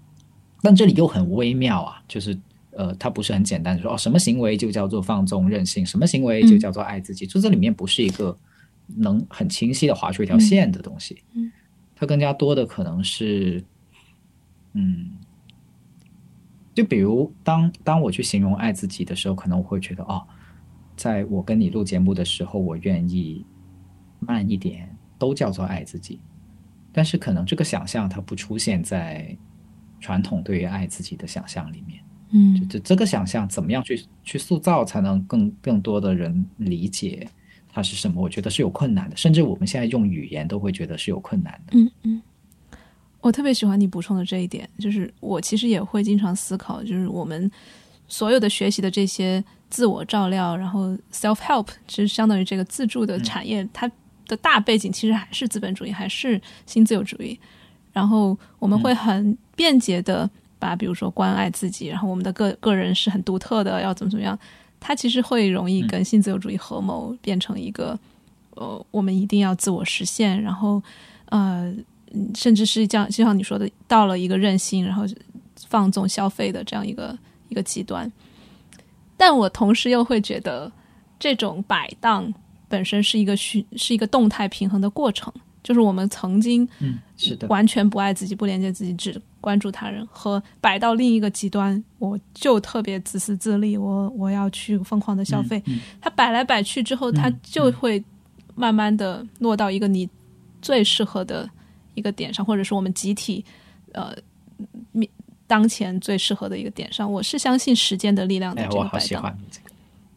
[0.62, 2.36] 但这里又很微妙啊，就是
[2.72, 8.36] 呃，它不是很简单的说哦，什么行为就叫做放纵任性，什么行为就叫做爱自己，就这里面不是一个
[8.97, 11.22] 能很清晰的划出一条线的东西。
[11.35, 11.52] 嗯，
[11.94, 13.62] 它更加多的可能是，
[14.72, 15.12] 嗯。
[16.74, 20.20] 就比如当当我去形容爱自己的时候，可能我会觉得哦，
[20.97, 23.47] 在我跟你录节目的时候，我愿意
[24.18, 26.18] 慢一点，都叫做爱自己。
[26.95, 29.37] 但是可能这个想象它不出现在
[30.01, 32.01] 传统对于爱自己的想象里面。
[32.31, 37.29] 嗯，就这这个想象怎么样去去塑造，才能更更多的人理解
[37.71, 38.23] 它是什么？
[38.23, 41.79] 我觉得是有困难的，甚至我们现在用语言都会觉得是有困难的。
[41.79, 42.23] 嗯嗯。
[43.21, 47.51] 我特别喜欢你补充的这一点，就是我其实也会经常思考，就是我们
[48.07, 53.91] 所有的学习的这些自我照料，然后 self help，其实相当于这个自助的产业，它
[54.26, 57.38] 的大背景其实还是资本主义，还是新自由主义。
[57.92, 60.28] 然后我们会很便捷的
[60.59, 64.38] 把，比如说关爱自己，然后我们的个个人是很独特的，要怎么怎么样，
[64.80, 67.98] 它其实会容易跟新自由主义合谋，变成一个
[68.56, 70.82] 呃，我们一定要自我实现，然后
[71.26, 71.74] 呃。
[72.36, 75.02] 甚至是这样，就像你说的，到了一个任性，然后
[75.66, 77.18] 放纵消费的这样一个
[77.48, 78.09] 一个极端。
[79.16, 80.70] 但我同时又会觉得，
[81.18, 82.32] 这种摆荡
[82.69, 85.32] 本身是一个需是一个动态平衡的过程。
[85.62, 95.62] 就是我们曾经嗯是的完全不爱自己、不连接自己、只关注他人，和摆到另一个极端，我就特别自私自利，我我要去疯狂的消费。
[96.01, 98.03] 它摆来摆去之后，它就会
[98.55, 100.09] 慢慢的落到一个你
[100.61, 101.49] 最适合的。
[101.97, 103.45] 一个点上，或者是我们集体，
[103.93, 104.12] 呃，
[104.91, 105.09] 面
[105.47, 108.62] 当前最适合的一个点上，我是相信时间的力量的。
[108.62, 109.70] 哎，我好喜欢你这个，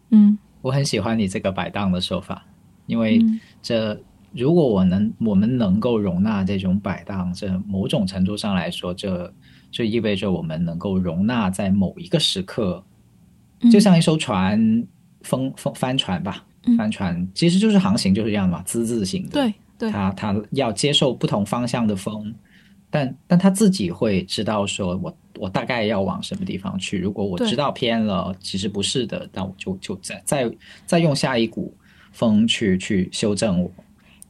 [0.09, 0.35] 嗯，
[0.67, 2.45] 我很喜欢你这个摆荡的说法，
[2.87, 3.23] 因为
[3.61, 3.97] 这
[4.33, 9.33] 如果我能，我们能够容纳这种摆荡，这某种程度上来说，这
[9.71, 12.83] 就意味着我们能够容纳在某一个时刻，
[13.71, 14.85] 就像一艘船，
[15.21, 16.43] 风风帆船吧，
[16.77, 19.53] 帆船其实就是航行就是这样嘛，之字形的，对。
[19.89, 22.33] 他他要接受不同方向的风，
[22.89, 26.97] 但但他自己会知道说，我我大概要往什么地方去。
[26.97, 30.51] 如果我知道偏了，其实不是的，那我就就再再
[30.85, 31.73] 再用下一股
[32.11, 33.71] 风去去修正我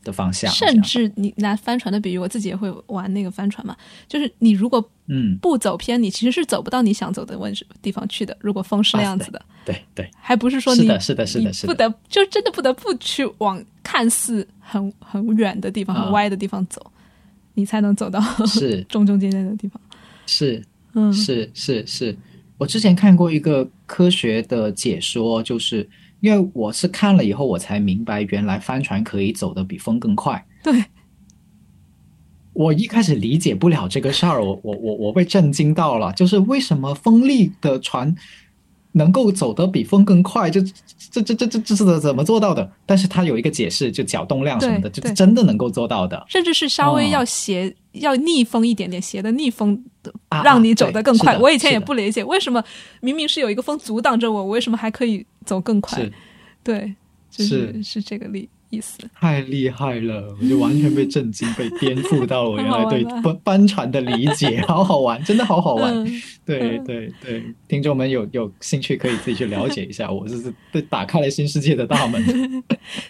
[0.03, 0.51] 的方向。
[0.51, 3.75] 甚至你拿帆船的比喻，我自己也会玩那个帆船嘛。
[4.07, 8.35] 就是你如果嗯不走偏，你其实是走不到你想走的位置地方去的。
[8.39, 14.47] 如果风是那样子的，对对，还不是说你是的是的是的是不得就真的不得不去往看似。
[14.69, 16.91] 很很远的地方，很歪的地方走，
[17.53, 19.81] 你才能走到是 中中间间的地方。
[20.25, 20.61] 是，
[20.97, 22.17] 嗯，是是是。
[22.57, 25.87] 我之前看过一个科学的解说，就是
[26.21, 30.43] 因为我是看了以后，我才明白原来帆船可以走得比风更快。
[30.63, 30.83] 对，
[32.53, 38.15] 我一开始理解不了这个事儿，我我我我被震惊到了，就是为什么风力的船。
[38.97, 40.59] 能够走得比风更快，就
[41.11, 42.69] 这这这这这是怎么做到的？
[42.85, 46.25] 但是它有一个解释，就角动量什么的，就真的能够做到的。
[46.27, 49.81] 甚至是稍微要斜，要逆风一点点，斜的逆风，
[50.43, 51.37] 让你走得更快。
[51.37, 52.63] 我以前也不理解，为什么
[52.99, 56.09] 明明是有一个风阻挡着我，我为什么还可以走更快？
[56.63, 56.95] 对，
[57.29, 58.49] 就是是这个例。
[58.77, 58.99] 意思。
[59.19, 66.05] 太厉害了，我就完全被震惊、被颠覆到了我原来对 帆帆船的理解， 好好玩，真的好好玩。
[66.45, 72.23] 对对对，听众们有有兴趣可以自己去了解一下， 我这是被打开了新世界的大门。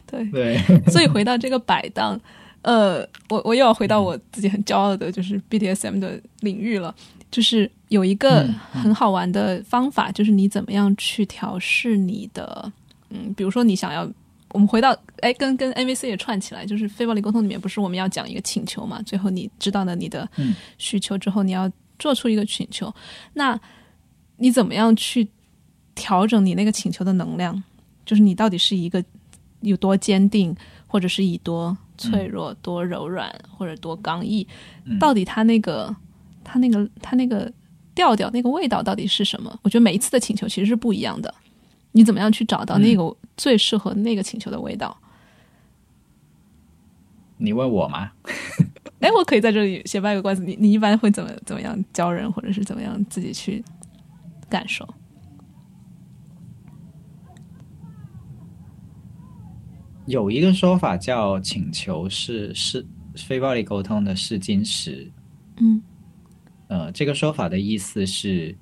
[0.06, 0.32] 对。
[0.32, 0.58] 对，
[0.90, 2.20] 所以回到这个摆荡，
[2.62, 6.94] 呃，我我又要回到我自己很骄傲的，就是 BDSM 的领域了，
[7.30, 12.72] 就是有一个很好玩的方法，就是你怎么样去调试你的，
[13.10, 14.10] 嗯，比如说你想要。
[14.50, 19.02] 我们回到哎，跟跟 MVC 也串起来，就是非暴力沟通里面不是我们要讲一个请求嘛？
[19.02, 20.28] 最后你知道了你的
[20.78, 21.70] 需求之后，你要
[22.00, 22.94] 做出一个请求，
[23.34, 23.60] 那
[24.38, 25.28] 你怎么样去
[25.96, 27.62] 调整你那个请求的能量？
[28.06, 29.04] 就是你到底是一个
[29.62, 30.56] 有多坚定，
[30.88, 34.48] 或者是以多脆弱、多柔软，或者多刚毅？
[35.00, 35.94] 到底他那个
[36.44, 37.52] 他那个他那个
[37.94, 39.60] 调调、那个味道到底是什么？
[39.64, 41.34] 我觉得每一次的请求其实是不一样的。
[41.98, 44.96] 你怎么样去找到那个最适合那个请求的味道？
[47.38, 48.12] 你问我吗？
[49.02, 50.44] 哎，我可以在这里先卖个关子。
[50.44, 53.66] 你你一般会怎么怎么样教人，或者是怎么样自己去
[54.48, 54.88] 感受？
[60.06, 65.12] 有一个说法叫请求是是非暴力沟通的试金石。
[65.60, 65.82] 嗯，
[66.68, 68.56] 呃，这个说法的意思是。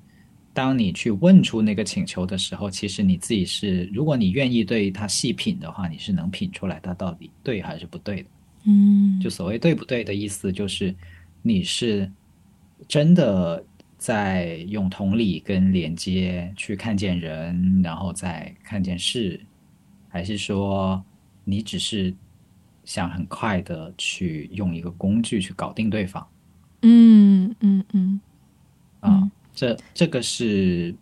[0.56, 8.28] 当你去问出那个请求的时候，其实你自己是，如果你愿意对他细品的话，你是能品出来他到底对还是不对的。
[8.64, 10.94] 嗯，就所谓对不对的意思，就是
[11.42, 12.10] 你是
[12.88, 13.62] 真的
[13.98, 19.38] 在用同理跟连接去看见人，然后再看见事，
[20.08, 21.04] 还是说
[21.44, 22.14] 你只是
[22.86, 26.26] 想很快的去用一个工具去搞定对方？
[26.80, 28.20] 嗯嗯嗯
[29.00, 30.94] 啊，这这个是，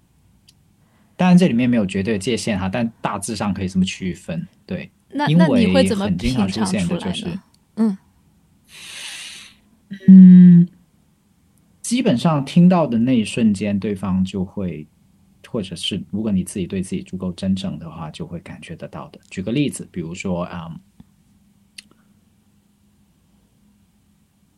[1.17, 4.49] 当然这里面没有绝对的界限哈，但大致上可以这么区分。
[4.65, 7.39] 对，那那因为你会怎么很经品常出现尝出来的就是？
[7.77, 7.99] 嗯
[10.09, 10.69] 嗯，
[11.83, 14.87] 基本上听到的那一瞬间，对方就会，
[15.49, 19.21] 或者是如果你自己对自己足够真诚的话，就会感觉得到的。
[19.31, 20.81] 举个例子，比如说啊、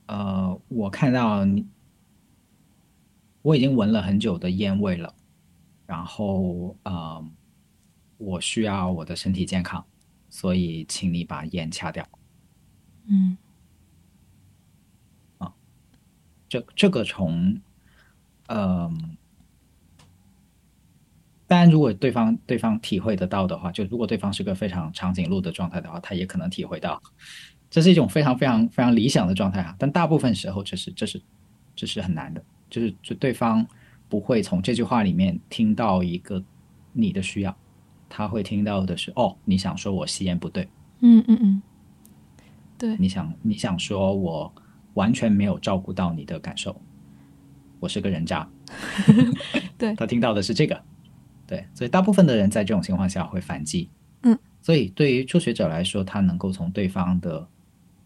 [0.06, 1.66] 呃，我看到你，
[3.46, 5.14] 我已经闻了很久的烟味了，
[5.86, 7.24] 然后呃，
[8.18, 9.84] 我需要我的身体健康，
[10.28, 12.04] 所以请你把烟掐掉。
[13.08, 13.38] 嗯
[15.38, 15.54] 啊
[16.48, 17.56] 这这个从，
[18.48, 19.16] 嗯、
[21.46, 27.00] 当然，如果对方对方体会得到的话，就如果对方是个非常长颈鹿的状态的话，他也可能体会到，
[27.70, 29.76] 这是一种非常非常非常理想的状态啊。
[29.78, 31.22] 但大部分时候，这是这是
[31.76, 33.66] 这是很难的，就是就对方
[34.08, 36.42] 不会从这句话里面听到一个
[36.92, 37.56] 你的需要，
[38.08, 40.68] 他会听到的是哦，你想说我吸烟不对，
[41.00, 41.62] 嗯嗯嗯，
[42.78, 44.52] 对，你想你想说我
[44.94, 46.74] 完全没有照顾到你的感受，
[47.80, 48.48] 我是个人渣。
[49.78, 50.82] 对他听到的是这个，
[51.46, 53.88] 对，所以大部分的人在这种情况下会反击。
[54.22, 57.46] 嗯，所以对于初学者来说，他能够从对方的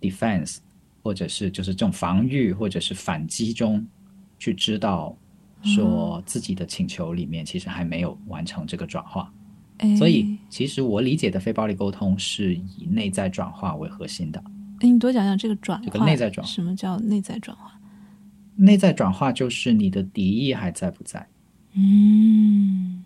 [0.00, 0.58] defense
[1.02, 3.86] 或者是就是这种防御或者是反击中
[4.40, 5.16] 去知道，
[5.62, 9.32] 说自己的请求里面其实还没有完成这个转化。
[9.76, 14.42] 哎所以，其实我理解的非暴力沟通是以内在转化为核心的。
[14.80, 17.78] 哎，你多讲讲这个转化，这个内在转化什么叫内在转化？
[18.56, 21.26] 内在转化就是你的敌意还在不在？
[21.74, 23.04] 嗯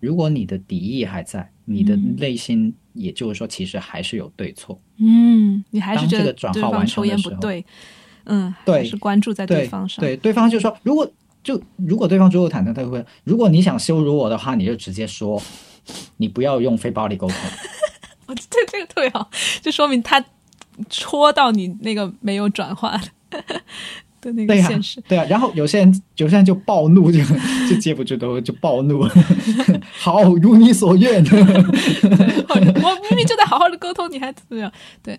[0.00, 4.80] 如果你的敌意还在，你的内心也就是说，其实还是有对错。
[4.96, 7.64] 嗯，你还是这觉得个转化完对方抽烟不对，
[8.24, 11.10] 嗯，对还是关注在对方上，对，对方就说，如果
[11.42, 15.42] 就如果对方足够坦诚，他会问，如果你想羞辱我的话，你就直接说，
[16.16, 17.36] 你不要用非暴力沟通。
[18.26, 19.28] 我这这个特别好，
[19.60, 20.24] 就说明他
[20.88, 23.00] 戳到你那个没有转化
[24.22, 25.02] 的的那个对呀、现实。
[25.08, 27.18] 对啊，然后有些人有些人就暴怒，就
[27.68, 29.06] 就接不住头就暴怒，
[29.98, 31.22] 好，如你所愿。
[31.28, 34.72] 我明明就在好好的沟通，你还怎么样？
[35.02, 35.18] 对，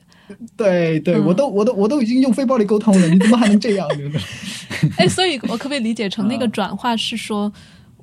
[0.56, 4.20] 对对，嗯我都我都我都已经用非暴力沟通了，你怎么还能这样呢？
[4.98, 7.52] 哎，所以我可不可以理解成那个嗯转化是说，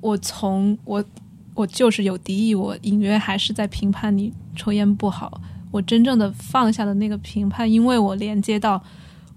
[0.01, 1.02] 我从我
[1.55, 5.40] 我就是有敌意，我隐约还是在评判你抽烟不好，
[5.70, 8.82] 我真正的放下的那个评判，因为我连接到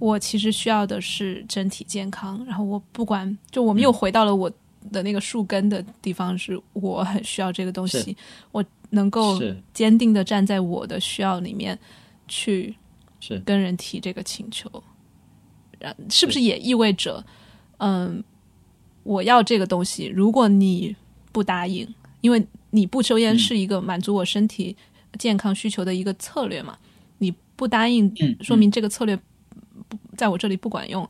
[0.04, 4.52] 我其实需要的是整体健康，然后我不管，就我们又回到了我
[4.92, 8.18] 的那个树根的地方，是我很需要这个东西，
[8.52, 9.42] 我能够
[9.74, 11.80] 坚定的站在我的需要里面
[12.28, 12.76] 去
[13.22, 14.70] 是跟人提这个请求，
[15.80, 17.26] 然是不是也意味着，
[17.78, 18.22] 嗯，
[19.04, 20.94] 我要这个东西，如果你
[21.32, 21.88] 不答应，
[22.20, 24.76] 因为你不抽烟嗯是一个满足我身体
[25.18, 26.78] 健康需求的一个策略嘛，
[27.20, 29.24] 你不答应，嗯说明这个策略不
[30.18, 31.08] 在我这里不管用。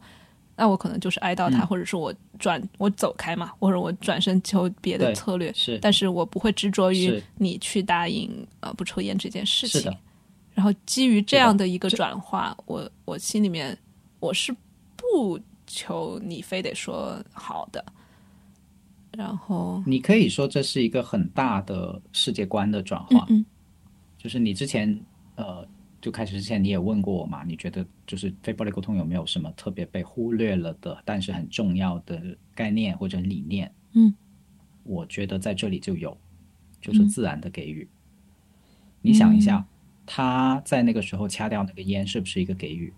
[0.55, 5.51] 那我可能就是哀悼他，嗯或者是我转我走开嘛，或者我转身求别的策略。
[5.53, 9.91] 是但是我不会执着于你去答应呃不抽烟这件事情。
[10.53, 13.75] 然后基于这样的一个转化，我我心里面
[14.19, 14.55] 我是
[14.95, 17.83] 不求你非得说好的，
[19.11, 23.25] 然后你可以说这是一个很大的世界观的转化。
[23.29, 23.43] 嗯
[24.19, 24.87] 就是你之前
[25.35, 25.67] 呃
[26.03, 32.21] 就开始之前你也问过我嘛，你觉得就是非暴力沟通有没有什么特别被忽略了的，但是很重要的
[32.53, 33.73] 概念或者理念？
[33.93, 34.13] 嗯，
[34.83, 36.17] 我觉得在这里就有，
[36.81, 37.87] 就是嗯自然的给予。
[39.01, 39.65] 你想一下，
[40.05, 42.91] 他在那个时候掐掉那个烟，是不是一个给予？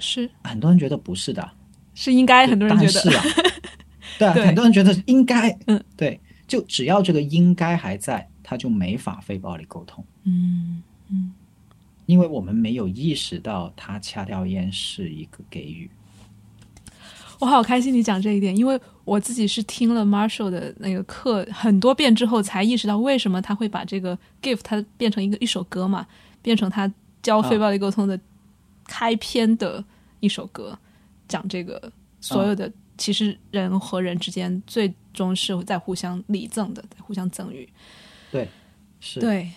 [0.00, 1.48] 是很多人觉得不是的，
[1.94, 3.22] 是应该，很多人觉得是 啊，
[4.18, 10.04] 对很多人觉得应该，嗯，对，就只要这个应该还在，他就没法非暴力沟通。
[10.24, 10.82] 嗯嗯
[12.08, 15.88] 因为我们没有意识到他掐掉烟是一个给予。
[17.38, 26.06] 我好开心你讲这一点，因为我自己是听了 Marshall 的那个课很多遍之后，才意识到为什么他会把这个 gift 它变成一个一首歌嘛，
[26.40, 26.90] 变成他
[27.22, 28.18] 教非暴力沟通的
[28.86, 29.84] 开篇的
[30.20, 30.76] 一首歌，
[31.28, 37.68] 讲这个所有的其实人和人之间最终是在互相礼赠的，在互相赠予。
[38.32, 38.48] 对，
[38.98, 39.20] 是。
[39.20, 39.50] 对，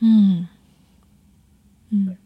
[0.00, 0.46] 嗯
[1.90, 2.16] 嗯，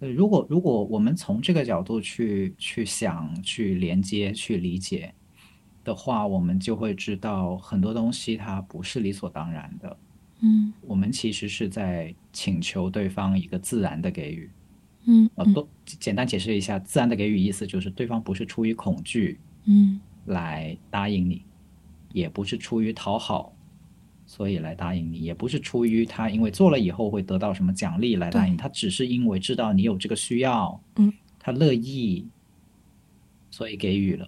[0.00, 5.14] 对，如果如果我们从这个角度去去想、去连接、去理解
[5.84, 9.96] 的话，我们就会知道很多东西它不是理所当然的。
[10.40, 14.50] 嗯我们其实是在请求对方一个自然的给予。
[15.04, 21.44] 嗯呃，多简单解释一下，自然的给予意思就是对方不是出于恐惧嗯来答应你，
[22.12, 23.52] 也不是出于讨好，
[24.34, 32.26] 所以来答应你，也不是出于他因为做了以后会得到什么奖励来答应，他只是因为知道你有这个需要，嗯，他乐意，
[33.50, 34.26] 所以给予了，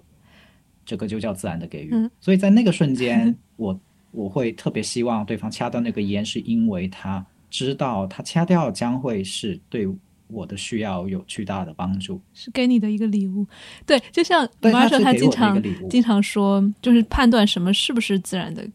[0.85, 1.89] 这个就叫自然的给予。
[1.91, 9.89] 嗯所以在那个瞬间， 我我会特别希望对方掐掉那个烟，是因为他知道他掐掉将会是对
[10.29, 12.21] 我的需要有巨大的帮助。
[12.35, 13.47] 是给你的一个礼物。
[13.87, 18.69] 对，就像对马说，他经常经常说，就是判断什么是不是自然的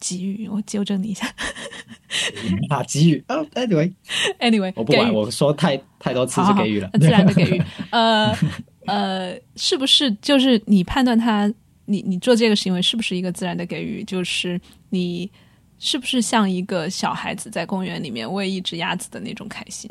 [0.00, 0.48] 给给予。
[0.48, 1.26] 我纠正你一下
[2.68, 7.62] 啊，给予啊，anyway，，anyway，我不管，我说太太多次是给予了好，自然的给予。
[7.90, 8.34] 呃
[8.86, 11.52] 呃，是不是就是你判断他，
[11.84, 14.02] 你你做这个行为是不是一个自然的给予？
[14.04, 15.30] 就是你
[15.78, 19.90] 是不是像一个小孩子在公园里面喂一只鸭子的那种开心？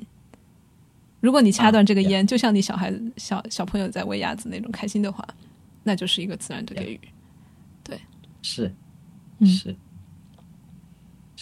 [1.20, 5.28] 如果你掐断这个啊烟，就像你小孩子小小朋友在喂鸭子那种开心的话，
[5.84, 7.00] 那就是一个自然的给予。
[7.84, 8.00] 对
[8.42, 8.74] 是
[9.40, 9.76] 嗯是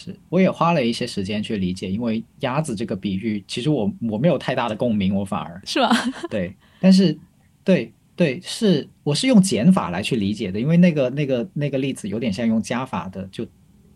[0.06, 5.90] 是，我也花了一些时间去理解，因为鸭子这个比喻，其实我我没有太大的共鸣，我反而是吧？
[6.30, 7.18] 对，但是
[7.64, 13.44] 对对是我是用减法来去理解的，因为那个那个那个例子有点像用加法的，就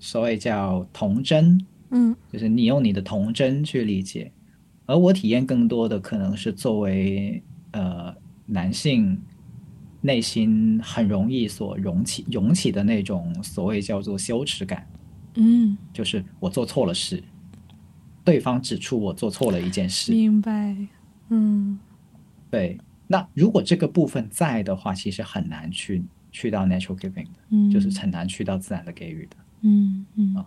[0.00, 2.16] 所谓叫童真，嗯。
[2.32, 4.32] 就是你用你的童真去理解，
[4.86, 7.42] 而我体验更多的可能是作为
[7.72, 8.12] 呃
[8.46, 9.16] 男性
[10.00, 14.86] 内心很容易所涌起涌起的那种所谓叫做羞耻感，
[15.34, 17.22] 嗯，就是我做错了事，
[18.24, 20.76] 对方指出我做错了一件事，明白。
[21.28, 21.78] 嗯
[22.50, 22.78] 对。
[23.06, 26.00] 那如果这个部分在的话，其实很难去
[26.30, 29.36] 去到 natural giving 的，嗯，就是很难去到自然的给予的。
[29.62, 30.46] 嗯嗯啊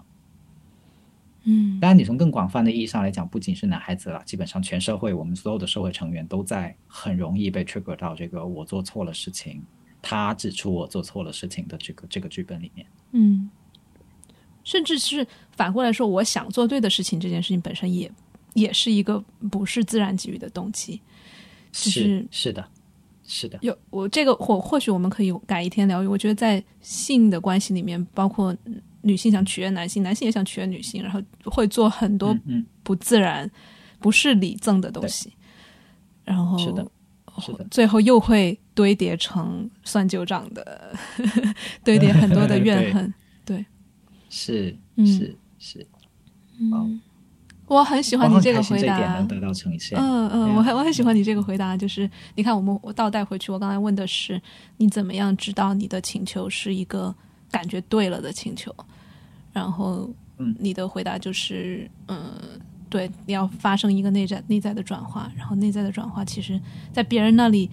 [1.43, 9.61] 嗯当然，你从更广泛的意义上来讲，不仅是男孩子了，基本上全社会，我们所有的社会成员都在很容易被 trigger 到这个我做错了事情，
[10.01, 12.87] 他指出我做错了事情的这个这个剧本里面。
[13.11, 13.49] 嗯，
[14.63, 15.25] 甚至是
[15.55, 18.11] 反过来说，我想做对的事情，这件事情本身也
[18.53, 21.01] 也是一个不是自然给予的动机。
[21.71, 22.63] 就是是的，
[23.25, 26.07] 是的，有我这个或或许我们可以改一天疗愈。
[26.07, 28.55] 我觉得在性的关系里面，包括
[29.01, 32.37] 女性想取悦男性，男性也想取悦女性，然后会做很多
[32.83, 33.49] 不自然、
[33.99, 35.33] 不是礼赠的东西，
[36.23, 36.87] 然后是的，
[37.39, 40.95] 是的，最后又会堆叠成算旧账的，
[41.83, 43.11] 堆叠很多的怨恨。
[44.35, 45.87] 是嗯是是，
[46.59, 46.99] 嗯，
[47.67, 49.27] 我很喜欢你这个回答能。
[49.27, 49.95] 得到呈现。
[49.95, 54.41] 嗯嗯，我很我很喜欢你这个回答，就是你看我们我倒带回去，我刚才问的是
[54.77, 57.13] 你怎么样知道你的请求是一个
[57.51, 58.75] 感觉对了的请求，
[59.51, 62.33] 然后嗯你的回答就是嗯，
[62.89, 66.59] 对，你要发生一个内在内在的转化，然后内在的转化其实
[66.91, 67.69] 在别人那里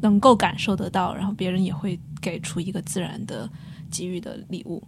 [0.00, 3.50] 能够感受得到，然后别人也会给出一个自然的
[3.90, 4.80] 给予的礼物。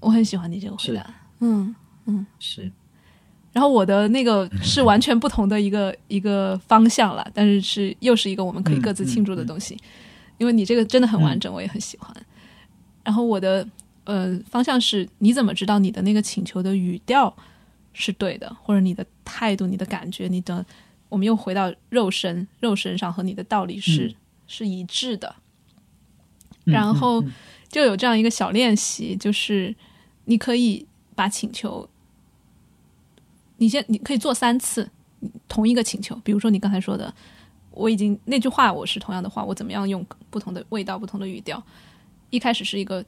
[0.00, 1.74] 我很喜欢你这个回答，嗯
[2.06, 2.26] 嗯。
[2.38, 2.70] 是。
[3.52, 9.76] 然后我的那个 是完全不同的一个 一个方向了，但是是又是一个我们可以各自庆祝的东西，
[10.38, 12.14] 因为你这个真的很完整，我也很喜欢。
[13.02, 13.66] 然后我的
[14.04, 17.34] 呃方向是，你怎么知道你的那个请求的语调
[17.92, 20.64] 是对的，或者你的态度、你的感觉、你的，
[21.08, 24.14] 我们又回到肉身，肉身上和你的道理是、嗯。
[24.46, 25.34] 是一致的。
[26.64, 27.24] 嗯然后
[27.68, 29.74] 就有这样一个小练习，就是
[30.24, 31.88] 你可以把请求，
[33.56, 34.88] 你先你可以做三次
[35.48, 37.12] 同一个请求，比如说你刚才说的，
[37.70, 41.62] 我已经那句话我是同样的话，我怎么样用不同的味道、不同的语调？
[42.30, 43.04] 一开始是一个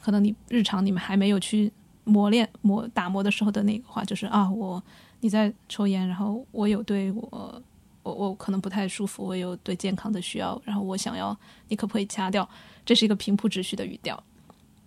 [0.00, 1.72] 可能你日常你们还没有去
[2.04, 4.82] 磨练磨打磨的时候的那个话，就是啊，我
[5.20, 7.62] 你在抽烟，然后我有对我。
[8.04, 12.48] 我我可能不太舒服，我有对健康的需要，然后我想要，你可不可以掐掉？
[12.84, 14.20] 这是一个平铺直叙的语调。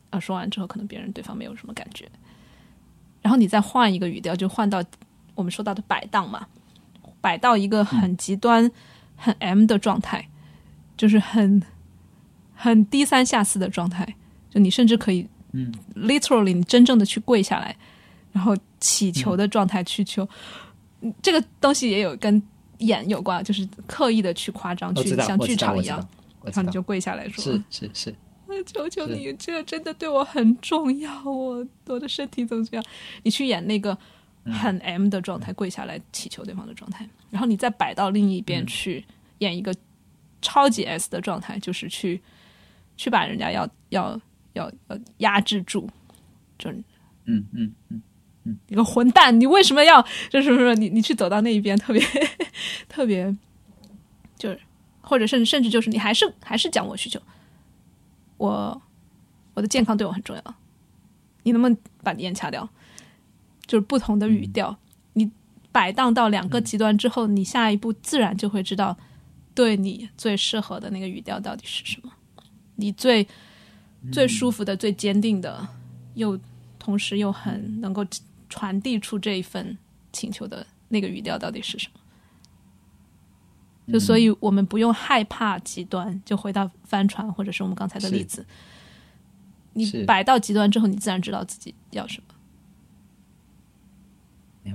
[0.10, 2.10] 啊，说完之后，可能别人对方没有什么感觉，
[3.22, 4.84] 然后你再换一个语调，就换到
[5.34, 6.48] 我们说到的摆荡嘛，
[7.22, 8.70] 摆到一个很极端、
[9.16, 10.28] 很 M 的状态，
[10.96, 11.62] 就是很
[12.54, 14.06] 很低三下四的状态，
[14.50, 15.74] 就你甚至可以嗯。
[15.96, 17.76] literally 你真正的去跪下来，
[18.32, 20.24] 然后祈求的状态去求。
[21.02, 22.42] 嗯这个东西也有跟
[22.80, 26.00] 演有关，就是刻意的去夸张，去像剧场一样
[26.42, 28.16] 然后你就跪下来说，是是是，
[28.66, 31.24] 求求你，这真的对我很重要。
[31.24, 32.86] 我我的身体怎么怎么样？
[33.24, 33.98] 你去演那个
[34.46, 39.04] 很 M 的状态，跪下来祈求对方的状态，然后你再摆到另一边去
[39.40, 39.74] 演一个
[40.42, 42.22] 超级 S 的状态，就是去
[42.98, 44.20] 去把人家要要
[44.54, 45.88] 要要压制住，
[46.58, 46.72] 就
[47.26, 48.02] 嗯嗯嗯。
[48.68, 49.40] 你个混蛋！
[49.40, 50.00] 你为什么要
[50.30, 52.00] 就是说你你去走到那一边，特别
[52.88, 53.36] 特别，
[54.38, 54.60] 就是
[55.02, 57.20] 或者甚至甚至就是你还是还是讲我需求，
[58.38, 58.82] 我
[59.54, 60.56] 我的健康对我很重要，
[61.44, 62.68] 你能不能把烟掐掉？
[63.66, 64.78] 就是不同的语调，
[65.14, 65.32] 你
[65.72, 68.98] 摆荡到两个极端之后，你下一步自然就会知道
[69.54, 72.12] 对你最适合的那个语调到底是什么，
[72.76, 73.28] 你最
[74.12, 75.68] 最舒服的、最坚定的，
[76.14, 76.40] 又
[76.78, 78.06] 同时又很能够。
[78.48, 79.76] 传递出这一份
[80.14, 82.00] 请求的那个语调到底是什么？
[83.88, 88.46] 就所以我们不用害怕极端，就回到帆船或者是我们刚才的例子，
[89.74, 92.34] 你摆到极端之后，你自然知道自己要什么。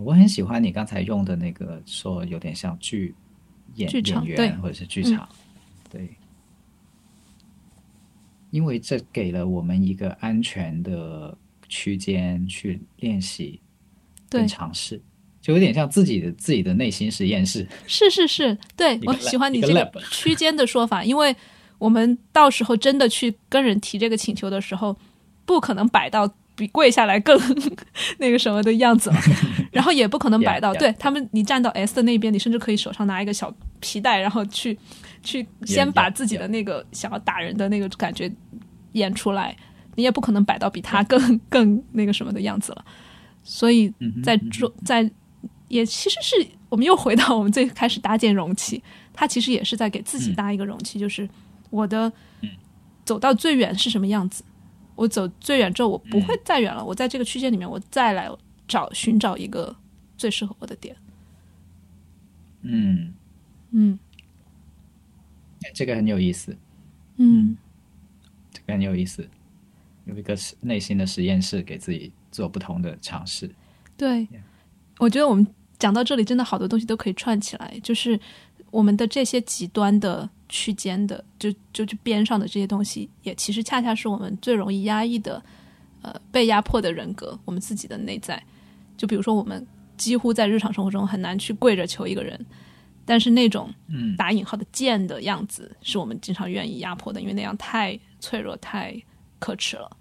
[0.00, 3.12] 我很喜欢你刚才用的那个说，有点像剧
[3.74, 5.28] 演演员或者是剧场，
[5.90, 6.16] 对，
[8.50, 11.36] 因为这给了我们一个安全的
[11.68, 13.60] 区间去练习。
[14.28, 15.02] 对，尝试
[15.50, 17.66] 就有点像自己的自己的内心实验室。
[17.86, 21.34] 是是是，对我喜欢你这个区间的说法，因为
[21.78, 24.96] 我们到时候真的去跟人提这个请求的时候，
[25.44, 27.40] 不可能摆到比跪下来更
[28.18, 29.16] 那个什么的样子了，
[29.72, 34.78] 然后也不可能摆到对他们，你站到 S 的那边，你甚至可以手上拿一个小皮带，然后去
[35.22, 38.30] 去先把自己的那个想要打人的那个感觉
[38.92, 39.56] 演出来，
[39.96, 42.84] 你也不可能摆到比他更更那个什么的样子了。
[43.42, 43.90] 所以
[44.22, 45.10] 在做在
[45.70, 48.82] 也其实是我们又回到我们最开始搭建容器，
[49.14, 51.26] 它其实也是在给自己搭一个容器，就是
[51.70, 52.12] 我的
[53.04, 54.44] 走到最远是什么样子，
[54.94, 58.30] 我走最远之后我不会再远了，我在这个区间里面我再来
[58.68, 59.74] 找寻找一个
[60.18, 60.94] 最适合我的点。
[62.60, 63.14] 嗯
[63.70, 63.98] 嗯，
[65.74, 66.54] 这个很有意思。
[67.16, 67.56] 嗯，
[68.52, 69.26] 这个很有意思，
[70.04, 72.12] 有一个内心的实验室给自己。
[72.32, 73.52] 做不同的尝试，
[73.96, 74.24] 对，
[74.98, 75.44] 我觉得我们
[75.80, 77.80] 讲到这里，真的好多东西都可以串起来。
[77.82, 78.20] 就是
[78.70, 85.42] 我们的这些极端的区间的，就就就边上的这些东西，也其实恰恰是我们最容易压抑的，
[86.02, 88.40] 呃，被压迫的人格，我们自己的内在。
[88.96, 89.66] 就比如说，我们
[89.96, 92.38] 几乎在日常生活中很难去跪着求一个人，
[93.06, 93.72] 但是那种
[94.18, 98.94] 打引号的贱的样子，是我们经常愿意压迫的，因为那样太脆弱、太
[99.38, 99.96] 可耻了。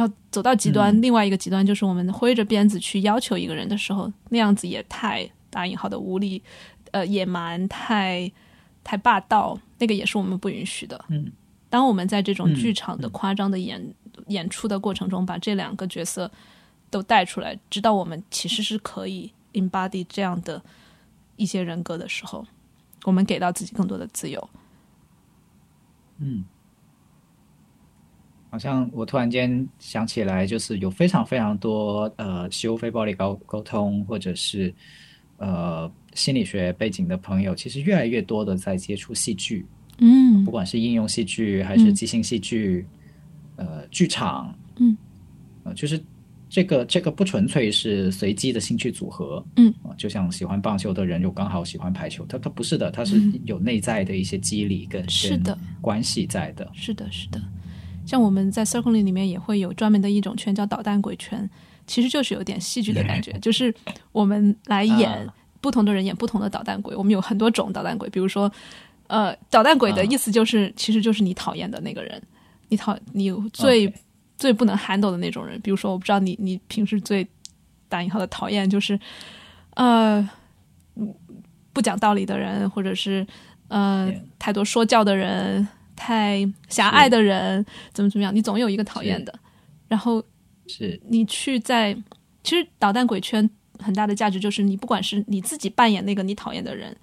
[0.00, 6.42] 然后走到极端，另外一个极端就是我们挥着鞭子去要求一个人的时候，那样子也太打引号的无力，
[6.92, 8.32] 呃，野蛮，太
[8.82, 11.04] 太霸道，那个也是我们不允许的。
[11.08, 11.30] 嗯，
[11.68, 13.94] 当我们在这种剧场的夸张的演
[14.28, 16.30] 演出的过程中，把这两个角色
[16.88, 20.62] 都带出来，知道我们其实是可以 embody 这样的
[21.36, 22.46] 一些人格的时候，
[23.04, 24.48] 我们给到自己更多的自由。
[26.20, 26.42] 嗯。
[28.50, 34.74] 好像我突然间想起来，就是有非常非常多呃修非暴力沟沟通或者是
[35.36, 39.64] 呃心理学背景的朋友，其实越来越多的在接触戏剧，
[39.98, 42.84] 嗯，不管是应用戏剧还是即兴戏剧，
[43.54, 44.96] 呃，剧场，嗯，
[45.62, 46.02] 呃，就是
[46.48, 55.56] 这个这个不纯粹是随机的兴趣组合，嗯，就像喜欢棒球的人又刚好喜欢排球，他他不是的，他是有内在的一些机理跟是的。
[55.80, 57.40] 关系在的，是的，是的。
[58.06, 61.48] 像我们在 Circling 里面也会有专门的一种圈叫导弹鬼圈，
[61.86, 63.72] 其实就是有点戏剧的感觉， 就是
[64.12, 65.28] 我们来演
[65.60, 66.96] 不同的人演不同的导弹鬼。
[66.96, 68.50] 我们有很多种导弹鬼，比如说，
[69.06, 72.20] 呃，导弹鬼的意思就是，其实就是你讨厌的那个人，
[72.68, 73.92] 你讨你最
[74.36, 75.60] 最不能 handle 的那种人。
[75.60, 77.26] 比如说，我不知道你你平时最
[77.88, 78.98] 打引号的讨厌就是，
[79.74, 80.28] 呃，
[81.72, 83.26] 不讲道理的人，或者是
[83.68, 85.68] 呃太多说教的人。
[86.02, 87.62] 太狭隘的人
[87.92, 88.34] 怎么怎么样？
[88.34, 89.38] 你总有一个讨厌的，
[89.86, 90.24] 然后
[90.66, 91.94] 是你去在
[92.42, 93.48] 其实导弹鬼圈
[93.78, 96.96] 很大的价值就是你不管是你自己扮演那个你讨厌的人，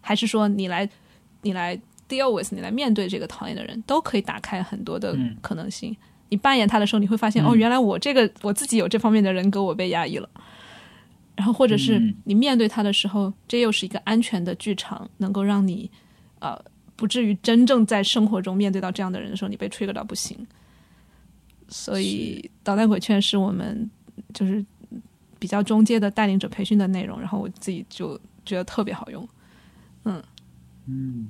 [0.00, 0.88] 还是说你来
[1.42, 5.94] 你来 deal with 你来面对这个讨厌的人，都可以打开很多的可能性。
[6.30, 10.26] 你扮演他的时候，你会发现哦，原来我这个我自己有这方面的人格，我被压抑了。
[11.36, 15.90] 然后或者是你面对他的时候，这又是一个安全的剧场，能够让你
[16.38, 16.58] 呃。
[17.00, 20.46] 不至于真正在生活中面对到这样的人的时候，你被 trigger 到不行。
[21.66, 23.90] 所以导弹鬼圈是我们
[24.34, 24.62] 就是
[25.38, 29.26] 比较中介的带领者培训的内容，然后我自己就觉得特别好用。
[30.04, 30.22] 嗯
[30.86, 31.26] 嗯，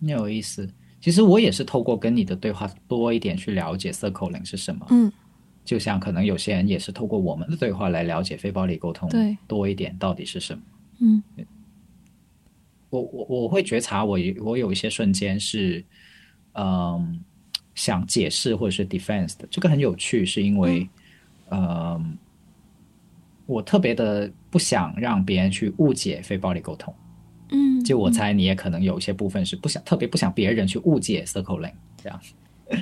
[0.00, 0.64] 有意思。
[1.00, 4.84] 其其实我也是透过跟你的对话多一点去了解 circling 是什么。
[4.90, 5.12] 嗯
[5.64, 10.62] 就像可能有些人也是透过我们的对话来了解非暴力沟通对多一点到底是什么。
[10.98, 11.22] 嗯
[12.90, 15.84] 我我我会觉察我有我有一些瞬间是，
[16.54, 17.20] 嗯，
[17.74, 20.88] 想解释或者是 defense 的，这个很有趣，是因为，
[21.50, 22.16] 嗯，
[23.46, 26.94] 我特别的不想让别人去误解非暴力沟通。
[27.50, 32.20] 嗯，就我猜你也可能有一些部分是不想特别不想别人去误解 circling 这样。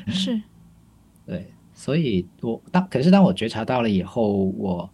[0.06, 0.40] 是
[1.26, 4.90] 对，所以我当可是当我觉察到了以后，我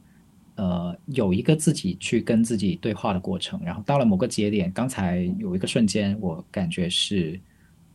[0.61, 7.41] 呃有一个自己去跟自己对话的过程，然后到了某个节点，刚才有一个瞬间，我感觉是，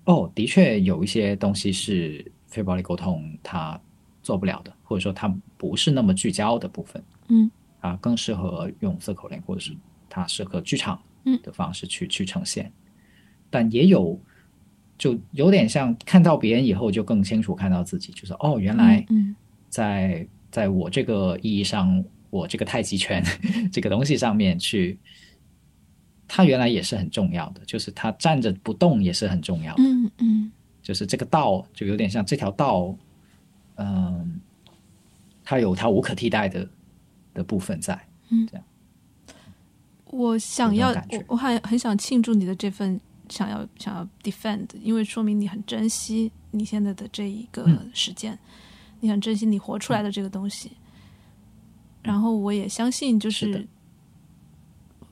[0.05, 3.79] 哦，的确有一些东西是非暴力沟通它
[4.23, 5.27] 做不了的，或者说它
[5.57, 7.51] 不是那么聚焦的部分，嗯。
[7.81, 9.71] 啊，更适合用 circling 或者是
[10.09, 12.71] 它适合剧场嗯的方式去、去呈现，
[13.49, 14.19] 但也有。
[14.97, 19.35] 就有点像看到别人以后，就更清楚看到自己，就是哦，原来嗯。
[19.67, 22.01] 在在我这个意义上，
[22.35, 23.23] 我这个太极拳
[23.71, 24.99] 这个东西上面去，
[26.27, 30.51] 它原来也是很重要的，就是它站着不动也是很重要的，嗯嗯
[30.81, 32.95] 就是这个道就有点像这条道，
[33.75, 34.39] 嗯，
[35.43, 36.67] 它有它无可替代的
[37.33, 37.97] 的部分在，
[40.05, 42.99] 我想要有这种感觉我我很很想庆祝你的这份
[43.29, 48.37] 想要想要 defend，因为说明你很珍惜你现在的这一个嗯时间，
[48.99, 50.71] 你很珍惜你活出来的这个东西。
[52.05, 53.67] 然后我也相信，就是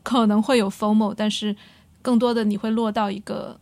[0.04, 1.56] 可能会有 FOMO，但是
[2.02, 3.60] 更多的你会落到一个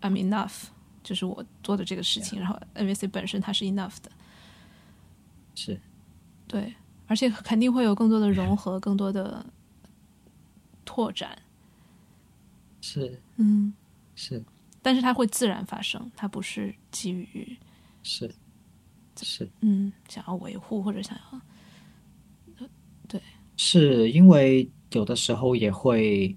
[0.00, 0.64] I'm enough，
[1.02, 4.10] 就是我做的这个事情，然后 NVC 本身它是 enough 的，
[5.54, 5.80] 是。
[6.46, 6.74] 对，
[7.06, 9.44] 而且肯定会有更多的融合，更多的
[10.84, 11.36] 拓展，
[12.80, 13.20] 是。
[13.36, 13.72] 嗯。
[14.14, 14.42] 是。
[14.82, 17.56] 但是它会自然发生，它不是基于
[18.02, 18.30] 是
[19.22, 19.48] 是。
[19.60, 21.40] 嗯想要维护或者想要
[23.56, 26.36] 是因为有的时候也会，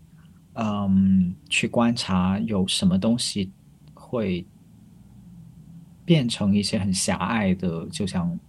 [0.53, 3.52] 嗯，去观察有什么东西
[3.94, 4.45] 会
[6.06, 8.39] 变成一些很狭隘的，就像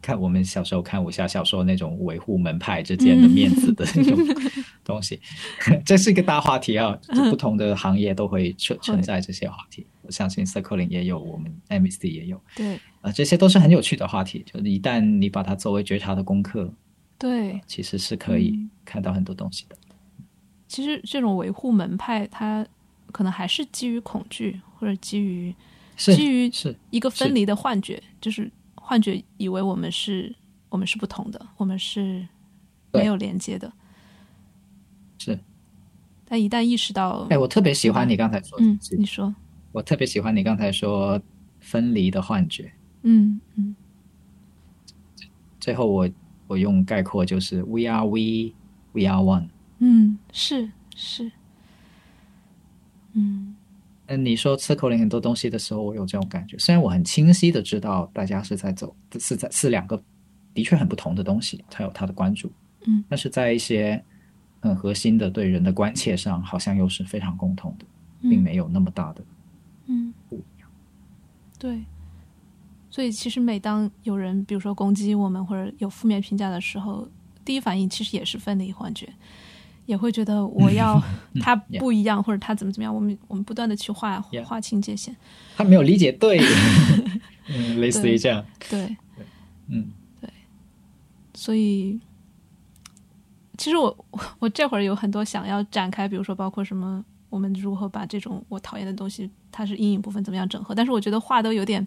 [0.00, 4.18] 看我们小时候看武侠小说那种维护门派之间的面子的那种
[4.84, 5.20] 东西。
[5.84, 6.98] 这是一个大话题啊，
[7.30, 9.86] 不同的行业都会存存在这些话题。
[10.02, 14.42] 我相信 Circling 也有，我们 MSD 也有，对啊，这些都是很有趣的话题。
[14.50, 16.72] 就是一旦你把它作为觉察的功课，
[17.18, 17.60] 对。
[17.66, 19.76] 其实是可以嗯看到很多东西的。
[20.68, 22.66] 其实这种维护门派，它
[23.10, 25.54] 可能还是基于恐惧，或者基于
[25.96, 30.34] 是基于是一个分离的幻觉，就是幻觉以为我们是
[30.68, 32.26] 我们是不同的，我们是
[32.92, 33.72] 没有连接的。
[35.18, 35.38] 是，
[36.26, 39.34] 但一旦意识到，哎，我特别喜欢你刚才说的嗯，你说，
[39.72, 41.20] 我特别喜欢你刚才说
[41.60, 42.70] 分离的幻觉。
[43.02, 43.74] 嗯嗯
[45.58, 46.08] 最后我
[46.48, 48.52] 我用概括就是 We are we,
[48.92, 49.48] we are one。
[49.78, 51.30] 嗯，是是，
[53.12, 53.54] 嗯
[54.06, 56.58] 嗯，你说 circling 很多东西的时候，我有这种感觉。
[56.58, 60.02] 虽然我很清晰的知道大家是在走，是在是两个
[60.52, 62.50] 的确很不同的东西，它有他的关注，
[62.86, 64.02] 嗯，但是在一些
[64.60, 67.84] 很核心的对人的关切上，好像又是非常共同的，
[68.22, 69.22] 并没有那么大的
[69.86, 70.12] 嗯。
[70.28, 70.68] 不一样。
[71.58, 71.84] 对，
[72.90, 77.08] 所以其实每当有人比如说攻击我们或者有负面评价的时候，
[77.44, 79.08] 第一反应其实也是分离幻觉，
[79.86, 81.00] 也会觉得我要
[81.40, 85.14] 他不一样，或者他怎么怎么样，我们我们不断的去划划清界限。
[85.56, 86.40] 他没有理解对，
[87.48, 88.96] 嗯， 类似于这样，对，
[89.68, 89.90] 嗯
[90.20, 90.30] 对
[91.34, 92.00] 所以
[93.56, 97.04] 其实我我我这会儿有很多想要展开，比如说包括什么。
[97.30, 100.74] 我们如何把这种我讨厌的东西，它是阴影部分怎么样整合？
[100.74, 101.86] 但是我觉得话都有点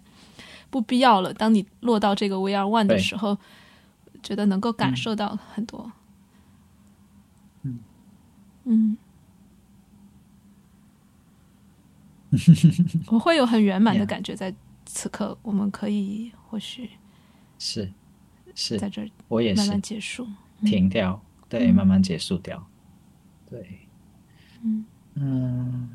[0.72, 1.34] 不必要了。
[1.34, 3.36] 当你落到这个 VR One 的时候，
[4.22, 5.92] 觉得能够感受到很多。
[7.62, 7.78] 嗯。
[8.64, 8.96] 嗯，
[13.08, 14.54] 我会有很圆满的感觉，在
[14.86, 16.88] 此刻，我们可以或许
[17.58, 17.92] 是
[18.54, 18.78] 是。
[18.78, 19.60] 在，这儿我也是。
[19.60, 20.26] 慢慢结束。
[20.64, 21.20] 停掉，
[21.50, 21.74] 对，嗯。
[21.74, 22.66] 慢慢结束掉，
[23.50, 23.80] 对，
[24.62, 24.84] 嗯。
[25.16, 25.90] 嗯。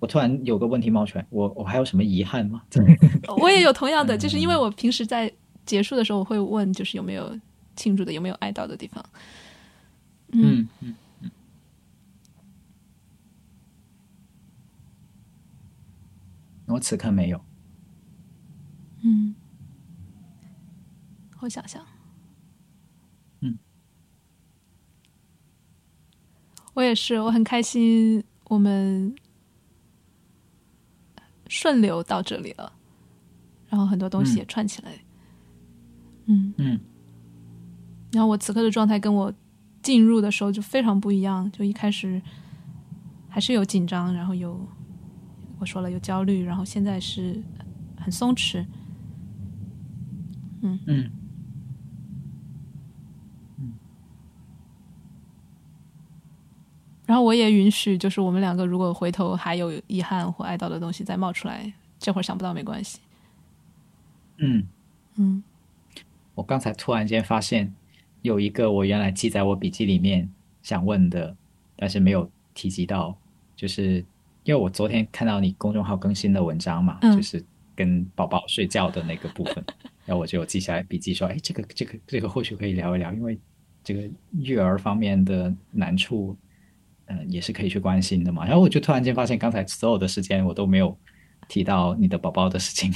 [0.00, 2.62] 我突然有个问题冒出来，我我还有什么遗憾吗？
[3.40, 5.30] 我也有同样的，就是因为我平时在
[5.66, 7.38] 结束的时候，我会问，就是有没有
[7.76, 9.04] 庆祝的，有没有爱到的地方。
[10.32, 11.30] 嗯嗯嗯，
[16.66, 17.40] 我此刻没有。
[19.02, 19.34] 嗯，
[21.40, 21.84] 我想想，
[23.40, 23.58] 嗯，
[26.74, 29.14] 我也是，我很开心，我们
[31.50, 32.72] 顺流到这里了，
[33.68, 34.92] 然后很多东西也串起来。
[36.26, 36.54] 嗯。
[36.56, 36.80] 嗯。
[38.12, 39.32] 然后我此刻的状态跟我
[39.82, 42.22] 进入的时候就非常不一样，就一开始
[43.28, 44.64] 还是有紧张，然后有
[45.58, 47.42] 我说了有焦虑，然后现在是
[47.96, 48.64] 很松弛。
[50.62, 51.10] 嗯
[57.10, 63.00] 然后我也允许，就是我们两个如果回头还有遗憾或哀悼的东西再冒出来，这会儿想不到没关系。
[64.36, 64.64] 嗯，
[65.16, 65.42] 嗯。
[66.36, 67.74] 我刚才突然间发现
[68.22, 70.30] 有一个我原来记在我笔记里面
[70.62, 71.34] 想问的，
[71.74, 73.18] 但是没有提及到，
[73.56, 73.96] 就是
[74.44, 77.16] 因为我昨天看到你公众号更新的文章嘛，嗯。
[77.16, 79.54] 就是跟宝宝睡觉的那个部分，
[80.06, 83.36] 然后我就有记下来笔记说，哎，这个这个这个或许可以聊一聊，因为
[83.82, 84.08] 这个
[84.38, 86.36] 育儿方面的难处，
[87.10, 88.44] 嗯、也是可以去关心的嘛。
[88.46, 90.96] 然后我就突然间发现，刚才所有的时间我都没有
[91.48, 92.92] 提到你的宝宝的事情，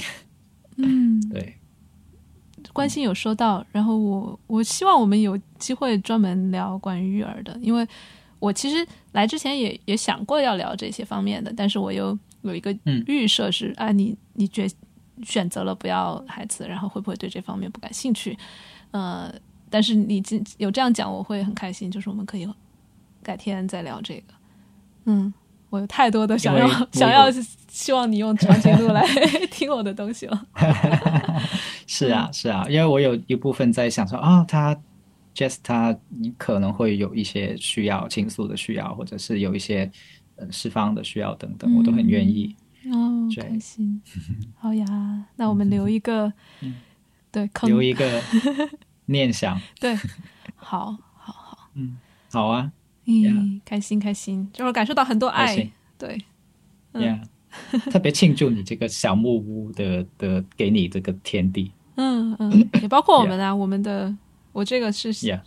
[0.77, 1.55] 嗯，对，
[2.73, 7.87] 关心有收到，然后我我希望我们有机会专门聊关于育儿的，因为
[8.39, 14.67] 我其实来之前也也想过要聊这些方面的，但是我又有一个嗯预设是、啊，你你决
[15.23, 18.37] 选择了不要孩子，然后会不会对这方面不感兴趣？
[18.91, 19.33] 呃，
[19.69, 22.45] 但是你今有这样讲，我会很开心，就是我们可以
[23.25, 24.33] 改天再聊这个。
[25.05, 25.33] 嗯，
[25.71, 27.25] 我有太多的想要 想要
[27.67, 29.03] 希望你用长颈鹿来
[29.49, 30.45] 听我的东西了。
[31.87, 34.79] 是啊，是啊，因为我有一部分在想说啊，他
[35.33, 39.91] Jess 他你可能会有一些需要倾诉的需要，或者是有一些
[40.35, 42.55] 呃释放的需要等等，我都很愿意。
[42.91, 43.99] 哦，开心，
[44.59, 44.85] 好呀，
[45.35, 46.31] 那我们留一个，
[47.31, 48.21] 对，坑，留一个
[49.07, 49.95] 念想，对，
[50.55, 51.97] 好，好，好，嗯，
[52.31, 52.71] 好啊
[53.05, 56.17] 嗯，开心，开心，就会感受到很多爱，对，
[56.93, 61.71] 嗯，Yeah， 特别庆祝你这个小木屋的的给你这个天地。
[61.95, 64.15] 嗯嗯，也包括我们啊，我们的，
[64.51, 65.41] 我这个是，Yeah，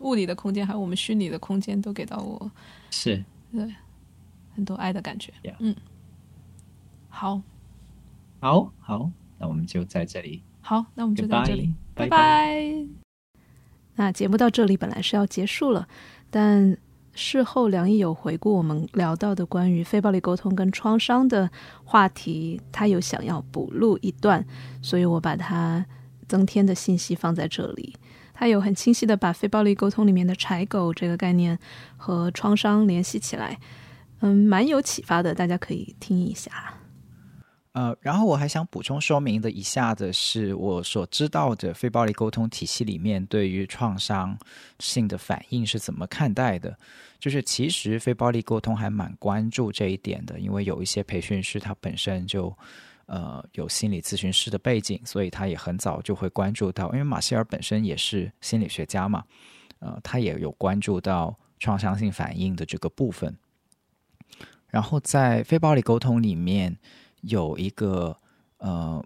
[0.00, 2.50] 物理的空间，还有我们虚拟的空间，都给到我
[2.90, 3.22] 是。
[3.52, 3.74] 对
[4.54, 5.74] 很多爱的感觉 Yeah，嗯，
[7.08, 7.42] 好，
[8.40, 10.42] 好好，那我们就在这里。
[10.60, 11.74] 好，那我们就在这里。
[11.94, 12.62] 拜拜。
[13.96, 15.88] 那节目到这里本来是要结束了，
[16.30, 16.78] 但
[17.20, 21.50] 事后梁毅有回顾我们聊到的关于非暴力沟通跟创伤的
[21.84, 24.42] 话题，他有想要补录一段，
[24.80, 25.84] 所以我把它
[26.26, 27.94] 增添的信息放在这里。
[28.32, 31.58] 他有很清晰的把非暴力沟通里面的柴狗这个概念
[31.98, 33.60] 和创伤联系起来，
[34.20, 36.50] 嗯，蛮有启发的，大家可以听一下。
[37.72, 44.36] 呃，然后我还想补充说明的一下的是，我所知道的非暴力沟通体系里面对于创伤
[44.78, 46.76] 性的反应是怎么看待的。
[47.20, 52.56] 就是其实非暴力沟通还蛮关注这一点的，因为有一些培训师他本身就
[53.06, 59.22] 呃有心理咨询师的背景，所以他也很早就会关注到，因为马歇尔本身也是心理学家嘛，
[59.78, 63.36] 呃，他也有关注到创伤性反应的这个部分。
[64.68, 66.78] 然后在非暴力沟通里面。
[67.22, 68.16] 有一个
[68.56, 69.04] 呃，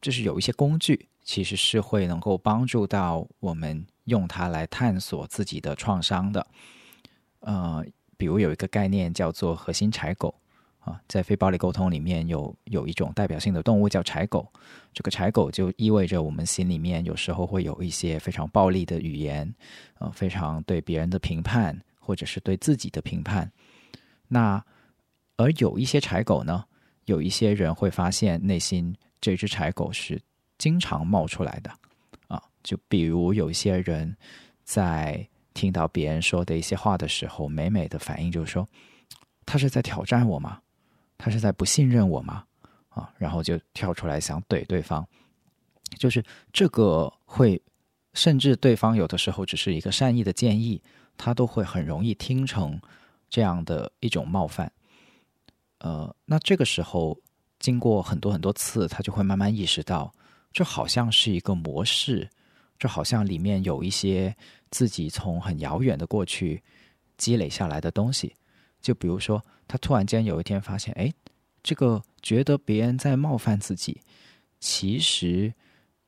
[0.00, 6.44] 就是有一些工具，其实是会能够帮助到我们用它来探索自己的创伤的。
[7.42, 7.84] 呃，
[8.16, 10.34] 比如有一个概念叫做核心柴狗
[10.80, 14.50] 啊，在非暴力沟通里面有有一种代表性的动物叫柴狗，
[14.92, 19.54] 这个柴狗就意味着我们心里面有时候会有一些非常暴力的语言，
[19.98, 23.50] 呃，非常对别人的评判或者是对自己的评判。
[24.28, 24.64] 那
[25.36, 26.64] 而有一些柴狗呢？
[27.06, 30.22] 有一些人会发现内心这只柴狗是
[30.56, 31.70] 经常冒出来的
[32.28, 34.16] 啊，就比如有一些人
[34.62, 38.66] 在听到别人说的一些话的时候，美美的反应就是说，
[39.46, 40.60] 他是在挑战我吗？
[41.18, 42.44] 他是在不信任我吗？
[42.88, 45.06] 啊，然后就跳出来想怼对方，
[45.96, 46.22] 就是
[46.52, 47.60] 这个会，
[48.12, 50.82] 甚至对方有的时候只是一个善意的建议，
[51.16, 52.78] 他都会很容易听成
[53.30, 54.70] 这样的一种冒犯。
[55.78, 57.18] 呃，那这个时候
[57.58, 60.12] 经过很多很多次，他就会慢慢意识到，
[60.52, 62.28] 这好像是一个模式，
[62.82, 64.34] 这好像里面有一些
[64.72, 66.60] 自己从很遥远的过去
[67.16, 68.34] 积累下来的东西。
[68.80, 71.14] 就比如说，他突然间有一天发现，哎，
[71.62, 74.00] 这个觉得别人在冒犯自己，
[74.58, 75.54] 其实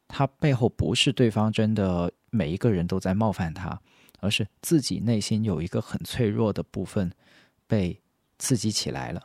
[0.09, 3.81] 他背后不是对方真的每一个人都在冒犯他，
[4.19, 7.09] 而是自己内心有一个很脆弱的部分
[7.69, 7.97] 被
[8.41, 9.23] 刺激起来了。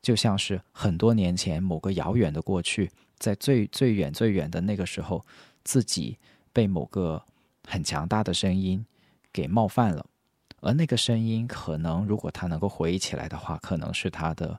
[0.00, 5.26] 就像是很多年前某个遥远的过去，在最最远最远的那个时候，
[5.62, 6.16] 自己
[6.56, 7.22] 被某个
[7.68, 8.82] 很强大的声音
[9.30, 10.06] 给冒犯了，
[10.62, 14.58] 而那个声音可能如果他能够回忆起来的话，可能是他的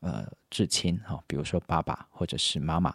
[0.00, 2.94] 呃至亲哈，比如说爸爸或者是妈妈。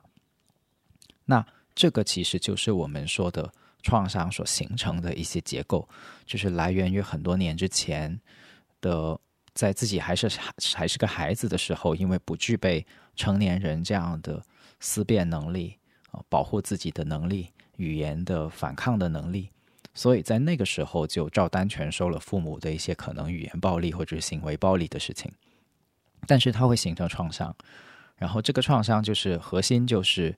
[1.26, 1.44] 那
[1.74, 3.52] 这个其实就是我们说的
[3.82, 5.90] 创伤所形成的一些结构，
[6.28, 8.22] 就是来源于很多年之前
[8.80, 9.20] 的，
[9.56, 10.30] 在自己还是
[10.76, 12.86] 还是个孩子的时候，因为不具备
[13.16, 14.40] 成年人这样的
[14.80, 15.80] 思辨能力
[16.12, 19.50] 啊，保护自己的能力、语言的反抗的能力，
[19.94, 25.32] 所以在那个时候就照单全收了父母的一些可能语言暴力或者行为暴力的事情，
[26.28, 27.56] 但是它会形成创伤，
[28.18, 30.36] 然后这个创伤就是核心就是。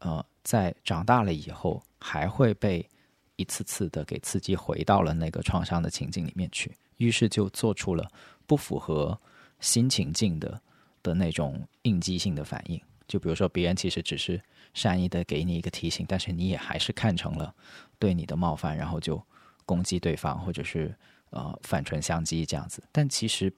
[0.00, 2.88] 呃，在长大了以后，还会被
[3.34, 8.08] 一次次的给刺激，回到了那个创伤的情境里面去，于是就做出了
[8.46, 9.20] 不符合
[9.58, 10.62] 新情境的
[11.02, 12.80] 的那种应激性的反应。
[13.08, 14.40] 就比如说，别人其实只是
[14.74, 17.54] 善意的给你一个提醒，但是你也还是看成了
[17.98, 19.22] 对你的冒犯，然后就
[19.64, 20.94] 攻击对方，或者是
[21.30, 22.82] 呃反唇相讥这样子。
[22.92, 23.52] 但其实，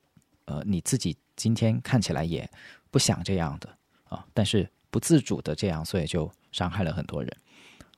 [0.44, 2.48] 呃，你自己今天看起来也
[2.90, 3.68] 不想这样的
[4.08, 4.68] 啊，但是。
[4.92, 7.32] 不自主的这样，所以就伤害了很多人。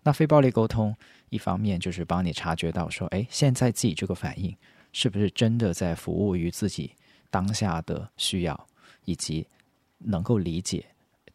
[0.03, 0.95] 那非暴力沟通，
[1.31, 4.55] 一方面就是帮你察觉到说，哎，现在自己这个反应
[4.93, 6.95] 是不是真的在服务于自己
[7.31, 8.69] 当下的需要，
[9.07, 9.49] 以及
[10.01, 10.85] 能够理解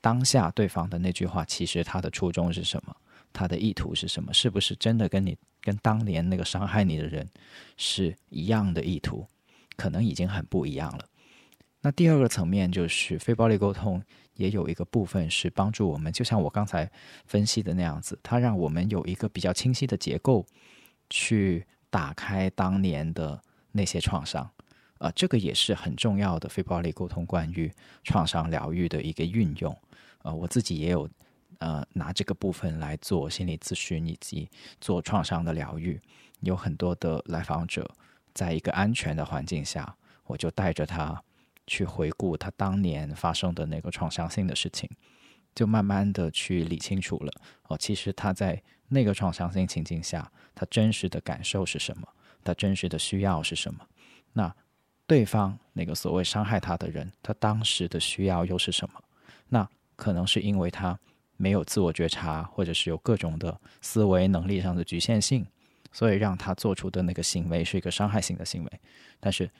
[0.07, 2.95] 当下对方的那句话，其实他的初衷是什么，
[3.33, 7.27] 他的意图是什么，是不是真的跟你跟当年那个伤害你的人
[7.75, 9.27] 是一样的意图？
[9.75, 11.03] 可能已经很不一样了。
[11.81, 14.01] 那第二个层面就是非暴力沟通。
[14.37, 16.87] 也有一个部分是帮助我们，就像我刚才
[17.25, 20.45] 分析的那样子，它让我们有一个比较清晰的结构，
[21.09, 24.47] 去打开当年的那些创伤，
[24.99, 27.73] 啊，这个也是很重要的非暴力沟通关于
[28.03, 29.75] 创伤疗愈的一个运用，
[30.23, 31.09] 呃，我自己也有
[31.59, 34.49] 呃拿这个部分来做心理咨询以及
[34.79, 36.01] 做创伤的疗愈，
[36.41, 37.89] 有很多的来访者
[38.33, 39.95] 在一个安全的环境下，
[40.25, 41.23] 我就带着他。
[41.69, 44.89] 去回顾他当年发生的那个创伤性的事情，
[45.53, 47.41] 就慢慢的去理清楚了。
[47.63, 52.07] 哦，其实他在那个创伤性情境下，他真实的感受是什么？
[52.41, 53.85] 他真实的需要是什么？
[54.31, 54.55] 那
[55.05, 59.03] 对方那个所谓伤害他的人，他当时的需要又是什么？
[59.49, 60.97] 那可能是因为他
[61.35, 65.45] 没有自我觉察，或者是有各种的思维能力上的局限性，
[65.91, 68.71] 所以让他做出的那个行为是一个伤害性的行为。
[69.19, 69.51] 但是。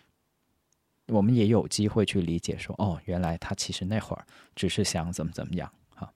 [1.10, 6.12] 我们也有机会去理解说，哦，原来他其实那会儿只是想怎么怎么样哈。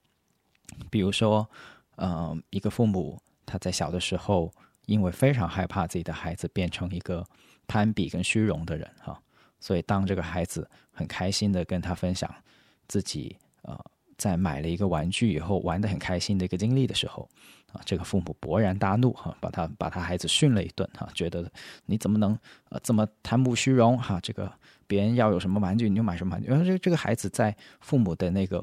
[0.89, 1.49] 比如说，
[1.95, 4.53] 嗯，一个父母他在小的时候，
[4.87, 7.25] 因为非常害怕自己的孩子变成一个
[7.67, 9.17] 攀比跟虚荣的人哈，
[9.61, 12.29] 所以当这个孩子很开心的跟他分享
[12.89, 13.79] 自己呃
[14.21, 17.27] 在买了一个玩具以后玩的很开心的一个经历的时候。
[17.73, 21.49] 啊，这个父母勃然大怒哈，把他把他孩子训了一顿哈，觉得
[21.85, 22.37] 你怎么能
[22.67, 24.19] 呃这么贪慕虚荣哈？
[24.21, 24.51] 这个
[24.87, 28.61] 别人要有什么玩具你就买什么玩具，然后这这个孩子在父母的那个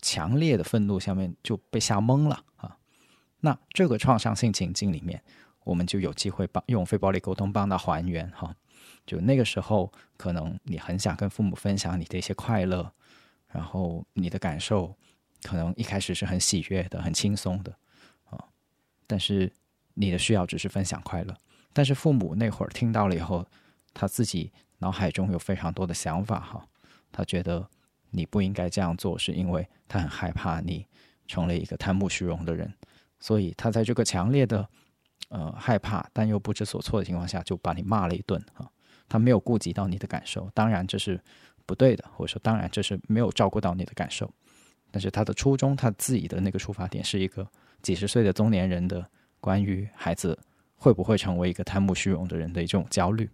[0.00, 2.76] 强烈的愤怒下面就被吓懵了啊。
[3.38, 5.22] 那这个创伤性情境里面，
[5.62, 8.52] 我们就有机会帮用非暴力沟通帮他还原哈。
[9.06, 12.92] 就那个时候，可能你很想跟父母分享你的一些快乐，
[13.52, 14.94] 然后你的感受
[15.42, 17.72] 可能一开始是很喜悦的、很轻松的。
[18.24, 18.38] 啊
[19.06, 19.52] 但是
[19.94, 21.36] 你的需要只是分享快乐，
[21.72, 23.46] 但是父母那会儿听到了以后，
[23.92, 26.66] 他自己脑海中有非常多的想法哈，
[27.12, 27.68] 他觉得
[28.10, 30.86] 你不应该这样做，是因为他很害怕你
[31.26, 32.72] 成了一个贪慕虚荣的人，
[33.20, 34.66] 所以他在这个强烈的
[35.28, 38.70] 呃害怕但又不知所措的情况下，就把你骂了一顿哈，
[39.08, 41.22] 他没有顾及到你的感受，当然这是
[41.72, 44.30] 不对的，或者说当然这是没有照顾到你的感受，
[44.90, 47.48] 但是他的初衷，他自己的那个出发点是一个。
[47.80, 49.04] 几十岁的中年人的
[49.40, 50.38] 关于孩子
[50.76, 53.28] 会不会成为一个贪慕虚荣的人的一种焦虑，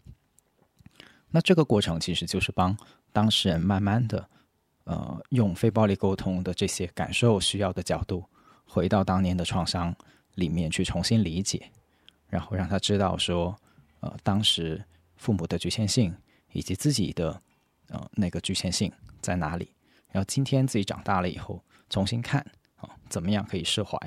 [1.31, 2.77] 那这个过程其实就是帮
[3.13, 4.29] 当事人慢慢的，
[4.85, 8.25] 呃，用非暴力沟通的这些感受需要的角度，
[8.65, 9.95] 回到当年的创伤
[10.37, 11.71] 里面去重新理解，
[12.29, 13.55] 然后让他知道说，
[14.01, 14.83] 呃，当时
[15.17, 16.15] 父母的局限性
[16.53, 17.39] 以及自己的
[17.89, 19.71] 呃那个局限性在哪里，
[20.11, 22.41] 然后今天自己长大了以后重新看
[22.77, 23.99] 啊，怎么样可以释怀。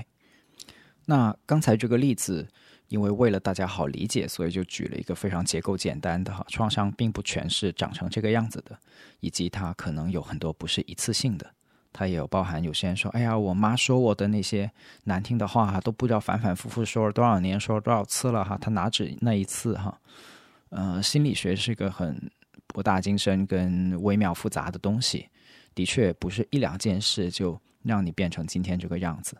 [1.05, 2.47] 那刚才这个例子，
[2.87, 8.77] 因为为了大家好理解，所以就举了一个非常结构简单的哈，创伤并不全是长成这个样子的，
[9.19, 11.51] 以及它可能有很多不是一次性的，
[11.91, 14.71] 它也有包含有些人说，哎呀，我妈说我的那些
[15.05, 19.99] 难听的话哈，都不知道反反复复说了多少年，说了多少次了哈，他哪止那一次哈？
[20.69, 22.31] 呃，心理学是一个很
[22.73, 25.29] 博大精深跟微妙复杂的东西，
[25.75, 29.37] 的确不是一两件事就让你变成今天这个样子。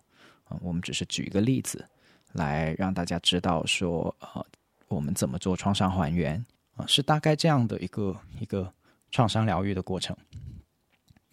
[0.59, 1.85] 我们只是举一个例子，
[2.33, 4.45] 来让大家知道说，呃，
[4.89, 6.45] 我们怎么做创伤还原
[6.75, 6.85] 啊？
[6.85, 8.71] 是大概这样的一个一个
[9.11, 10.15] 创伤疗愈的过程。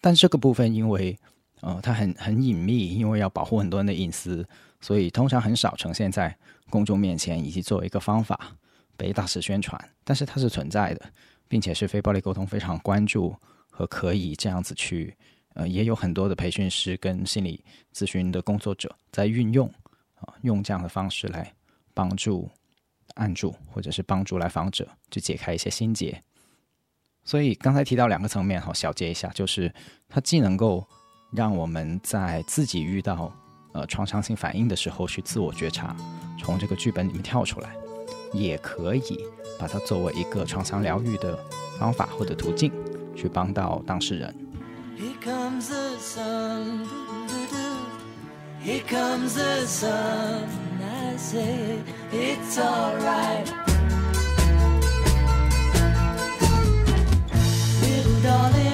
[0.00, 1.18] 但这个部分因为
[1.62, 4.46] 呃它很很隐秘，因为要保护很多人的隐私，
[4.80, 6.36] 所以通常很少呈现在
[6.70, 8.56] 公众面前，以及作为一个方法
[8.96, 9.76] 被大肆宣传。
[10.04, 11.12] 但是它是存在的，
[11.48, 13.34] 并且是非暴力沟通非常关注
[13.70, 15.16] 和可以这样子去
[15.54, 19.66] 呃，也有很多的培训师跟心理咨询的工作者在运用
[20.14, 21.52] 啊，用这样的方式来
[21.94, 22.48] 帮助
[23.14, 26.22] 按住或者是帮助来访者去解开一些心结。
[27.24, 29.72] 所以刚才提到两个层面，好小结一下，就是
[30.08, 30.86] 它既能够
[31.32, 33.32] 让我们在自己遇到
[33.72, 35.96] 呃创伤性反应的时候去自我觉察，
[36.38, 37.74] 从这个剧本里面跳出来，
[38.32, 39.24] 也可以
[39.58, 41.38] 把它作为一个创伤疗愈的
[41.78, 42.72] 方法或者途径，
[43.14, 44.34] 去帮到当事人。
[58.20, 58.67] Darling